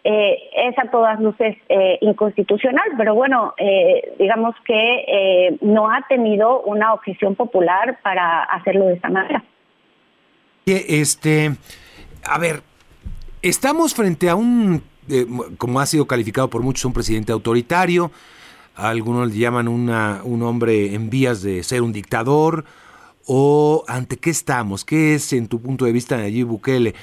Eh, 0.02 0.38
es 0.56 0.78
a 0.78 0.90
todas 0.90 1.20
luces 1.20 1.56
eh, 1.68 1.98
inconstitucional, 2.00 2.88
pero 2.96 3.14
bueno, 3.14 3.52
eh, 3.58 4.14
digamos 4.18 4.54
que 4.64 5.04
eh, 5.06 5.58
no 5.60 5.90
ha 5.90 6.06
tenido 6.08 6.62
una 6.62 6.94
objeción 6.94 7.34
popular 7.34 7.98
para 8.02 8.44
hacerlo 8.44 8.86
de 8.86 8.94
esta 8.94 9.10
manera. 9.10 9.44
Este, 10.64 11.54
a 12.24 12.38
ver, 12.38 12.62
estamos 13.42 13.94
frente 13.94 14.30
a 14.30 14.36
un, 14.36 14.82
como 15.58 15.80
ha 15.80 15.86
sido 15.86 16.06
calificado 16.06 16.48
por 16.48 16.62
muchos, 16.62 16.86
un 16.86 16.94
presidente 16.94 17.32
autoritario, 17.32 18.10
algunos 18.76 19.28
le 19.28 19.38
llaman 19.38 19.68
una, 19.68 20.22
un 20.24 20.42
hombre 20.42 20.94
en 20.94 21.10
vías 21.10 21.42
de 21.42 21.62
ser 21.62 21.82
un 21.82 21.92
dictador, 21.92 22.64
o 23.26 23.84
ante 23.86 24.16
qué 24.16 24.30
estamos, 24.30 24.84
qué 24.84 25.14
es 25.14 25.32
en 25.32 25.46
tu 25.46 25.60
punto 25.60 25.84
de 25.84 25.92
vista 25.92 26.16
Nayib 26.16 26.46
Bukele. 26.46 26.94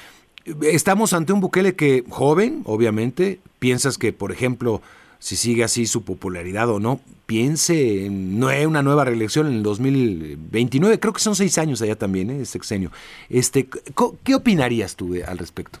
Estamos 0.62 1.12
ante 1.12 1.32
un 1.32 1.40
Bukele 1.40 1.74
que, 1.74 2.04
joven, 2.08 2.62
obviamente, 2.64 3.40
piensas 3.58 3.98
que, 3.98 4.12
por 4.12 4.32
ejemplo, 4.32 4.80
si 5.18 5.36
sigue 5.36 5.64
así 5.64 5.86
su 5.86 6.04
popularidad 6.04 6.68
o 6.70 6.80
no, 6.80 7.00
piense 7.26 8.06
en 8.06 8.42
una 8.42 8.82
nueva 8.82 9.04
reelección 9.04 9.46
en 9.48 9.54
el 9.54 9.62
2029. 9.62 10.98
Creo 11.00 11.12
que 11.12 11.20
son 11.20 11.34
seis 11.34 11.58
años 11.58 11.82
allá 11.82 11.96
también, 11.96 12.30
¿eh? 12.30 12.44
sexenio. 12.44 12.90
Este, 13.28 13.68
¿Qué 14.24 14.34
opinarías 14.34 14.96
tú 14.96 15.14
al 15.26 15.38
respecto? 15.38 15.80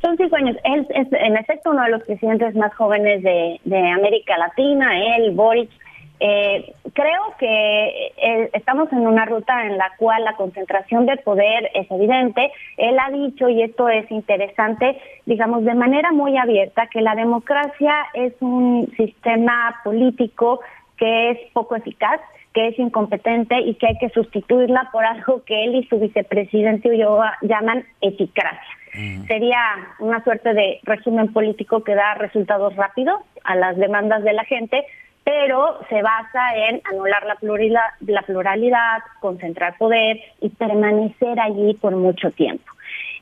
Son 0.00 0.16
cinco 0.16 0.36
años. 0.36 0.56
Él 0.64 0.86
es, 0.90 1.08
en 1.12 1.36
efecto, 1.36 1.70
uno 1.70 1.82
de 1.82 1.90
los 1.90 2.02
presidentes 2.02 2.54
más 2.54 2.74
jóvenes 2.74 3.22
de, 3.22 3.60
de 3.64 3.90
América 3.90 4.38
Latina. 4.38 5.16
Él, 5.16 5.32
Boric, 5.32 5.70
eh, 6.20 6.74
creo 6.92 7.34
que 7.38 8.12
eh, 8.16 8.50
estamos 8.52 8.92
en 8.92 9.06
una 9.06 9.24
ruta 9.24 9.66
en 9.66 9.78
la 9.78 9.90
cual 9.96 10.22
la 10.22 10.36
concentración 10.36 11.06
de 11.06 11.16
poder 11.16 11.70
es 11.74 11.90
evidente. 11.90 12.52
Él 12.76 12.98
ha 12.98 13.10
dicho, 13.10 13.48
y 13.48 13.62
esto 13.62 13.88
es 13.88 14.10
interesante, 14.10 15.00
digamos 15.24 15.64
de 15.64 15.74
manera 15.74 16.12
muy 16.12 16.36
abierta, 16.36 16.88
que 16.88 17.00
la 17.00 17.14
democracia 17.14 17.94
es 18.12 18.34
un 18.40 18.92
sistema 18.96 19.80
político 19.82 20.60
que 20.98 21.30
es 21.30 21.38
poco 21.54 21.76
eficaz, 21.76 22.20
que 22.52 22.68
es 22.68 22.78
incompetente 22.78 23.58
y 23.60 23.74
que 23.74 23.86
hay 23.86 23.98
que 23.98 24.10
sustituirla 24.10 24.90
por 24.92 25.04
algo 25.04 25.42
que 25.44 25.64
él 25.64 25.76
y 25.76 25.86
su 25.86 25.98
vicepresidente 25.98 26.90
llaman 27.42 27.84
eficacia. 28.02 28.76
Sería 29.28 29.60
una 30.00 30.22
suerte 30.24 30.52
de 30.52 30.80
resumen 30.82 31.32
político 31.32 31.84
que 31.84 31.94
da 31.94 32.14
resultados 32.14 32.74
rápidos 32.74 33.20
a 33.44 33.54
las 33.54 33.76
demandas 33.76 34.24
de 34.24 34.32
la 34.32 34.44
gente, 34.44 34.84
pero 35.24 35.78
se 35.88 36.02
basa 36.02 36.56
en 36.56 36.80
anular 36.90 37.24
la 37.26 37.34
pluralidad, 37.36 37.82
la 38.00 38.22
pluralidad 38.22 38.98
concentrar 39.20 39.76
poder 39.76 40.20
y 40.40 40.48
permanecer 40.50 41.38
allí 41.38 41.74
por 41.74 41.94
mucho 41.94 42.30
tiempo. 42.30 42.64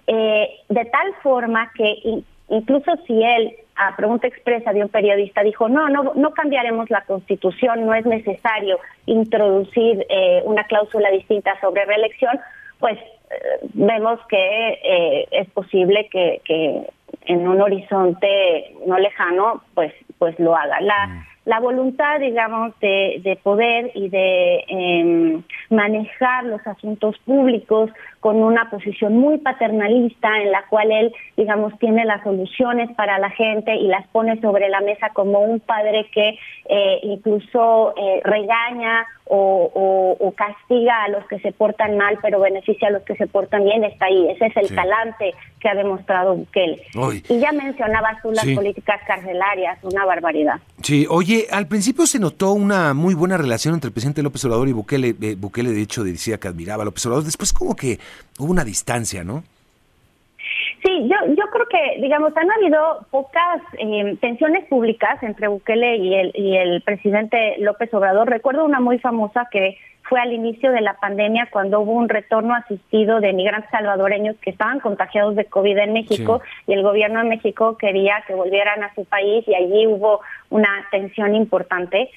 Eh, 0.06 0.48
de 0.68 0.84
tal 0.86 1.14
forma 1.22 1.70
que 1.74 2.22
incluso 2.48 2.92
si 3.06 3.22
él, 3.22 3.52
a 3.76 3.94
pregunta 3.96 4.26
expresa 4.26 4.72
de 4.72 4.82
un 4.82 4.88
periodista, 4.88 5.42
dijo, 5.42 5.68
no, 5.68 5.88
no, 5.88 6.12
no 6.14 6.30
cambiaremos 6.30 6.88
la 6.90 7.02
constitución, 7.02 7.84
no 7.84 7.94
es 7.94 8.06
necesario 8.06 8.78
introducir 9.06 10.06
eh, 10.08 10.42
una 10.44 10.64
cláusula 10.64 11.10
distinta 11.10 11.60
sobre 11.60 11.84
reelección, 11.84 12.38
pues 12.78 12.98
eh, 12.98 13.68
vemos 13.74 14.18
que 14.28 15.26
es 15.30 15.50
posible 15.50 16.08
que, 16.10 16.40
que, 16.44 16.82
en 17.26 17.46
un 17.46 17.60
horizonte 17.60 18.74
no 18.86 18.98
lejano, 18.98 19.62
pues, 19.74 19.92
pues 20.18 20.38
lo 20.38 20.56
haga. 20.56 20.80
La, 20.80 21.06
mm 21.06 21.27
la 21.48 21.60
voluntad, 21.60 22.20
digamos, 22.20 22.78
de, 22.78 23.22
de 23.24 23.36
poder 23.36 23.90
y 23.94 24.10
de 24.10 24.64
em, 24.68 25.42
manejar 25.70 26.44
los 26.44 26.60
asuntos 26.66 27.16
públicos 27.24 27.90
con 28.20 28.36
una 28.42 28.68
posición 28.68 29.16
muy 29.16 29.38
paternalista 29.38 30.28
en 30.42 30.52
la 30.52 30.66
cual 30.68 30.92
él, 30.92 31.10
digamos, 31.38 31.72
tiene 31.78 32.04
las 32.04 32.22
soluciones 32.22 32.94
para 32.96 33.18
la 33.18 33.30
gente 33.30 33.74
y 33.76 33.86
las 33.86 34.06
pone 34.08 34.38
sobre 34.42 34.68
la 34.68 34.82
mesa 34.82 35.08
como 35.14 35.40
un 35.40 35.60
padre 35.60 36.10
que 36.12 36.38
eh, 36.68 37.00
incluso 37.02 37.94
eh, 37.96 38.20
regaña 38.24 39.06
o, 39.28 40.34
castiga 40.36 41.04
a 41.04 41.08
los 41.08 41.26
que 41.26 41.38
se 41.40 41.52
portan 41.52 41.96
mal, 41.96 42.18
pero 42.22 42.40
beneficia 42.40 42.88
a 42.88 42.90
los 42.90 43.02
que 43.02 43.16
se 43.16 43.26
portan 43.26 43.64
bien, 43.64 43.84
está 43.84 44.06
ahí. 44.06 44.28
Ese 44.30 44.46
es 44.46 44.56
el 44.56 44.74
talante 44.74 45.34
que 45.60 45.68
ha 45.68 45.74
demostrado 45.74 46.36
Bukele. 46.36 46.82
Y 47.28 47.38
ya 47.40 47.52
mencionabas 47.52 48.22
tú 48.22 48.30
las 48.30 48.46
políticas 48.46 49.00
carcelarias, 49.06 49.78
una 49.82 50.04
barbaridad. 50.04 50.60
Sí, 50.82 51.06
oye, 51.08 51.46
al 51.50 51.66
principio 51.66 52.06
se 52.06 52.18
notó 52.18 52.52
una 52.52 52.94
muy 52.94 53.14
buena 53.14 53.36
relación 53.36 53.74
entre 53.74 53.88
el 53.88 53.92
presidente 53.92 54.22
López 54.22 54.44
Obrador 54.44 54.68
y 54.68 54.72
Bukele. 54.72 55.14
Eh, 55.20 55.34
Bukele, 55.36 55.72
de 55.72 55.82
hecho, 55.82 56.04
decía 56.04 56.38
que 56.38 56.48
admiraba 56.48 56.82
a 56.82 56.86
López 56.86 57.04
Obrador. 57.06 57.24
Después 57.24 57.52
como 57.52 57.74
que 57.74 57.98
hubo 58.38 58.50
una 58.50 58.64
distancia, 58.64 59.24
¿no? 59.24 59.42
Sí, 60.84 61.08
yo, 61.08 61.34
yo 61.34 61.44
creo 61.50 61.66
que, 61.68 62.00
digamos, 62.00 62.36
han 62.36 62.50
habido 62.50 63.06
pocas 63.10 63.60
eh, 63.78 64.16
tensiones 64.20 64.64
públicas 64.66 65.20
entre 65.22 65.48
Bukele 65.48 65.96
y 65.96 66.14
el, 66.14 66.32
y 66.34 66.56
el 66.56 66.82
presidente 66.82 67.56
López 67.58 67.92
Obrador. 67.94 68.28
Recuerdo 68.28 68.64
una 68.64 68.78
muy 68.78 68.98
famosa 68.98 69.48
que 69.50 69.76
fue 70.08 70.20
al 70.20 70.32
inicio 70.32 70.72
de 70.72 70.80
la 70.80 70.94
pandemia 70.94 71.48
cuando 71.50 71.80
hubo 71.80 71.92
un 71.92 72.08
retorno 72.08 72.54
asistido 72.54 73.20
de 73.20 73.32
migrantes 73.32 73.70
salvadoreños 73.70 74.36
que 74.40 74.50
estaban 74.50 74.80
contagiados 74.80 75.36
de 75.36 75.44
COVID 75.44 75.76
en 75.76 75.92
México 75.92 76.40
y 76.66 76.72
el 76.72 76.82
gobierno 76.82 77.20
de 77.20 77.28
México 77.28 77.76
quería 77.76 78.24
que 78.26 78.34
volvieran 78.34 78.82
a 78.82 78.94
su 78.94 79.04
país 79.04 79.46
y 79.46 79.54
allí 79.54 79.86
hubo 79.86 80.20
una 80.48 80.70
tensión 80.90 81.34
importante 81.34 82.10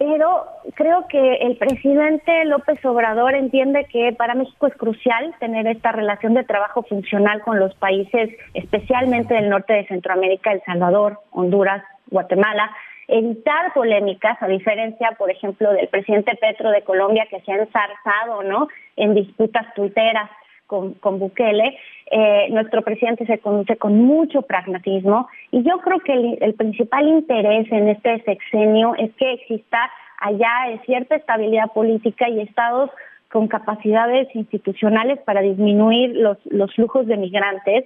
pero 0.00 0.46
creo 0.76 1.06
que 1.08 1.34
el 1.42 1.58
presidente 1.58 2.46
López 2.46 2.82
Obrador 2.86 3.34
entiende 3.34 3.84
que 3.84 4.14
para 4.14 4.34
México 4.34 4.66
es 4.66 4.74
crucial 4.74 5.34
tener 5.40 5.66
esta 5.66 5.92
relación 5.92 6.32
de 6.32 6.42
trabajo 6.42 6.82
funcional 6.84 7.42
con 7.42 7.60
los 7.60 7.74
países, 7.74 8.30
especialmente 8.54 9.34
del 9.34 9.50
norte 9.50 9.74
de 9.74 9.86
Centroamérica, 9.88 10.52
El 10.52 10.62
Salvador, 10.62 11.18
Honduras, 11.32 11.84
Guatemala, 12.06 12.70
evitar 13.08 13.74
polémicas, 13.74 14.42
a 14.42 14.46
diferencia, 14.46 15.10
por 15.18 15.30
ejemplo, 15.30 15.70
del 15.70 15.88
presidente 15.88 16.34
Petro 16.34 16.70
de 16.70 16.80
Colombia, 16.80 17.26
que 17.28 17.42
se 17.42 17.52
ha 17.52 17.56
ensarzado 17.56 18.42
¿no? 18.42 18.68
en 18.96 19.14
disputas 19.14 19.66
tuiteras 19.74 20.30
con, 20.70 21.18
Bukele. 21.18 21.76
Eh, 22.12 22.48
nuestro 22.50 22.82
presidente 22.82 23.26
se 23.26 23.38
conoce 23.38 23.76
con 23.76 24.00
mucho 24.02 24.42
pragmatismo 24.42 25.28
y 25.50 25.62
yo 25.62 25.78
creo 25.78 26.00
que 26.00 26.12
el, 26.40 26.54
principal 26.54 27.06
interés 27.06 27.70
en 27.70 27.88
este 27.88 28.22
sexenio 28.22 28.94
es 28.96 29.12
que 29.14 29.32
exista 29.32 29.90
allá 30.20 30.70
es 30.72 30.80
cierta 30.82 31.16
estabilidad 31.16 31.72
política 31.72 32.28
y 32.28 32.40
estados 32.40 32.90
con 33.30 33.46
capacidades 33.46 34.28
institucionales 34.34 35.20
para 35.20 35.40
disminuir 35.40 36.16
los, 36.16 36.36
los 36.46 36.72
flujos 36.74 37.06
de 37.06 37.16
migrantes. 37.16 37.84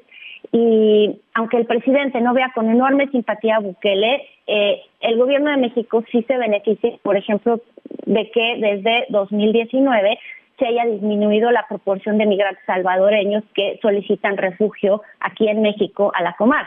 Y 0.53 1.21
aunque 1.35 1.59
el 1.59 1.67
presidente 1.67 2.21
no 2.21 2.33
vea 2.33 2.51
con 2.55 2.71
enorme 2.71 3.09
simpatía 3.09 3.57
a 3.57 3.61
Bukele, 3.61 4.27
eh, 4.47 4.81
el 5.01 5.19
gobierno 5.19 5.51
de 5.51 5.59
México 5.59 6.03
sí 6.11 6.23
se 6.23 6.37
beneficia, 6.37 6.93
por 7.03 7.17
ejemplo, 7.17 7.61
de 8.07 8.31
que 8.31 8.57
desde 8.59 9.07
2019 9.11 10.19
se 10.59 10.67
haya 10.67 10.85
disminuido 10.85 11.51
la 11.51 11.67
proporción 11.67 12.19
de 12.19 12.27
migrantes 12.27 12.65
salvadoreños 12.67 13.43
que 13.55 13.79
solicitan 13.83 14.37
refugio 14.37 15.03
aquí 15.21 15.49
en 15.49 15.63
México 15.63 16.13
a 16.15 16.23
la 16.23 16.35
Comar. 16.35 16.67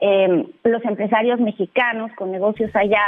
Eh, 0.00 0.46
los 0.64 0.84
empresarios 0.84 1.40
mexicanos 1.40 2.10
con 2.16 2.30
negocios 2.30 2.70
allá 2.74 3.02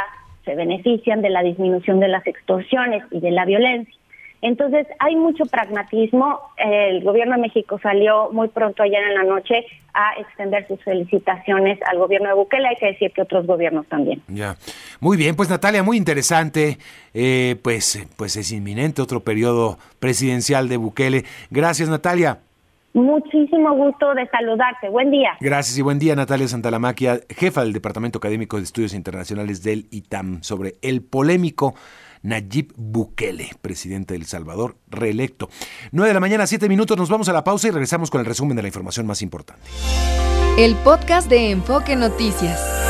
se 0.45 0.55
benefician 0.55 1.21
de 1.21 1.29
la 1.29 1.43
disminución 1.43 2.01
de 2.01 2.09
las 2.09 2.27
extorsiones 2.27 3.03
y 3.11 3.21
de 3.21 3.31
la 3.31 3.45
violencia. 3.45 3.98
Entonces, 4.41 4.87
hay 5.01 5.17
mucho 5.17 5.47
pragmatismo. 5.47 6.41
El 6.57 7.03
gobierno 7.03 7.35
de 7.35 7.43
México 7.43 7.79
salió 7.83 8.31
muy 8.33 8.49
pronto 8.49 8.83
ayer 8.83 9.03
en 9.03 9.15
la 9.15 9.25
noche 9.25 9.67
a 9.95 10.21
extender 10.21 10.67
sus 10.69 10.83
felicitaciones 10.85 11.79
al 11.91 11.99
gobierno 11.99 12.29
de 12.29 12.35
Bukele. 12.35 12.69
Hay 12.69 12.77
que 12.77 12.87
decir 12.87 13.13
que 13.13 13.23
otros 13.23 13.47
gobiernos 13.47 13.87
también. 13.87 14.23
Ya. 14.29 14.57
Muy 15.01 15.17
bien, 15.17 15.35
pues 15.35 15.51
Natalia, 15.51 15.83
muy 15.83 15.97
interesante. 15.97 16.79
Eh, 17.15 17.57
pues, 17.63 18.07
pues 18.17 18.37
es 18.37 18.53
inminente 18.53 19.03
otro 19.03 19.21
periodo 19.21 19.79
presidencial 19.99 20.69
de 20.69 20.77
Bukele. 20.77 21.25
Gracias, 21.51 21.89
Natalia. 21.89 22.39
Muchísimo 22.95 23.75
gusto 23.75 24.15
de 24.15 24.27
saludarte. 24.29 24.89
Buen 24.89 25.11
día. 25.11 25.37
Gracias 25.41 25.79
y 25.79 25.83
buen 25.83 25.99
día, 25.99 26.17
Natalia 26.17 26.49
Santalamaquia, 26.49 27.21
jefa 27.29 27.63
del 27.63 27.73
Departamento 27.73 28.19
Académico 28.19 28.57
de 28.57 28.63
Estudios 28.63 28.95
Internacionales 28.95 29.63
del 29.63 29.87
ITAM, 29.91 30.43
sobre 30.43 30.75
el 30.81 31.03
polémico 31.03 31.75
Nayib 32.23 32.73
Bukele, 32.77 33.51
presidente 33.61 34.15
de 34.15 34.21
El 34.21 34.27
Salvador, 34.27 34.77
reelecto. 34.89 35.49
9 35.93 36.09
de 36.09 36.15
la 36.15 36.21
mañana, 36.21 36.47
7 36.47 36.69
minutos, 36.69 36.97
nos 36.97 37.09
vamos 37.09 37.29
a 37.29 37.33
la 37.33 37.45
pausa 37.45 37.69
y 37.69 37.71
regresamos 37.71 38.11
con 38.11 38.21
el 38.21 38.27
resumen 38.27 38.57
de 38.57 38.63
la 38.63 38.69
información 38.69 39.07
más 39.07 39.23
importante. 39.23 39.63
El 40.57 40.75
podcast 40.77 41.29
de 41.29 41.51
Enfoque 41.51 41.95
Noticias. 41.95 42.88